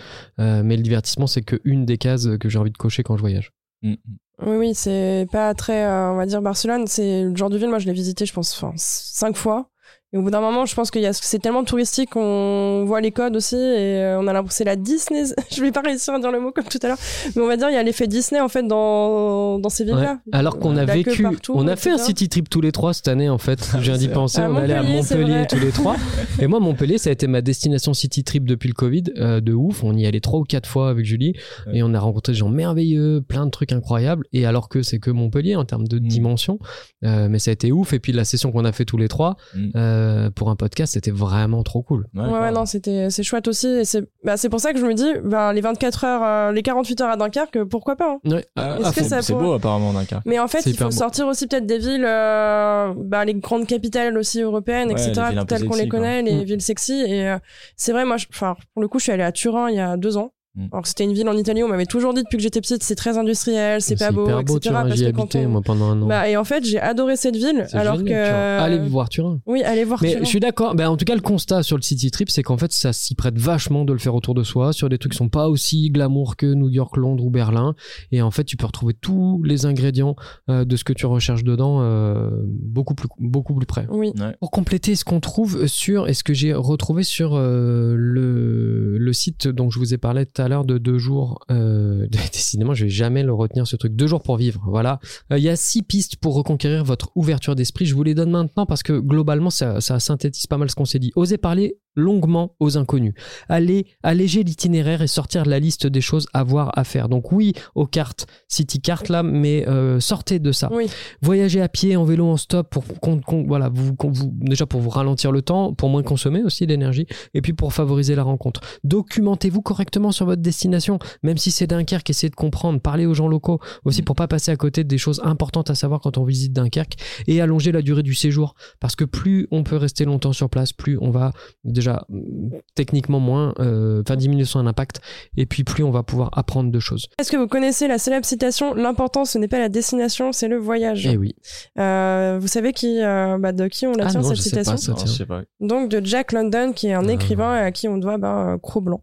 [0.41, 3.21] Euh, mais le divertissement, c'est qu'une des cases que j'ai envie de cocher quand je
[3.23, 3.53] voyage.
[3.83, 3.95] Mm.
[4.43, 7.69] Oui, oui, c'est pas très, euh, on va dire, Barcelone, c'est le genre de ville,
[7.69, 9.71] moi je l'ai visité, je pense, enfin, cinq fois.
[10.15, 13.35] Et au bout d'un moment, je pense que c'est tellement touristique qu'on voit les codes
[13.35, 13.59] aussi et
[13.99, 15.25] euh, on a l'impression c'est la Disney.
[15.53, 16.99] je vais pas réussir à dire le mot comme tout à l'heure,
[17.35, 20.13] mais on va dire il y a l'effet Disney en fait dans dans ces villes-là.
[20.13, 20.31] Ouais.
[20.33, 23.09] Alors qu'on a vécu, partout, on a fait un city trip tous les trois cette
[23.09, 23.69] année en fait.
[23.75, 25.97] Je viens d'y penser, on allait à Montpellier, tous les trois.
[26.41, 29.53] Et moi, Montpellier, ça a été ma destination city trip depuis le Covid, euh, de
[29.53, 29.83] ouf.
[29.83, 31.33] On y allait trois ou quatre fois avec Julie
[31.67, 31.79] Ouais.
[31.79, 34.25] et on a rencontré des gens merveilleux, plein de trucs incroyables.
[34.33, 36.07] Et alors que c'est que Montpellier en termes de Mm.
[36.09, 36.59] dimension,
[37.05, 37.93] Euh, mais ça a été ouf.
[37.93, 39.69] Et puis la session qu'on a fait tous les trois Mm.
[39.77, 40.04] euh,
[40.35, 42.07] pour un podcast, c'était vraiment trop cool.
[42.15, 43.67] Ouais, Ouais, non, c'était c'est chouette aussi.
[43.69, 46.53] Et c'est bah, c'est pour ça que je me dis, ben, les 24 heures, euh,
[46.53, 48.19] les 48 heures à Dunkerque, pourquoi pas hein.
[48.31, 48.45] Ouais.
[48.57, 50.23] Ah, Est-ce ah, que c'est- ça c'est pourrait- beau apparemment Dunkerque.
[50.27, 50.91] Mais en fait, C'est il faut beau.
[50.91, 55.67] sortir aussi peut-être des villes, euh, bah, les grandes capitales aussi européennes, Ouais, etc., telles
[55.69, 55.99] qu'on les quoi.
[56.01, 56.45] connaît, les Mm.
[56.45, 56.93] villes sexy.
[57.07, 57.39] Et euh,
[57.77, 59.81] c'est vrai, moi, je- enfin, pour le coup, je suis allée à Turin il y
[59.81, 60.33] a deux ans.
[60.57, 60.67] Mm.
[60.73, 62.61] Alors que c'était une ville en Italie où on m'avait toujours dit depuis que j'étais
[62.61, 64.59] petite, c'est très industriel, c'est pas beau, beau, etc.
[64.61, 64.83] Turin.
[64.85, 66.07] parce J'y que ai quand habité on- moi pendant un an.
[66.07, 68.29] Bah, et en fait, j'ai adoré cette ville, alors génial, que.
[68.29, 68.59] Turin.
[68.65, 69.41] Allez voir Turin.
[69.47, 70.25] Oui, allez voir Mais Turin.
[70.25, 70.75] je suis d'accord.
[70.75, 73.15] Ben, en tout cas, le constat sur le city trip, c'est qu'en fait, ça s'y
[73.15, 75.91] prête vachement de le faire autour de soi, sur des trucs qui sont pas aussi
[75.91, 77.75] glamour que New York, Londres ou Berlin.
[78.13, 80.15] Et en fait, tu peux retrouver tous les ingrédients
[80.51, 83.87] euh, de ce que tu recherches dedans euh, beaucoup plus beaucoup plus près.
[83.91, 84.13] Oui.
[84.41, 89.13] Pour compléter ce qu'on trouve sur et ce que j'ai retrouvé sur euh, le, le
[89.13, 92.91] site dont je vous ai parlé tout l'heure de deux jours, euh, décidément je vais
[92.91, 95.01] jamais le retenir ce truc, deux jours pour vivre, voilà.
[95.33, 98.31] Euh, Il y a six pistes pour reconquérir votre ouverture d'esprit, je vous les donne
[98.31, 101.13] maintenant parce que globalement ça, ça synthétise pas mal ce qu'on s'est dit.
[101.17, 103.15] Osez parler longuement aux inconnus.
[103.49, 107.09] Allez alléger l'itinéraire et sortir de la liste des choses à voir, à faire.
[107.09, 110.69] Donc oui, aux cartes, city carte là, mais euh, sortez de ça.
[110.73, 110.87] Oui.
[111.23, 114.67] Voyager à pied, en vélo, en stop, pour qu'on- qu'on- voilà, vous, qu'on vous- déjà
[114.67, 118.23] pour vous ralentir le temps, pour moins consommer aussi d'énergie, et puis pour favoriser la
[118.23, 118.61] rencontre.
[118.85, 123.29] Documentez-vous correctement sur votre destination, même si c'est Dunkerque, essayez de comprendre, parlez aux gens
[123.29, 126.53] locaux, aussi pour pas passer à côté des choses importantes à savoir quand on visite
[126.53, 126.95] Dunkerque,
[127.27, 130.73] et allonger la durée du séjour, parce que plus on peut rester longtemps sur place,
[130.73, 131.33] plus on va
[131.65, 135.01] déjà mm, techniquement moins, euh, enfin diminuer son impact,
[135.37, 137.09] et puis plus on va pouvoir apprendre de choses.
[137.19, 140.57] Est-ce que vous connaissez la célèbre citation L'important, ce n'est pas la destination, c'est le
[140.59, 141.07] voyage.
[141.07, 141.35] Et oui.
[141.79, 144.43] Euh, vous savez qui, euh, bah, de qui on la Ah tient non, cette je
[144.43, 145.07] sais citation pas ça, Non, tiens.
[145.07, 145.43] je sais pas.
[145.61, 147.13] Donc de Jack London, qui est un Ah.
[147.13, 149.03] écrivain et à qui on doit euh, Cro-Blanc.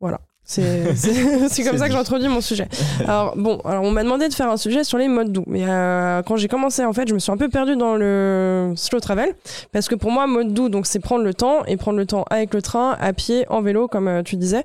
[0.00, 0.20] Voilà.
[1.48, 2.68] C'est comme ça que j'introduis mon sujet.
[3.06, 5.64] Alors bon, alors on m'a demandé de faire un sujet sur les modes doux, mais
[5.66, 9.00] euh, quand j'ai commencé en fait, je me suis un peu perdue dans le slow
[9.00, 9.30] travel
[9.72, 12.24] parce que pour moi mode doux donc c'est prendre le temps et prendre le temps
[12.30, 14.64] avec le train, à pied, en vélo comme euh, tu disais.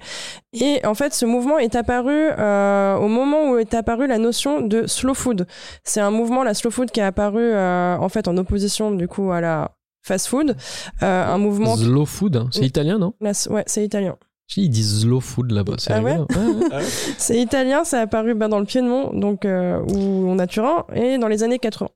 [0.53, 4.61] Et en fait, ce mouvement est apparu euh, au moment où est apparue la notion
[4.61, 5.45] de slow food.
[5.83, 9.07] C'est un mouvement la slow food qui est apparu euh, en fait en opposition du
[9.07, 9.71] coup à la
[10.03, 10.55] fast food,
[11.03, 12.47] Euh, un mouvement Slow food, hein.
[12.51, 13.13] c'est italien, non?
[13.19, 14.15] La- ouais, c'est italien.
[14.55, 16.17] Ils disent slow food là-bas, c'est Ah ouais.
[16.17, 16.25] Ouais,
[16.71, 16.83] ouais.
[17.17, 20.85] C'est italien, ça a apparu ben, dans le Piémont, donc euh, où on a Turin,
[20.95, 21.89] et dans les années 80.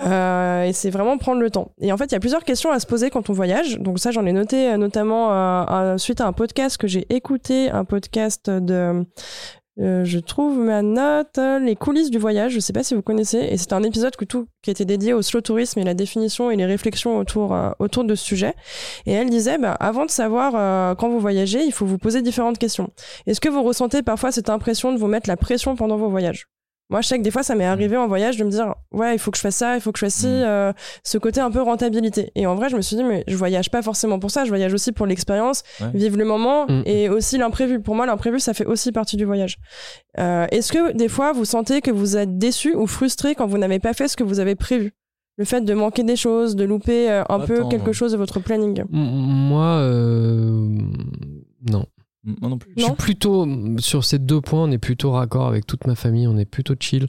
[0.00, 1.72] Euh, et c'est vraiment prendre le temps.
[1.80, 3.78] Et en fait, il y a plusieurs questions à se poser quand on voyage.
[3.78, 7.70] Donc ça, j'en ai noté euh, notamment euh, suite à un podcast que j'ai écouté,
[7.70, 9.04] un podcast de
[9.78, 13.02] Euh, je trouve ma note, euh, les coulisses du voyage, je sais pas si vous
[13.02, 15.92] connaissez, et c'est un épisode que tout, qui était dédié au slow tourisme et la
[15.92, 18.54] définition et les réflexions autour, euh, autour de ce sujet.
[19.04, 22.58] Et elle disait, bah, avant de savoir quand vous voyagez, il faut vous poser différentes
[22.58, 22.90] questions.
[23.26, 26.46] Est-ce que vous ressentez parfois cette impression de vous mettre la pression pendant vos voyages?
[26.88, 29.14] Moi, je sais que des fois, ça m'est arrivé en voyage de me dire, ouais,
[29.14, 30.42] il faut que je fasse ça, il faut que je fasse ci, mm.
[30.44, 30.72] euh,
[31.02, 32.30] ce côté un peu rentabilité.
[32.36, 34.50] Et en vrai, je me suis dit, mais je voyage pas forcément pour ça, je
[34.50, 35.64] voyage aussi pour l'expérience,
[35.94, 36.82] vivre le moment mm.
[36.86, 37.80] et aussi l'imprévu.
[37.80, 39.56] Pour moi, l'imprévu, ça fait aussi partie du voyage.
[40.18, 43.58] Euh, Est-ce que des fois, vous sentez que vous êtes déçu ou frustré quand vous
[43.58, 44.92] n'avez pas fait ce que vous avez prévu?
[45.38, 48.38] Le fait de manquer des choses, de louper euh, un peu quelque chose de votre
[48.40, 48.84] planning?
[48.90, 50.68] Moi, euh...
[51.68, 51.84] non.
[52.26, 52.72] Moi non plus.
[52.76, 53.46] Je suis plutôt
[53.78, 56.74] sur ces deux points, on est plutôt raccord avec toute ma famille, on est plutôt
[56.78, 57.06] chill.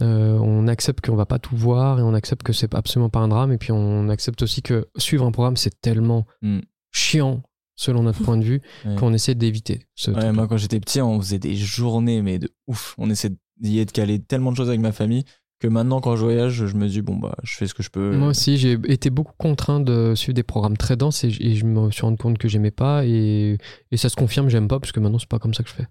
[0.00, 3.18] Euh, on accepte qu'on va pas tout voir et on accepte que c'est absolument pas
[3.18, 6.60] un drame et puis on accepte aussi que suivre un programme c'est tellement mm.
[6.92, 7.42] chiant
[7.74, 8.62] selon notre point de vue
[8.98, 9.80] qu'on essaie d'éviter.
[10.06, 12.94] Ouais, moi quand j'étais petit, on faisait des journées mais de ouf.
[12.98, 15.24] On essaie d'y être calé tellement de choses avec ma famille
[15.62, 17.90] que maintenant quand je voyage je me dis bon bah je fais ce que je
[17.90, 21.64] peux moi aussi j'ai été beaucoup contraint de suivre des programmes très denses et, je
[21.64, 23.58] me suis rendu compte que j'aimais pas et,
[23.92, 25.74] et, ça se confirme j'aime pas parce que maintenant c'est pas comme ça que je
[25.74, 25.86] fais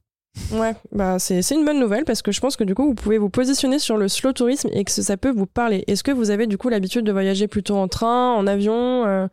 [0.53, 3.17] Ouais, bah c'est une bonne nouvelle parce que je pense que du coup vous pouvez
[3.17, 5.83] vous positionner sur le slow tourisme et que ça peut vous parler.
[5.87, 9.27] Est-ce que vous avez du coup l'habitude de voyager plutôt en train, en avion euh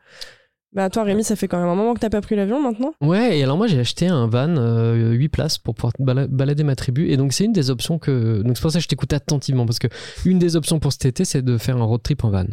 [0.75, 2.93] bah toi Rémi, ça fait quand même un moment que t'as pas pris l'avion maintenant
[3.01, 6.77] Ouais, et alors moi j'ai acheté un van 8 euh, places pour pouvoir balader ma
[6.77, 9.13] tribu et donc c'est une des options que donc c'est pour ça que je t'écoute
[9.15, 9.89] attentivement parce que
[10.27, 12.45] une des options pour cet été c'est de faire un road trip en van.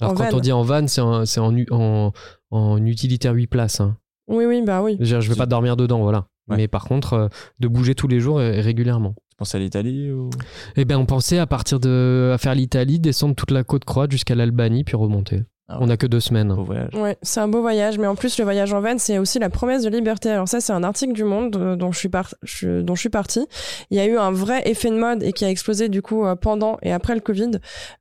[0.00, 1.24] Alors quand on dit en van, c'est en,
[1.70, 2.12] en,
[2.50, 3.80] en, utilitaire 8 places.
[3.80, 3.96] Hein.
[4.28, 4.96] Oui, oui, bah oui.
[5.00, 6.26] Je, je vais pas dormir dedans, voilà.
[6.48, 7.28] Mais par contre, euh,
[7.58, 9.14] de bouger tous les jours et régulièrement.
[9.30, 10.30] Tu penses à l'Italie ou...
[10.76, 14.10] Eh bien, on pensait à partir de à faire l'Italie, descendre toute la côte croate
[14.10, 15.42] jusqu'à l'Albanie, puis remonter.
[15.70, 16.50] Ah on n'a que deux semaines.
[16.94, 19.50] Ouais, c'est un beau voyage, mais en plus le voyage en van, c'est aussi la
[19.50, 20.30] promesse de liberté.
[20.30, 22.34] Alors ça, c'est un article du Monde euh, dont je suis par...
[22.62, 23.46] dont je suis partie.
[23.90, 26.24] Il y a eu un vrai effet de mode et qui a explosé du coup
[26.24, 27.50] euh, pendant et après le Covid.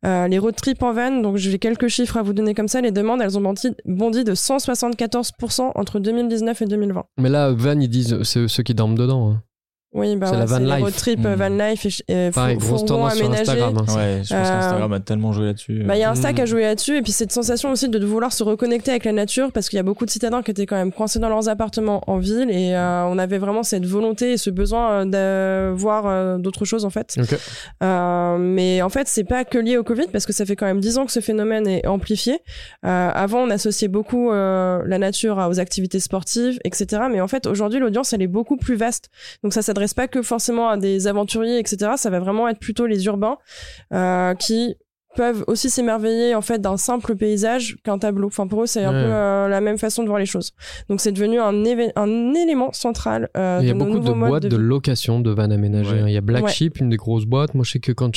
[0.06, 2.80] Euh, les road trips en van, donc j'ai quelques chiffres à vous donner comme ça.
[2.80, 7.04] Les demandes, elles ont bondi, bondi de 174% entre 2019 et 2020.
[7.18, 9.32] Mais là, van, ils disent c'est ceux qui dorment dedans.
[9.32, 9.42] Hein.
[9.94, 10.84] Oui, bah c'est la van life.
[10.84, 13.78] road trip, euh, van life, et, Pareil, grosse tendance sur Instagram.
[13.78, 13.96] Hein.
[13.96, 15.84] Ouais, je pense qu'Instagram a tellement joué là-dessus.
[15.86, 18.06] Bah, il y a Insta qui a joué là-dessus, et puis cette sensation aussi de
[18.06, 20.66] vouloir se reconnecter avec la nature, parce qu'il y a beaucoup de citadins qui étaient
[20.66, 24.34] quand même coincés dans leurs appartements en ville, et euh, on avait vraiment cette volonté
[24.34, 27.16] et ce besoin de voir euh, d'autres choses en fait.
[27.82, 30.82] mais en fait, c'est pas que lié au Covid, parce que ça fait quand même
[30.82, 32.40] 10 ans que ce phénomène est amplifié.
[32.84, 37.04] avant, on associait beaucoup la nature aux activités sportives, etc.
[37.10, 39.10] Mais en fait, aujourd'hui, l'audience, elle est beaucoup plus vaste.
[39.44, 41.92] Donc ça s'adresse pas que forcément à des aventuriers, etc.
[41.98, 43.38] Ça va vraiment être plutôt les urbains
[43.94, 44.76] euh, qui
[45.16, 48.28] peuvent aussi s'émerveiller en fait d'un simple paysage qu'un tableau.
[48.28, 50.54] Enfin pour eux c'est un peu euh, la même façon de voir les choses.
[50.90, 51.64] Donc c'est devenu un,
[51.96, 53.30] un élément central.
[53.38, 56.00] Euh, il y a beaucoup de boîtes de, location de vannes aménagées.
[56.00, 56.08] Hein.
[56.08, 57.54] Il y a Black Sheep, une des grosses boîtes.
[57.56, 58.12] Moi je sais que quand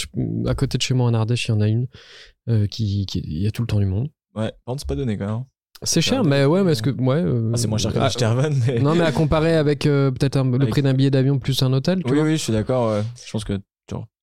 [0.46, 1.86] à côté de chez moi en Ardèche il y en a une
[2.68, 4.08] qui, qui, il y a tout le temps du monde.
[4.34, 5.44] Ouais, c'est pas donné quand même.
[5.82, 6.90] C'est cher, mais ouais, mais est-ce que.
[6.90, 8.50] Ouais, euh, ah, c'est moins cher qu'un ah, van.
[8.66, 8.80] Mais...
[8.80, 12.02] Non, mais à comparer avec euh, peut-être le prix d'un billet d'avion plus un hôtel.
[12.04, 13.02] oui, oui, je suis d'accord.
[13.24, 13.58] Je pense que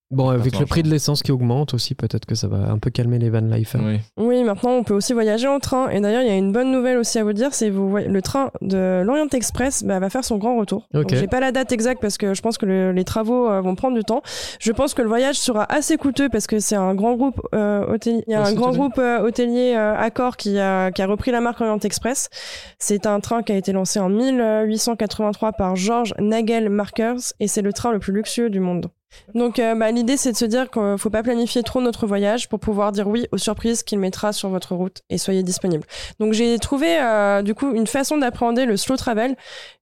[0.09, 2.89] Bon, avec le prix de l'essence qui augmente aussi, peut-être que ça va un peu
[2.89, 3.75] calmer les van life.
[3.77, 3.99] Oui.
[4.15, 4.43] oui.
[4.43, 5.89] maintenant on peut aussi voyager en train.
[5.89, 8.21] Et d'ailleurs, il y a une bonne nouvelle aussi à vous dire, c'est vous le
[8.21, 10.87] train de l'Orient Express bah, va faire son grand retour.
[10.93, 11.17] Okay.
[11.17, 13.97] J'ai pas la date exacte parce que je pense que les travaux euh, vont prendre
[13.97, 14.21] du temps.
[14.61, 17.93] Je pense que le voyage sera assez coûteux parce que c'est un grand groupe euh,
[17.93, 18.23] hôtelier.
[18.27, 21.41] Il y a un grand groupe euh, hôtelier Accor qui a, qui a repris la
[21.41, 22.29] marque Orient Express.
[22.79, 27.61] C'est un train qui a été lancé en 1883 par George Nagel Markers et c'est
[27.61, 28.89] le train le plus luxueux du monde.
[29.33, 32.07] Donc euh, bah, l'idée c'est de se dire qu'il ne faut pas planifier trop notre
[32.07, 35.85] voyage pour pouvoir dire oui aux surprises qu'il mettra sur votre route et soyez disponible.
[36.19, 39.35] Donc j'ai trouvé euh, du coup une façon d'appréhender le slow travel.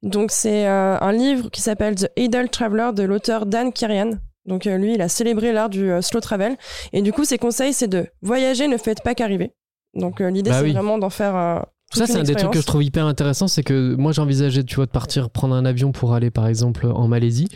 [0.04, 4.12] Donc c'est euh, un livre qui s'appelle The Idle Traveler de l'auteur Dan Kirian.
[4.46, 6.56] Donc lui il a célébré l'art du slow travel
[6.94, 9.54] et du coup ses conseils c'est de voyager ne faites pas qu'arriver.
[9.96, 11.66] Donc l'idée bah c'est vraiment d'en faire
[11.96, 14.76] ça, c'est un des trucs que je trouve hyper intéressant, c'est que moi j'envisageais, tu
[14.76, 17.48] vois, de partir prendre un avion pour aller par exemple en Malaisie.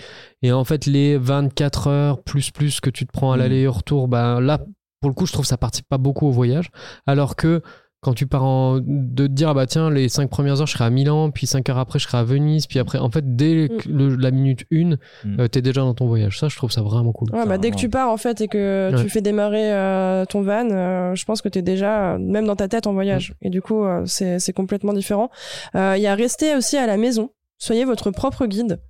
[0.41, 3.39] Et en fait, les 24 heures plus plus que tu te prends à mm.
[3.39, 4.59] l'aller et au retour, ben là,
[5.01, 6.69] pour le coup, je trouve que ça participe pas beaucoup au voyage.
[7.05, 7.61] Alors que
[8.02, 10.74] quand tu pars en, de te dire ah bah tiens les 5 premières heures je
[10.74, 13.36] serai à Milan puis 5 heures après je serai à Venise puis après en fait
[13.36, 14.16] dès mm.
[14.16, 14.97] la minute 1 mm.
[15.39, 16.39] euh, t'es déjà dans ton voyage.
[16.39, 17.30] Ça je trouve ça vraiment cool.
[17.34, 20.41] Ouais, bah, dès que tu pars en fait et que tu fais démarrer euh, ton
[20.41, 23.32] van euh, je pense que t'es déjà même dans ta tête en voyage.
[23.32, 23.47] Mm.
[23.47, 25.30] et du coup c'est complètement différent.
[25.76, 27.32] Il y a rester aussi à la maison.
[27.58, 28.82] Soyez votre propre guide.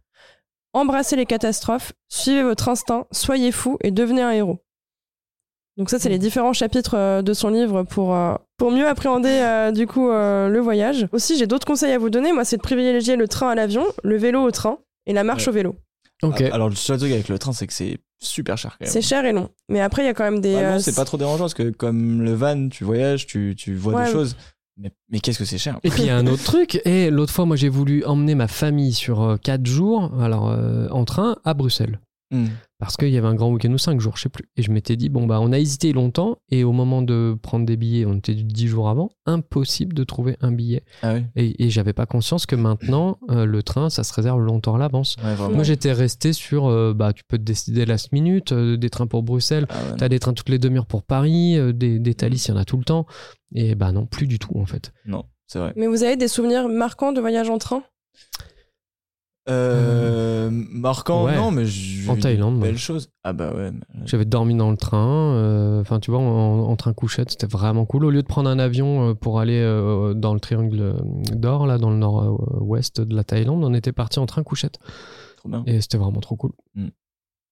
[0.73, 1.93] Embrassez les catastrophes.
[2.09, 3.05] Suivez votre instinct.
[3.11, 4.59] Soyez fou et devenez un héros
[5.79, 9.29] donc ça, c'est les différents chapitres euh, de son livre pour, euh, pour mieux appréhender
[9.29, 11.07] euh, du coup le voyage.
[11.11, 12.33] Aussi, j'ai d'autres conseils à vous donner.
[12.33, 14.77] Moi, c'est de privilégier le train à l'avion, le vélo au train
[15.07, 15.75] et la marche au vélo.
[16.21, 16.41] Ok.
[16.41, 18.91] Ah, Alors, le seul truc avec le train, c'est que c'est super cher quand même.
[18.91, 19.49] C'est cher et long.
[19.69, 20.53] Mais après, il y a quand même des.
[20.53, 23.55] Bah non, euh, c'est pas trop dérangeant parce que comme le van, tu voyages, tu,
[23.57, 24.05] tu vois Ouais.
[24.05, 24.35] des choses.
[24.77, 26.81] Mais, mais qu'est-ce que c'est cher Et puis il y a un autre truc.
[26.85, 31.05] Et l'autre fois, moi, j'ai voulu emmener ma famille sur 4 jours, alors euh, en
[31.05, 31.99] train, à Bruxelles.
[32.31, 32.47] Hmm.
[32.79, 34.45] Parce qu'il y avait un grand week-end ou 5 jours, je sais plus.
[34.55, 36.37] Et je m'étais dit, bon, bah, on a hésité longtemps.
[36.49, 40.37] Et au moment de prendre des billets, on était 10 jours avant, impossible de trouver
[40.39, 40.83] un billet.
[41.01, 44.39] Ah oui Et, et j'avais pas conscience que maintenant, euh, le train, ça se réserve
[44.39, 45.17] longtemps à l'avance.
[45.21, 45.35] Ouais.
[45.53, 49.07] Moi, j'étais resté sur, euh, bah, tu peux te décider last minute, euh, des trains
[49.07, 49.65] pour Bruxelles.
[49.69, 52.51] Ah ouais, T'as des trains toutes les demi-heures pour Paris, euh, des, des Thalys, il
[52.51, 53.05] y en a tout le temps.
[53.53, 54.93] Et bah non, plus du tout, en fait.
[55.05, 55.73] Non, c'est vrai.
[55.75, 57.83] Mais vous avez des souvenirs marquants de voyage en train?
[59.49, 61.35] Euh, marquant, Ouais.
[61.35, 62.67] non, mais j'ai En vu Thaïlande, de moi.
[62.67, 63.09] Belles choses.
[63.23, 63.71] Ah bah ouais.
[64.05, 67.85] J'avais dormi dans le train, euh, enfin tu vois, en, en train couchette, c'était vraiment
[67.85, 68.05] cool.
[68.05, 70.95] Au lieu de prendre un avion euh, pour aller euh, dans le triangle
[71.33, 74.77] d'or, là, dans le nord-ouest de la Thaïlande, on était parti en train couchette.
[75.37, 75.63] Trop bien.
[75.65, 76.51] Et c'était vraiment trop cool.
[76.75, 76.87] Mm.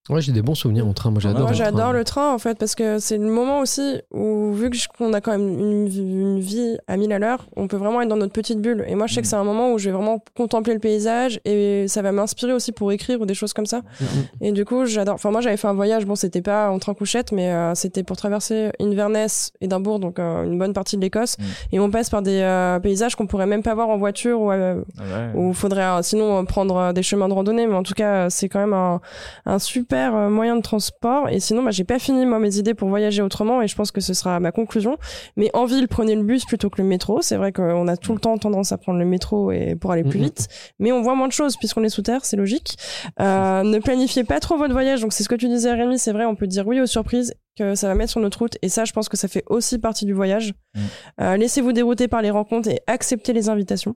[0.10, 1.41] Ouais, j'ai des bons souvenirs en train, moi j'adore.
[1.41, 1.91] Moi, le j'adore train.
[1.93, 5.32] le train en fait parce que c'est le moment aussi où, vu qu'on a quand
[5.32, 8.32] même une, vie- une vie à 1000 à l'heure, on peut vraiment être dans notre
[8.34, 8.86] petite bulle.
[8.88, 9.24] Et moi, je sais Mm.
[9.24, 12.53] que c'est un moment où je vais vraiment contempler le paysage et ça va m'inspirer
[12.53, 13.80] aussi pour écrire ou des choses comme ça.
[13.99, 14.05] Mm,
[14.45, 15.16] Et du coup, j'adore.
[15.16, 18.03] Enfin, moi, j'avais fait un voyage, bon, c'était pas en train couchette, mais euh, c'était
[18.03, 21.38] pour traverser Inverness, Édimbourg, donc euh, une bonne partie de l'Écosse.
[21.38, 21.43] Mm.
[21.74, 24.51] Et on passe par des euh, paysages qu'on pourrait même pas voir en voiture ou
[24.51, 25.01] euh, Ah
[25.36, 25.41] ouais.
[25.41, 28.47] ou faudrait euh, sinon prendre euh, des chemins de randonnée mais en tout cas c'est
[28.49, 29.01] quand même un,
[29.45, 31.29] un super euh, moyen de transport.
[31.29, 33.61] Et sinon bah, j'ai pas fini moi mes idées pour voyager autrement.
[33.61, 34.97] Et je pense que ce sera ma conclusion.
[35.35, 37.21] Mais en ville prenez le bus plutôt que le métro.
[37.21, 40.03] C'est vrai qu'on a tout le temps tendance à prendre le métro et pour aller
[40.03, 40.25] plus Mhm.
[40.25, 40.47] vite.
[40.79, 42.75] Mais on voit moins de choses puisqu'on est sous terre c'est logique.
[43.19, 45.01] Euh, ne planifiez pas trop votre voyage.
[45.01, 47.33] Donc c'est ce que tu disais Rémi c'est vrai on peut dire oui aux surprises
[47.57, 48.57] que ça va mettre sur notre route.
[48.61, 50.53] Et ça je pense que ça fait aussi partie du voyage.
[50.75, 50.81] Mhm.
[51.21, 53.95] Euh, laissez-vous dérouter par les rencontres et acceptez les invitations.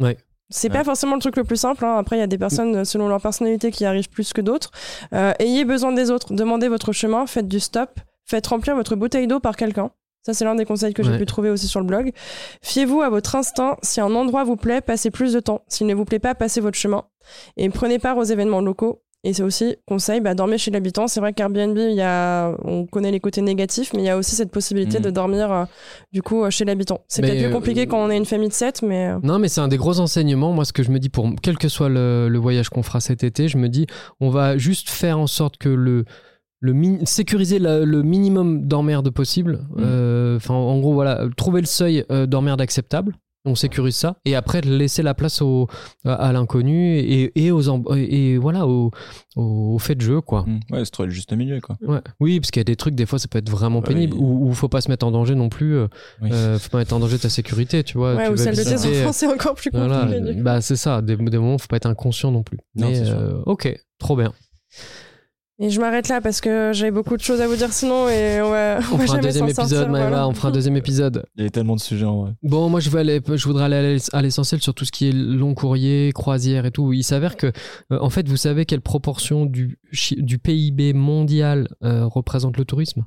[0.00, 0.16] Ouais.
[0.50, 0.78] C'est Ouais.
[0.78, 1.84] pas forcément le truc le plus simple.
[1.84, 1.96] hein.
[1.96, 4.70] Après, il y a des personnes, euh, selon leur personnalité, qui arrivent plus que d'autres.
[5.12, 6.32] Euh, ayez besoin des autres.
[6.34, 7.26] Demandez votre chemin.
[7.26, 8.00] Faites du stop.
[8.26, 9.90] Faites remplir votre bouteille d'eau par quelqu'un.
[10.22, 12.12] Ça, c'est l'un des conseils que j'ai pu trouver aussi sur le blog.
[12.62, 13.76] Fiez-vous à votre instinct.
[13.82, 15.60] Si un endroit vous plaît, passez plus de temps.
[15.68, 17.04] S'il ne vous plaît pas, passez votre chemin.
[17.58, 19.02] Et prenez part aux événements locaux.
[19.26, 21.08] Et c'est aussi conseil, bah, dormez chez l'habitant.
[21.08, 24.16] C'est vrai qu'Airbnb, il y a, on connaît les côtés négatifs, mais il y a
[24.18, 25.04] aussi cette possibilité Mhm.
[25.04, 25.64] de dormir, euh,
[26.12, 27.00] du coup, euh, chez l'habitant.
[27.08, 29.48] C'est peut-être plus euh, compliqué quand on est une famille de 7, mais Non, mais
[29.48, 30.52] c'est un des gros enseignements.
[30.52, 33.00] Moi, ce que je me dis, pour quel que soit le, le voyage qu'on fera
[33.00, 33.86] cet été, je me dis,
[34.20, 36.04] on va juste faire en sorte que le,
[36.60, 39.60] le mi- sécuriser la- le minimum d'emmerde possible.
[39.78, 43.14] Euh, Enfin, en gros, voilà, trouver le seuil d'emmerde acceptable.
[43.46, 45.68] On sécurise ça et après laisser la place au,
[46.06, 47.60] à, à l'inconnu et, et aux
[47.94, 48.90] et voilà au,
[49.36, 50.44] au, fait de jeu quoi.
[50.46, 50.60] Hmm.
[50.70, 51.76] Ouais, c'est trouver le juste milieu, quoi.
[51.82, 52.00] Ouais.
[52.20, 54.48] Oui, parce qu'il y a des trucs, des fois, ça peut être vraiment pénible, ou,
[54.48, 55.76] ou faut pas se mettre en danger non plus.
[55.76, 55.88] euh,
[56.22, 56.30] Oui.
[56.32, 58.14] euh, faut pas mettre en danger ta sécurité, tu vois.
[58.14, 59.88] ouais, tu ou celle de tes enfants, c'est encore plus compliqué.
[59.94, 61.02] voilà, bah c'est ça.
[61.02, 62.58] Des, des moments, faut pas être inconscient non plus.
[62.76, 63.14] Non, Mais c'est sûr.
[63.18, 64.32] euh, ok, trop bien.
[65.60, 68.40] Et je m'arrête là parce que j'avais beaucoup de choses à vous dire sinon et
[68.42, 70.28] on va, On va fera un deuxième épisode, sortir, Maëva, voilà.
[70.28, 71.24] on fera un deuxième épisode.
[71.36, 72.32] Il y a tellement de sujets en vrai.
[72.42, 74.90] Bon, moi, je, vais aller, je voudrais aller à l'ess- à l'essentiel sur tout ce
[74.90, 76.92] qui est long courrier, croisière et tout.
[76.92, 77.46] Il s'avère que,
[77.92, 79.78] euh, en fait, vous savez quelle proportion du,
[80.16, 83.04] du PIB mondial euh, représente le tourisme?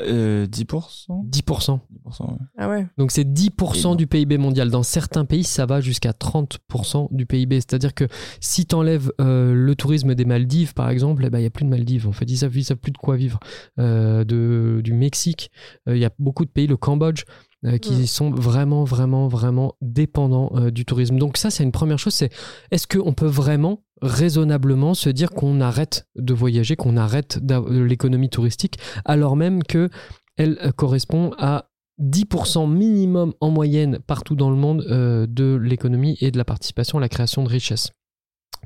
[0.00, 1.80] Euh, 10% 10%.
[2.06, 2.38] 10%, ouais.
[2.58, 2.86] Ah ouais.
[2.98, 3.96] Donc c'est 10% Énorme.
[3.96, 4.70] du PIB mondial.
[4.70, 7.56] Dans certains pays, ça va jusqu'à 30% du PIB.
[7.56, 8.06] C'est-à-dire que
[8.40, 12.08] si tu enlèves le tourisme des Maldives, par exemple, il n'y a plus de Maldives.
[12.08, 13.38] En fait, ils savent, ils savent plus de quoi vivre.
[13.78, 15.50] Euh, de, du Mexique,
[15.88, 17.24] euh, il y a beaucoup de pays, le Cambodge,
[17.64, 21.18] euh, qui sont vraiment, vraiment, vraiment dépendants euh, du tourisme.
[21.18, 22.14] Donc ça, c'est une première chose.
[22.14, 22.30] C'est
[22.70, 28.78] est-ce qu'on peut vraiment raisonnablement se dire qu'on arrête de voyager, qu'on arrête l'économie touristique,
[29.04, 29.88] alors même que
[30.36, 31.70] elle euh, correspond à
[32.02, 36.98] 10% minimum en moyenne partout dans le monde euh, de l'économie et de la participation
[36.98, 37.90] à la création de richesses.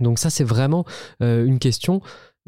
[0.01, 0.85] Donc ça, c'est vraiment
[1.23, 2.01] euh, une question.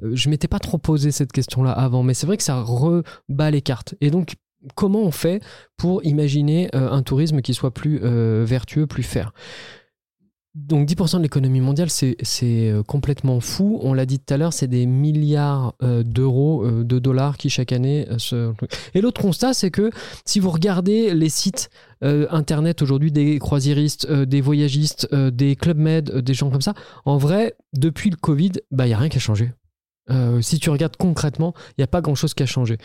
[0.02, 3.60] Je m'étais pas trop posé cette question-là avant, mais c'est vrai que ça rebat les
[3.60, 3.94] cartes.
[4.00, 4.36] Et donc,
[4.74, 5.42] comment on fait
[5.76, 9.34] pour imaginer un tourisme qui soit plus vertueux, plus fair?
[10.56, 13.78] Donc 10% de l'économie mondiale, c'est euh, complètement fou.
[13.82, 17.50] On l'a dit tout à l'heure, c'est des milliards euh, d'euros, euh, de dollars qui
[17.50, 18.52] chaque année se...
[18.94, 19.90] Et l'autre constat, c'est que
[20.24, 21.70] si vous regardez les sites
[22.02, 26.72] internet aujourd'hui des croisiéristes, des voyagistes, des club med, des gens comme ça,
[27.04, 29.52] en vrai, depuis le Covid, bah, il n'y a rien qui a changé.
[30.10, 32.78] Euh, si tu regardes concrètement, il n'y a pas grand-chose qui a changé.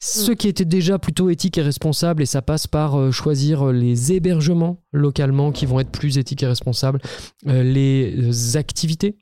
[0.00, 4.12] Ce qui était déjà plutôt éthique et responsable, et ça passe par euh, choisir les
[4.12, 7.00] hébergements localement qui vont être plus éthiques et responsables,
[7.48, 9.16] euh, les activités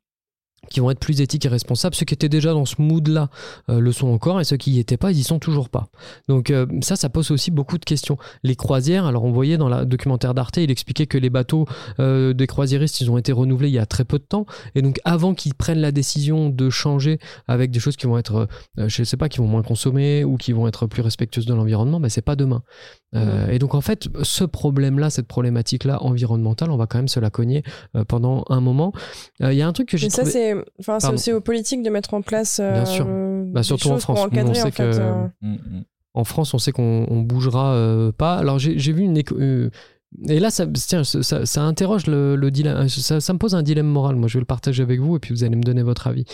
[0.72, 1.94] qui vont être plus éthiques et responsables.
[1.94, 3.28] Ceux qui étaient déjà dans ce mood-là
[3.68, 5.88] euh, le sont encore et ceux qui n'y étaient pas, ils y sont toujours pas.
[6.28, 8.16] Donc euh, ça, ça pose aussi beaucoup de questions.
[8.42, 11.66] Les croisières, alors on voyait dans le documentaire d'Arte, il expliquait que les bateaux
[12.00, 14.46] euh, des croisiéristes, ils ont été renouvelés il y a très peu de temps.
[14.74, 18.48] Et donc avant qu'ils prennent la décision de changer avec des choses qui vont être,
[18.78, 22.00] je sais pas, qui vont moins consommer ou qui vont être plus respectueuses de l'environnement,
[22.00, 22.62] ben c'est pas demain.
[23.12, 23.50] Mmh.
[23.50, 27.30] Et donc en fait, ce problème-là, cette problématique-là environnementale, on va quand même se la
[27.30, 27.62] cogner
[28.08, 28.92] pendant un moment.
[29.40, 30.30] Il y a un truc que j'ai trouvé...
[30.30, 32.60] c'est Enfin, c'est aussi aux politiques de mettre en place.
[32.60, 33.06] Bien sûr.
[33.08, 34.20] Euh, bah, surtout en France.
[34.30, 34.82] on sait que.
[34.82, 35.26] Euh.
[35.40, 35.84] Mm, mm.
[36.14, 38.36] En France, on sait qu'on bougera euh, pas.
[38.36, 39.16] Alors, j'ai vu une.
[39.16, 42.88] et là, ça, tiens, ça, ça interroge le, le dilemme.
[42.88, 44.16] Ça, ça, me pose un dilemme moral.
[44.16, 46.24] Moi, je vais le partager avec vous et puis vous allez me donner votre avis.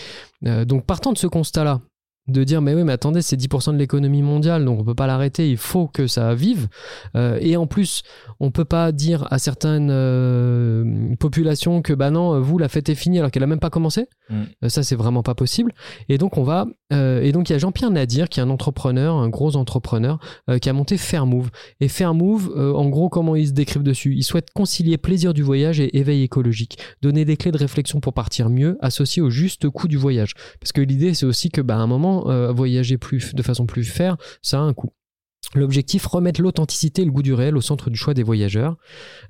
[0.43, 1.81] donc, partant de ce constat-là,
[2.29, 5.07] de dire mais oui mais attendez c'est 10% de l'économie mondiale donc on peut pas
[5.07, 6.69] l'arrêter il faut que ça vive.
[7.17, 8.03] Euh, et en plus
[8.41, 12.95] on peut pas dire à certaines euh, populations que bah non vous la fête est
[12.95, 14.07] finie alors qu'elle a même pas commencé.
[14.31, 14.35] Mm.
[14.65, 15.73] euh, ça c'est vraiment pas possible.
[16.09, 19.15] Et donc on va et donc il y a Jean-Pierre Nadir qui est un entrepreneur
[19.15, 20.19] un gros entrepreneur
[20.63, 21.51] qui a monté Fairmove.
[21.81, 24.15] Et Fairmove en gros comment ils se décrivent dessus?
[24.17, 26.79] Ils souhaitent concilier plaisir du voyage et éveil écologique.
[27.03, 30.33] Donner des clés de réflexion pour partir mieux associé au juste coût du voyage.
[30.61, 33.85] Parce que l'idée c'est aussi que bah à un moment euh, voyager de façon plus
[33.85, 34.90] faire, ça a un coût.
[35.55, 38.77] L'objectif, remettre l'authenticité et le goût du réel au centre du choix des voyageurs.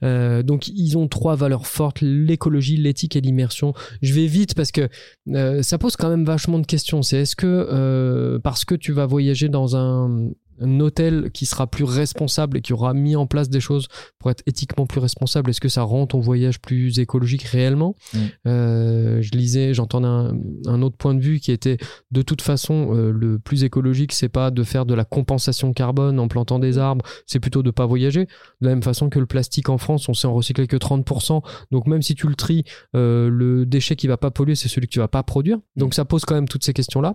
[0.02, 3.72] Euh, donc ils ont trois valeurs fortes, l'écologie, l'éthique et l'immersion.
[4.02, 4.88] Je vais vite parce que
[5.28, 7.02] euh, ça pose quand même vachement de questions.
[7.02, 11.84] C'est est-ce que parce que tu vas voyager dans un, un hôtel qui sera plus
[11.84, 15.60] responsable et qui aura mis en place des choses pour être éthiquement plus responsable, est-ce
[15.60, 18.18] que ça rend ton voyage plus écologique réellement mm.
[18.46, 21.78] euh, Je lisais, j'entendais un, autre point de vue qui était
[22.10, 26.18] de toute façon euh, le plus écologique, c'est pas de faire de la compensation carbone
[26.18, 28.26] en plantant des arbres, c'est plutôt de pas voyager.
[28.60, 31.42] De la même façon que le plastique en France, on sait en recycler que 30%,
[31.70, 32.64] donc même si tu le tries,
[32.94, 35.58] euh, le déchet qui va pas polluer, c'est celui que tu vas pas produire.
[35.76, 37.14] Donc ça pose quand même toutes ces questions-là.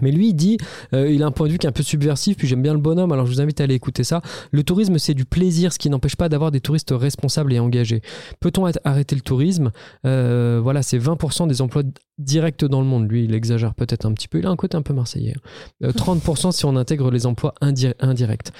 [0.00, 0.58] Mais lui, il dit,
[0.94, 2.72] euh, il a un point de vue qui est un peu subversif, puis j'aime bien
[2.72, 4.22] le bonhomme, alors je vous invite à aller écouter ça.
[4.50, 8.02] Le tourisme, c'est du plaisir, ce qui n'empêche pas d'avoir des touristes responsables et engagés.
[8.40, 9.70] Peut-on arrêter le tourisme?
[10.06, 11.82] Euh, Voilà, c'est 20% des emplois
[12.18, 13.10] directs dans le monde.
[13.10, 15.34] Lui, il exagère peut-être un petit peu, il a un côté un peu marseillais.
[15.82, 18.52] 30% euh, si on intègre les emplois indirects.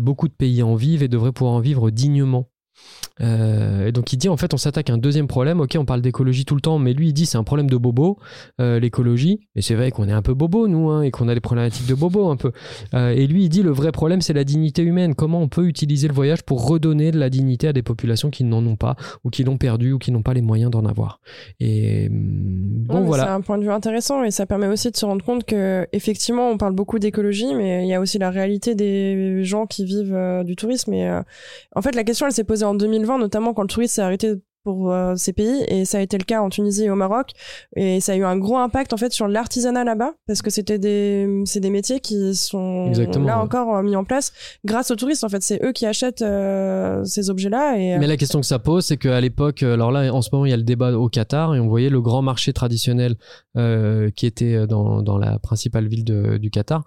[0.00, 2.48] beaucoup de pays en vivent et devraient pouvoir en vivre dignement.
[3.20, 5.60] Euh, et donc il dit en fait on s'attaque à un deuxième problème.
[5.60, 7.76] Ok, on parle d'écologie tout le temps, mais lui il dit c'est un problème de
[7.76, 8.18] bobo,
[8.60, 9.40] euh, l'écologie.
[9.56, 11.86] Et c'est vrai qu'on est un peu bobo nous, hein, et qu'on a des problématiques
[11.86, 12.52] de bobo un peu.
[12.94, 15.14] Euh, et lui il dit le vrai problème c'est la dignité humaine.
[15.14, 18.44] Comment on peut utiliser le voyage pour redonner de la dignité à des populations qui
[18.44, 21.20] n'en ont pas, ou qui l'ont perdu, ou qui n'ont pas les moyens d'en avoir?
[21.58, 23.24] Et hum, bon voilà.
[23.24, 25.86] C'est un point de vue intéressant et ça permet aussi de se rendre compte que
[25.92, 29.84] effectivement on parle beaucoup d'écologie, mais il y a aussi la réalité des gens qui
[29.84, 30.92] vivent du tourisme.
[30.94, 31.10] Et
[31.74, 34.34] en fait la question elle s'est posée en 2020, notamment quand le tourisme s'est arrêté
[34.64, 37.32] pour euh, ces pays et ça a été le cas en Tunisie et au Maroc
[37.76, 40.78] et ça a eu un gros impact en fait sur l'artisanat là-bas parce que c'était
[40.78, 42.92] des c'est des métiers qui sont
[43.24, 44.32] là encore euh, mis en place
[44.64, 45.42] grâce aux touristes en fait.
[45.42, 48.84] C'est eux qui achètent euh, ces objets là et mais la question que ça pose
[48.84, 51.54] c'est qu'à l'époque alors là en ce moment il y a le débat au Qatar
[51.54, 53.16] et on voyait le grand marché traditionnel
[53.54, 56.84] qui était dans, dans la principale ville de, du Qatar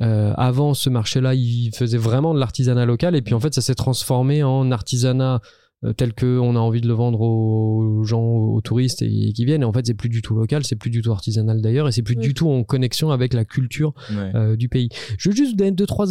[0.00, 3.16] euh, avant ce marché-là, il faisait vraiment de l'artisanat local.
[3.16, 5.40] Et puis en fait, ça s'est transformé en artisanat
[5.84, 9.44] euh, tel que on a envie de le vendre aux gens, aux touristes et, qui
[9.44, 9.62] viennent.
[9.62, 11.92] Et en fait, c'est plus du tout local, c'est plus du tout artisanal d'ailleurs, et
[11.92, 14.88] c'est plus du tout en connexion avec la culture euh, du pays.
[15.18, 16.08] Je veux juste donner deux trois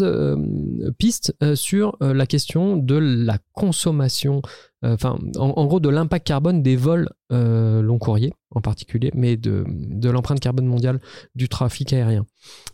[0.98, 4.42] pistes sur la question de la consommation
[4.86, 9.38] euh, enfin, en, gros, de l'impact carbone des vols euh, long courrier en particulier, mais
[9.38, 9.66] de,
[10.10, 11.00] l'empreinte carbone mondiale
[11.36, 12.26] du trafic aérien.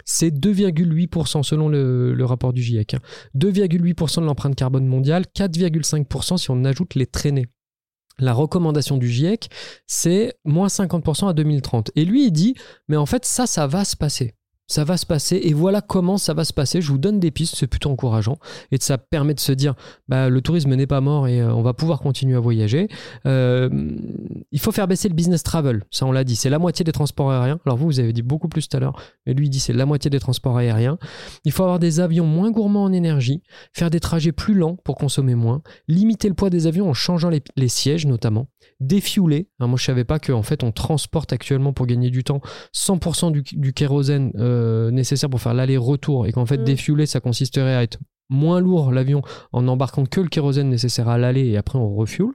[0.05, 2.95] C'est 2,8% selon le, le, rapport du GIEC.
[3.35, 4.21] 2,8% hein.
[4.21, 7.47] de l'empreinte carbone mondiale, 4,5% si on ajoute les traînées.
[8.19, 9.49] La recommandation du GIEC,
[9.87, 11.91] c'est moins 50% à 2030.
[11.95, 12.55] Et lui, il dit,
[12.87, 14.35] mais en fait, ça, ça va se passer
[14.67, 16.81] ça va se passer et voilà comment ça va se passer.
[16.81, 18.37] Je vous donne des pistes, c'est plutôt encourageant
[18.71, 19.75] et ça permet de se dire
[20.07, 22.87] bah, le tourisme n'est pas mort et euh, on va pouvoir continuer à voyager.
[23.25, 23.69] Euh,
[24.51, 26.91] il faut faire baisser le business travel, ça on l'a dit, c'est la moitié des
[26.91, 27.59] transports aériens.
[27.65, 29.73] Alors vous, vous avez dit beaucoup plus tout à l'heure, mais lui il dit c'est
[29.73, 30.97] la moitié des transports aériens.
[31.45, 34.95] Il faut avoir des avions moins gourmands en énergie, faire des trajets plus lents pour
[34.95, 38.47] consommer moins, limiter le poids des avions en changeant les, les sièges notamment,
[38.79, 39.47] défiouler.
[39.59, 42.41] moi, je savais pas qu'en fait, on transporte actuellement pour gagner du temps
[42.75, 46.63] 100% du, kérosène euh, nécessaire pour faire l'aller-retour et qu'en fait, mm.
[46.63, 47.99] défiouler, ça consisterait à être
[48.29, 49.21] moins lourd l'avion
[49.51, 52.27] en embarquant que le kérosène nécessaire à l'aller et après on refuel.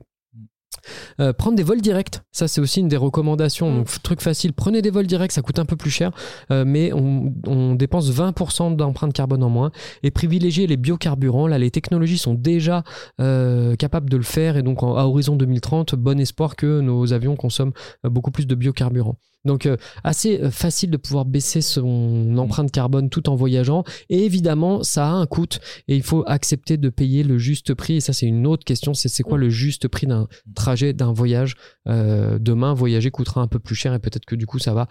[1.20, 3.74] Euh, prendre des vols directs, ça c'est aussi une des recommandations.
[3.74, 3.98] Donc, mm.
[4.02, 6.10] truc facile, prenez des vols directs, ça coûte un peu plus cher,
[6.51, 9.70] euh, mais on, dépense 20% d'empreinte carbone en moins.
[10.02, 12.82] Et privilégier les biocarburants, là les technologies sont déjà
[13.20, 17.36] euh, capables de le faire et donc à horizon 2030, bon espoir que nos avions
[17.36, 17.73] consomment
[18.05, 19.16] beaucoup plus de biocarburants.
[19.44, 23.85] Donc euh, assez euh, facile de pouvoir baisser son empreinte carbone tout en voyageant.
[24.10, 25.47] Et évidemment, ça a un coût
[25.86, 27.97] et il faut accepter de payer le juste prix.
[27.97, 28.94] Et ça, c'est une autre question.
[28.94, 31.55] C'est c'est quoi le juste prix d'un trajet, d'un voyage?
[31.89, 34.89] Euh, Demain, voyager coûtera un peu plus cher et peut-être que du coup, ça va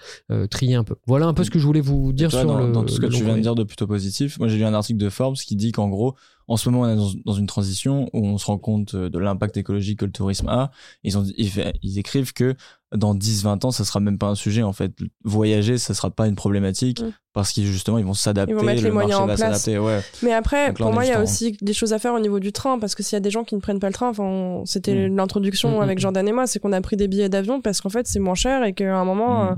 [0.50, 0.96] trier un peu.
[1.08, 2.72] Voilà un peu ce que je voulais vous dire sur dans, le.
[2.72, 4.74] Dans tout ce que tu viens de dire de plutôt positif, moi j'ai lu un
[4.74, 6.16] article de Forbes qui dit qu'en gros,
[6.48, 9.58] en ce moment, on est dans, une transition où on se rend compte de l'impact
[9.58, 10.72] écologique que le tourisme a.
[11.04, 12.56] Ils, ont, ils, écrivent que
[12.96, 14.92] dans 10-20 ans, ça sera même pas un sujet en fait.
[15.24, 17.12] Voyager, ça sera pas une problématique mm.
[17.34, 18.54] parce qu'ils justement ils vont s'adapter.
[18.54, 19.68] Ils vont mettre les moyens en place.
[19.68, 20.00] Ouais.
[20.24, 22.52] Mais après, pour moi, il y a aussi des choses à faire au niveau du
[22.52, 24.62] train parce que s'il y a des gens qui ne prennent pas le train, enfin,
[24.66, 25.16] c'était mm.
[25.16, 27.90] l'introduction mm, avec Jordan et moi, c'est qu'on a pris des billets d'avion parce qu'en
[27.90, 29.50] fait c'est moins cher et qu'à un moment.
[29.52, 29.56] Euh,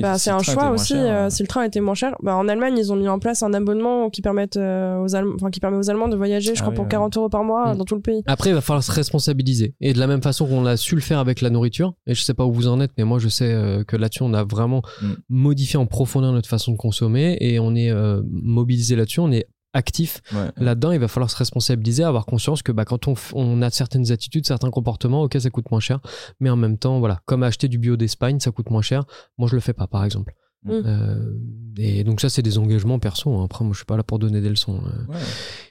[0.00, 0.94] bah, c'est un choix aussi.
[0.94, 3.42] Euh, si le train était moins cher, bah, en Allemagne, ils ont mis en place
[3.42, 6.60] un abonnement qui, permet euh, aux Allemands, enfin, qui permet aux Allemands de voyager, je
[6.60, 8.22] ah crois, pour 40 euros par mois dans tout le pays.
[8.26, 9.74] Après, il va falloir se responsabiliser.
[9.80, 12.22] Et de la même façon qu'on a su le faire avec la nourriture, et je
[12.22, 14.44] sais pas où vous en êtes, mais moi, je sais euh, que là-dessus, on a
[14.44, 15.12] vraiment mm.
[15.28, 17.92] modifié en profondeur notre façon de consommer et on est
[18.24, 19.20] mobilisé là-dessus.
[19.20, 20.22] On est actif
[20.56, 24.12] là-dedans, il va falloir se responsabiliser, avoir conscience que bah, quand on, on, a certaines
[24.12, 26.00] attitudes, certains comportements, ok, ça coûte moins cher,
[26.40, 29.04] mais en même temps, voilà, comme acheter du bio d'Espagne, ça coûte moins cher.
[29.36, 30.32] Moi, je le fais pas, par exemple.
[30.64, 30.70] Mm.
[30.84, 31.34] Euh,
[31.76, 33.34] et donc ça, c'est des engagements perso.
[33.34, 33.44] Hein.
[33.44, 34.80] Après, moi, je suis pas là pour donner des leçons.
[34.86, 35.18] Euh.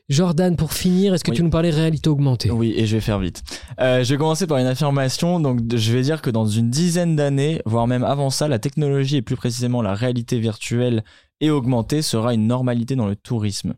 [0.09, 2.51] Jordan, pour finir, est-ce que tu nous parlais réalité augmentée?
[2.51, 3.41] Oui, et je vais faire vite.
[3.79, 5.39] Euh, je vais commencer par une affirmation.
[5.39, 9.17] Donc, je vais dire que dans une dizaine d'années, voire même avant ça, la technologie
[9.17, 11.03] et plus précisément la réalité virtuelle
[11.39, 13.73] et augmentée sera une normalité dans le tourisme.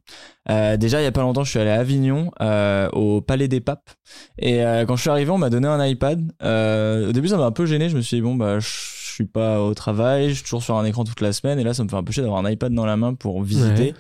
[0.50, 3.48] Euh, déjà, il y a pas longtemps, je suis allé à Avignon, euh, au Palais
[3.48, 3.90] des Papes,
[4.38, 6.32] et euh, quand je suis arrivé, on m'a donné un iPad.
[6.42, 7.90] au début, ça m'a un peu gêné.
[7.90, 8.68] Je me suis dit bon bah je
[9.16, 11.74] suis pas au travail, je suis toujours sur un écran toute la semaine, et là,
[11.74, 13.94] ça me fait un peu chier d'avoir un iPad dans la main pour visiter.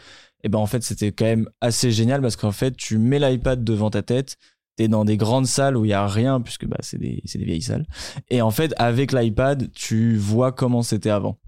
[0.44, 3.64] Et ben en fait, c'était quand même assez génial parce qu'en fait, tu mets l'iPad
[3.64, 4.38] devant ta tête,
[4.76, 7.40] t'es dans des grandes salles où il y a rien puisque bah c'est des c'est
[7.40, 7.86] des vieilles salles
[8.30, 11.40] et en fait avec l'iPad tu vois comment c'était avant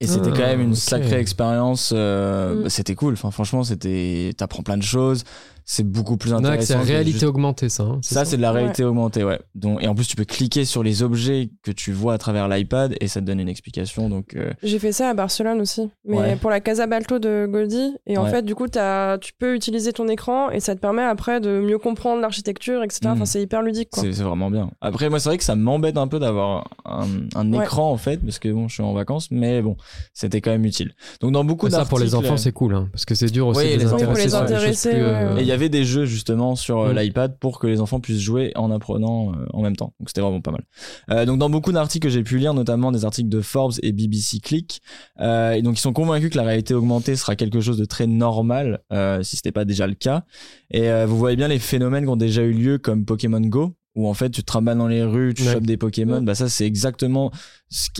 [0.00, 1.92] et c'était quand même une ah, sacrée expérience.
[1.94, 2.62] Euh, mm.
[2.64, 3.14] bah, c'était cool.
[3.14, 5.24] Enfin, franchement, c'était, t'apprends plein de choses
[5.64, 6.66] c'est beaucoup plus intéressant.
[6.66, 7.84] C'est la réalité augmentée, ça.
[7.84, 9.40] Hein, ça, c'est de la réalité augmentée, ouais.
[9.54, 12.48] Donc, et en plus, tu peux cliquer sur les objets que tu vois à travers
[12.48, 14.08] l'iPad et ça te donne une explication.
[14.10, 17.94] Donc, euh, J'ai fait ça à Barcelone aussi, mais pour la Casa Balto de Goldie.
[18.06, 21.02] Et en fait, du coup, as, tu peux utiliser ton écran et ça te permet
[21.02, 23.00] après de mieux comprendre l'architecture, etc.
[23.06, 23.26] Enfin, hmm.
[23.26, 23.88] c'est hyper ludique.
[23.92, 24.70] C'est vraiment bien.
[24.80, 28.18] Après, moi, c'est vrai que ça m'embête un peu d'avoir un, un écran, en fait,
[28.18, 29.76] parce que bon, je suis en vacances, mais bon,
[30.12, 30.92] c'était quand même utile.
[31.20, 31.86] Donc, dans beaucoup d'articles.
[31.86, 34.34] Ça, pour les enfants, c'est cool, hein, parce que c'est dur aussi de les, intéresser.
[34.34, 34.92] intéresser.
[34.94, 36.98] Euh, y avait des jeux justement sur euh, mm.
[36.98, 39.94] l'iPad pour que les enfants puissent jouer en apprenant euh, en même temps.
[39.98, 40.64] Donc c'était vraiment pas mal.
[41.10, 43.92] Euh, donc dans beaucoup d'articles que j'ai pu lire, notamment des articles de Forbes et
[43.92, 44.82] BBC Click,
[45.20, 48.80] et donc ils sont convaincus que la réalité augmentée sera quelque chose de très normal
[49.22, 50.24] si ce n'était pas déjà le cas.
[50.70, 54.08] Et vous voyez bien les phénomènes qui ont déjà eu lieu comme Pokémon Go où
[54.08, 56.66] en fait tu te ramènes dans les rues, tu chopes des Pokémon, bah ça c'est
[56.66, 57.30] exactement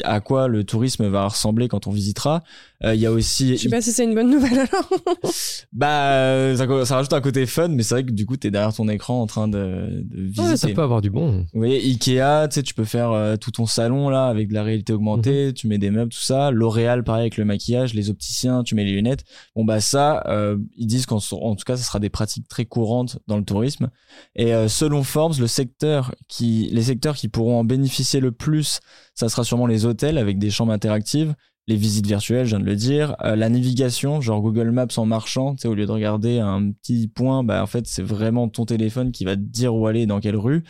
[0.05, 2.43] à quoi le tourisme va ressembler quand on visitera.
[2.85, 3.57] Euh, il y a aussi.
[3.57, 4.91] Je sais pas si c'est une bonne nouvelle alors.
[5.73, 8.75] bah, ça, ça, rajoute un côté fun, mais c'est vrai que du coup, t'es derrière
[8.75, 10.43] ton écran en train de, de visiter.
[10.43, 11.47] Ouais, ça peut avoir du bon.
[11.53, 14.55] Vous voyez, Ikea, tu sais, tu peux faire euh, tout ton salon là avec de
[14.55, 15.53] la réalité augmentée, mhm.
[15.55, 16.51] tu mets des meubles, tout ça.
[16.51, 19.25] L'Oréal, pareil avec le maquillage, les opticiens, tu mets les lunettes.
[19.57, 22.67] Bon bah ça, euh, ils disent qu'en en tout cas, ça sera des pratiques très
[22.67, 23.91] courantes dans le tourisme.
[24.37, 28.81] Et selon Forbes, le secteur qui, les secteurs qui pourront en bénéficier le plus,
[29.15, 31.35] ça sera sûrement les hôtels avec des chambres interactives
[31.67, 35.07] les visites virtuelles, je viens de le dire, euh, la navigation, genre Google Maps en
[35.07, 38.49] marchant, tu sais, au lieu de regarder un petit point, bah en fait c'est vraiment
[38.49, 40.63] ton téléphone qui va te dire où aller, dans quelle rue.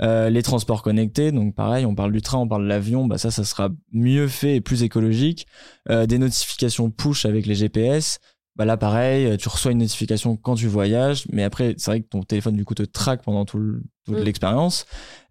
[0.00, 3.18] Euh, les transports connectés, donc pareil, on parle du train, on parle de l'avion, bah
[3.18, 5.46] ça, ça sera mieux fait et plus écologique.
[5.90, 8.18] Euh, des notifications push avec les GPS.
[8.58, 12.08] Bah là pareil, tu reçois une notification quand tu voyages, mais après c'est vrai que
[12.08, 14.22] ton téléphone du coup te traque pendant tout toute mm.
[14.22, 14.84] l'expérience.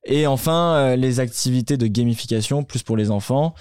[0.05, 3.53] Et enfin les activités de gamification plus pour les enfants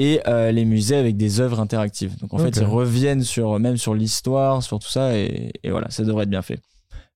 [0.00, 2.16] et euh, les musées avec des œuvres interactives.
[2.20, 6.04] Donc en fait, ils reviennent sur même sur l'histoire, sur tout ça, et, voilà, ça
[6.04, 6.58] devrait être bien fait.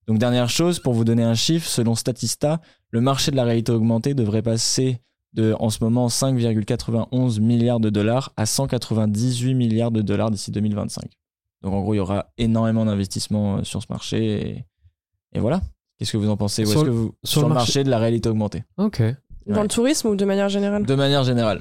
[0.07, 2.61] Donc dernière chose, pour vous donner un chiffre, selon Statista,
[2.91, 4.99] le marché de la réalité augmentée devrait passer
[5.33, 11.05] de, en ce moment, 5,91 milliards de dollars à 198 milliards de dollars d'ici 2025.
[11.65, 14.65] Donc en gros, il y aura énormément d'investissements euh, sur ce marché,
[15.33, 15.63] et, voilà.
[15.99, 16.65] Qu'est-ce que vous en pensez?
[16.67, 17.83] Sur, que vous, sur, le marché...
[17.83, 18.63] de la réalité augmentée?
[18.77, 19.03] Ok.
[19.47, 20.85] Dans le tourisme ou de manière générale?
[20.85, 21.61] De manière générale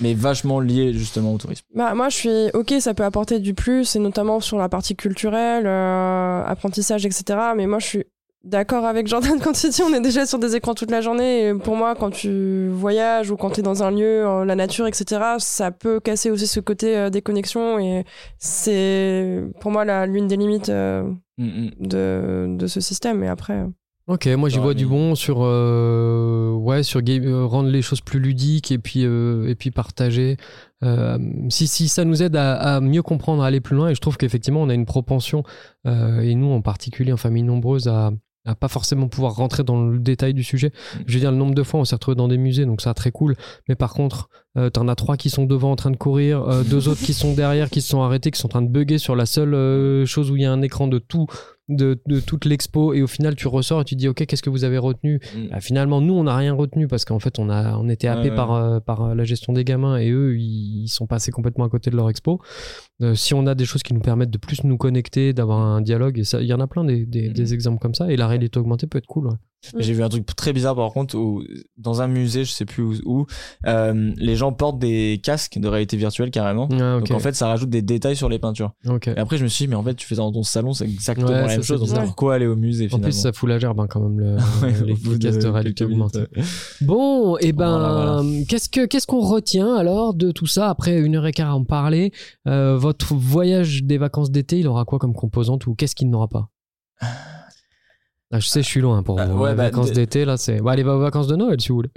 [0.00, 1.64] mais vachement lié justement au tourisme.
[1.74, 4.94] Bah, moi, je suis ok, ça peut apporter du plus, et notamment sur la partie
[4.94, 7.38] culturelle, euh, apprentissage, etc.
[7.56, 8.04] Mais moi, je suis
[8.44, 11.48] d'accord avec Jordan quand il dit on est déjà sur des écrans toute la journée.
[11.48, 14.86] Et pour moi, quand tu voyages ou quand tu es dans un lieu, la nature,
[14.86, 17.78] etc., ça peut casser aussi ce côté euh, déconnexion.
[17.78, 18.04] Et
[18.38, 21.02] c'est pour moi l'une des limites euh,
[21.38, 21.70] mm, mm.
[21.80, 23.22] de, de, ce système.
[23.22, 23.64] Et après.
[24.06, 28.18] Ok, moi j'y vois du bon sur euh, ouais sur euh, rendre les choses plus
[28.18, 30.38] ludiques et puis et puis partager.
[31.50, 34.16] si si ça nous aide à, mieux comprendre, à aller plus loin, et je trouve
[34.16, 35.42] qu'effectivement on a une propension
[35.84, 38.12] et nous en particulier en famille nombreuse à
[38.48, 40.72] à pas forcément pouvoir rentrer dans le détail du sujet.
[41.06, 42.94] Je veux dire, le nombre de fois on s'est retrouvé dans des musées, donc ça
[42.94, 43.36] très cool.
[43.68, 46.62] Mais par contre, euh, t'en as trois qui sont devant en train de courir, euh,
[46.62, 48.98] deux autres qui sont derrière, qui se sont arrêtés, qui sont en train de bugger
[48.98, 51.26] sur la seule euh, chose où il y a un écran de tout
[51.68, 54.50] de, de, toute l'expo et au final tu ressors et tu dis ok qu'est-ce que
[54.50, 55.48] vous avez retenu mm.
[55.50, 58.30] bah, finalement nous on n'a rien retenu parce qu'en fait on a on était happé
[58.30, 61.68] par euh, par euh, la gestion des gamins et eux ils, sont passés complètement à
[61.68, 62.40] côté de leur expo
[63.02, 65.82] euh, si on a des choses qui nous permettent de plus nous connecter d'avoir un
[65.82, 67.52] dialogue et ça il y en a plein des, des, des, mm.
[67.52, 69.30] exemples comme ça et la réalité augmentée peut être cool
[69.76, 71.42] j'ai vu un truc très bizarre par contre où
[71.76, 73.26] dans un musée, je sais plus où,
[73.66, 76.68] euh, les gens portent des casques de réalité virtuelle carrément.
[76.72, 78.72] Ah, Donc en fait, ça rajoute des détails sur les peintures.
[78.84, 80.72] Et après, je me suis dit, mais en fait, tu fais ça dans ton salon,
[80.72, 81.92] c'est exactement la même chose.
[81.92, 84.18] Donc pourquoi aller au musée finalement En plus, ça fout la gerbe hein, quand même
[84.18, 84.36] le,
[84.86, 86.24] les casques de, réalité augmentée.
[86.80, 91.16] Bon, et eh ben, qu'est-ce que qu'est-ce qu'on retient alors de tout ça après une
[91.16, 92.12] heure et quart à en parler
[92.46, 96.28] euh, Votre voyage des vacances d'été, il aura quoi comme composante ou qu'est-ce qu'il n'aura
[96.28, 96.48] pas?
[98.30, 99.46] Ah, je sais, je suis loin pour vous.
[99.46, 100.60] les bah, vacances d'été, là, c'est.
[100.60, 101.90] Bah, allez, aux vacances de Noël, si vous voulez.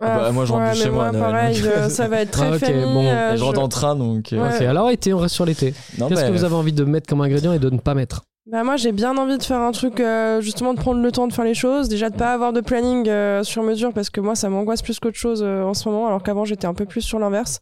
[0.00, 1.10] Ah, bah, moi, je rentre chez moi.
[1.10, 4.32] pareil, euh, ça va être très okay, bon, euh, je rentre en train, donc.
[4.32, 5.74] Euh, ok, alors été, on reste sur l'été.
[5.96, 8.22] Qu'est-ce que vous avez envie de mettre comme ingrédient et de ne pas mettre?
[8.50, 10.02] Bah moi j'ai bien envie de faire un truc
[10.40, 11.88] justement de prendre le temps de faire les choses.
[11.88, 13.04] Déjà de pas avoir de planning
[13.42, 16.44] sur mesure parce que moi ça m'angoisse plus qu'autre chose en ce moment alors qu'avant
[16.44, 17.60] j'étais un peu plus sur l'inverse.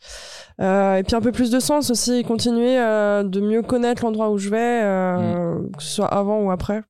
[0.58, 4.48] Et puis un peu plus de sens aussi continuer de mieux connaître l'endroit où je
[4.50, 5.72] vais mm.
[5.76, 6.82] que ce soit avant ou après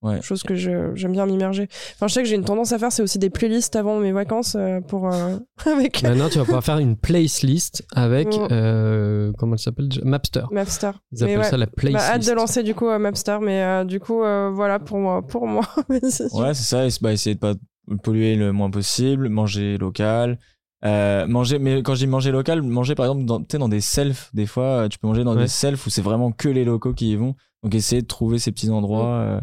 [0.00, 0.22] Ouais.
[0.22, 1.68] Chose que j'aime bien m'immerger.
[1.94, 4.12] Enfin, je sais que j'ai une tendance à faire, c'est aussi des playlists avant mes
[4.12, 5.12] vacances euh, pour.
[5.12, 6.04] Euh, avec...
[6.04, 8.28] Maintenant, tu vas pouvoir faire une playlist avec.
[8.52, 10.44] Euh, comment elle s'appelle Mapster.
[10.52, 10.92] Mapster.
[11.10, 11.98] Ils appellent ça la playlist.
[12.06, 15.22] Bah, hâte de lancer du coup Mapster, mais du coup, voilà pour moi.
[15.26, 15.64] Pour moi.
[15.88, 16.86] ouais, c'est ça.
[17.00, 17.54] Bah, essayer de pas
[18.02, 20.38] polluer le moins possible, manger local.
[20.84, 24.46] manger mais quand je dis manger local manger par exemple dans, dans des selfs des
[24.46, 27.16] fois tu peux manger dans des selfs où c'est vraiment que les locaux qui y
[27.16, 27.34] vont
[27.64, 29.40] donc essayer de trouver ces petits endroits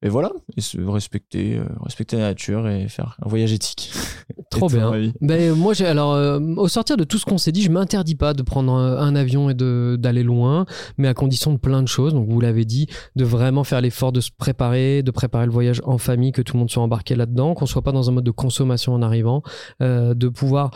[0.00, 3.90] et voilà, et se respecter, euh, respecter la nature et faire un voyage éthique.
[4.50, 4.92] Trop bien.
[5.20, 8.14] Ben, moi, j'ai alors euh, au sortir de tout ce qu'on s'est dit, je m'interdis
[8.14, 10.66] pas de prendre un, avion et de d'aller loin,
[10.98, 12.14] mais à condition de plein de choses.
[12.14, 12.86] Donc vous l'avez dit,
[13.16, 16.54] de vraiment faire l'effort de se préparer, de préparer le voyage en famille, que tout
[16.54, 19.42] le monde soit embarqué là-dedans, qu'on soit pas dans un mode de consommation en arrivant,
[19.82, 20.70] euh, de pouvoir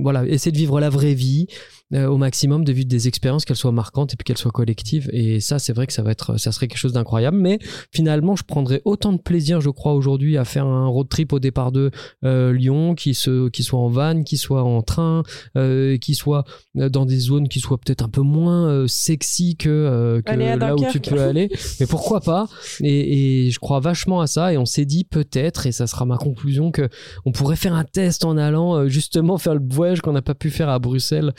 [0.00, 1.48] voilà essayer de vivre la vraie vie.
[1.94, 5.40] Au maximum de vivre des expériences qu'elles soient marquantes et puis qu'elles soient collectives et
[5.40, 7.58] ça c'est vrai que ça va être ça serait quelque chose d'incroyable mais
[7.92, 11.38] finalement je prendrais autant de plaisir, je crois, aujourd'hui à faire un road trip au
[11.38, 11.90] départ de
[12.24, 15.22] euh, Lyon, qui, se, qui soit en van, qui soit en train,
[15.56, 16.44] euh, qui soit
[16.76, 21.00] euh, dans des zones qui soient peut-être un peu moins sexy que, là où tu
[21.00, 21.48] peux aller.
[21.80, 22.48] Mais pourquoi pas?
[22.80, 24.52] Et, et, je crois vachement à ça.
[24.52, 26.88] Et on s'est dit peut-être, et ça sera ma conclusion, que
[27.24, 30.50] on pourrait faire un test en allant justement faire le voyage qu'on n'a pas pu
[30.50, 31.32] faire à Bruxelles,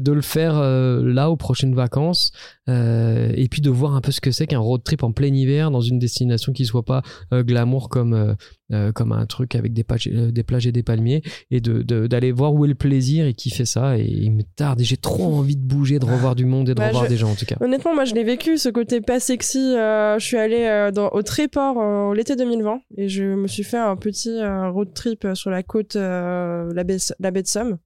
[0.00, 2.32] de le faire là aux prochaines vacances.
[2.68, 5.70] et puis de voir un peu ce que c'est qu'un road trip en plein hiver
[5.70, 7.02] dans une destination qui soit pas
[7.32, 8.34] euh, glamour comme euh,
[8.72, 12.32] euh, comme un truc avec des, plages, des plages et des palmiers et de d'aller
[12.32, 14.96] voir où est le plaisir et qui fait ça et il me tarde et j'ai
[14.96, 17.34] trop envie de bouger de revoir du monde et de bah, revoir des gens en
[17.34, 21.10] tout cas honnêtement moi je l'ai vécu ce côté pas sexy je suis allée dans,
[21.10, 25.62] au Tréport l'été 2020 et je me suis fait un petit road trip sur la
[25.62, 27.76] côte la, baie, la baie de Somme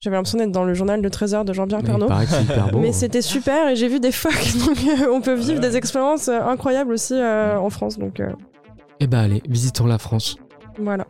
[0.00, 2.08] j'avais l'impression d'être dans le journal de 13 heures de Jean-Pierre Pernaut.
[2.78, 2.92] Mais hein.
[2.92, 4.52] c'était super et j'ai vu des phoques.
[4.66, 7.98] Donc euh, on peut vivre des expériences euh, incroyables aussi euh, en France.
[7.98, 8.22] Donc,
[9.00, 10.36] Eh ben allez, visitons la France.
[10.78, 11.06] Voilà.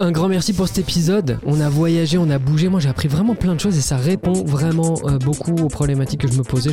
[0.00, 1.38] Un grand merci pour cet épisode.
[1.44, 2.68] On a voyagé, on a bougé.
[2.68, 6.22] Moi, j'ai appris vraiment plein de choses et ça répond vraiment euh, beaucoup aux problématiques
[6.22, 6.70] que je me posais.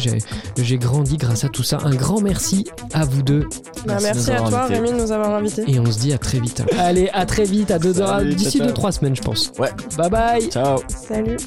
[0.58, 1.80] J'ai grandi grâce à tout ça.
[1.84, 3.48] Un grand merci à vous deux.
[3.86, 5.64] Bah, merci, à toi, Rémi, de nous avoir invités.
[5.68, 6.64] Et on se dit à très vite.
[6.80, 9.52] Allez, à très vite, à deux heures, d'ici deux trois semaines, je pense.
[9.60, 9.72] Ouais.
[9.98, 10.50] Bye bye.
[10.50, 10.80] Ciao.
[10.88, 11.38] Salut.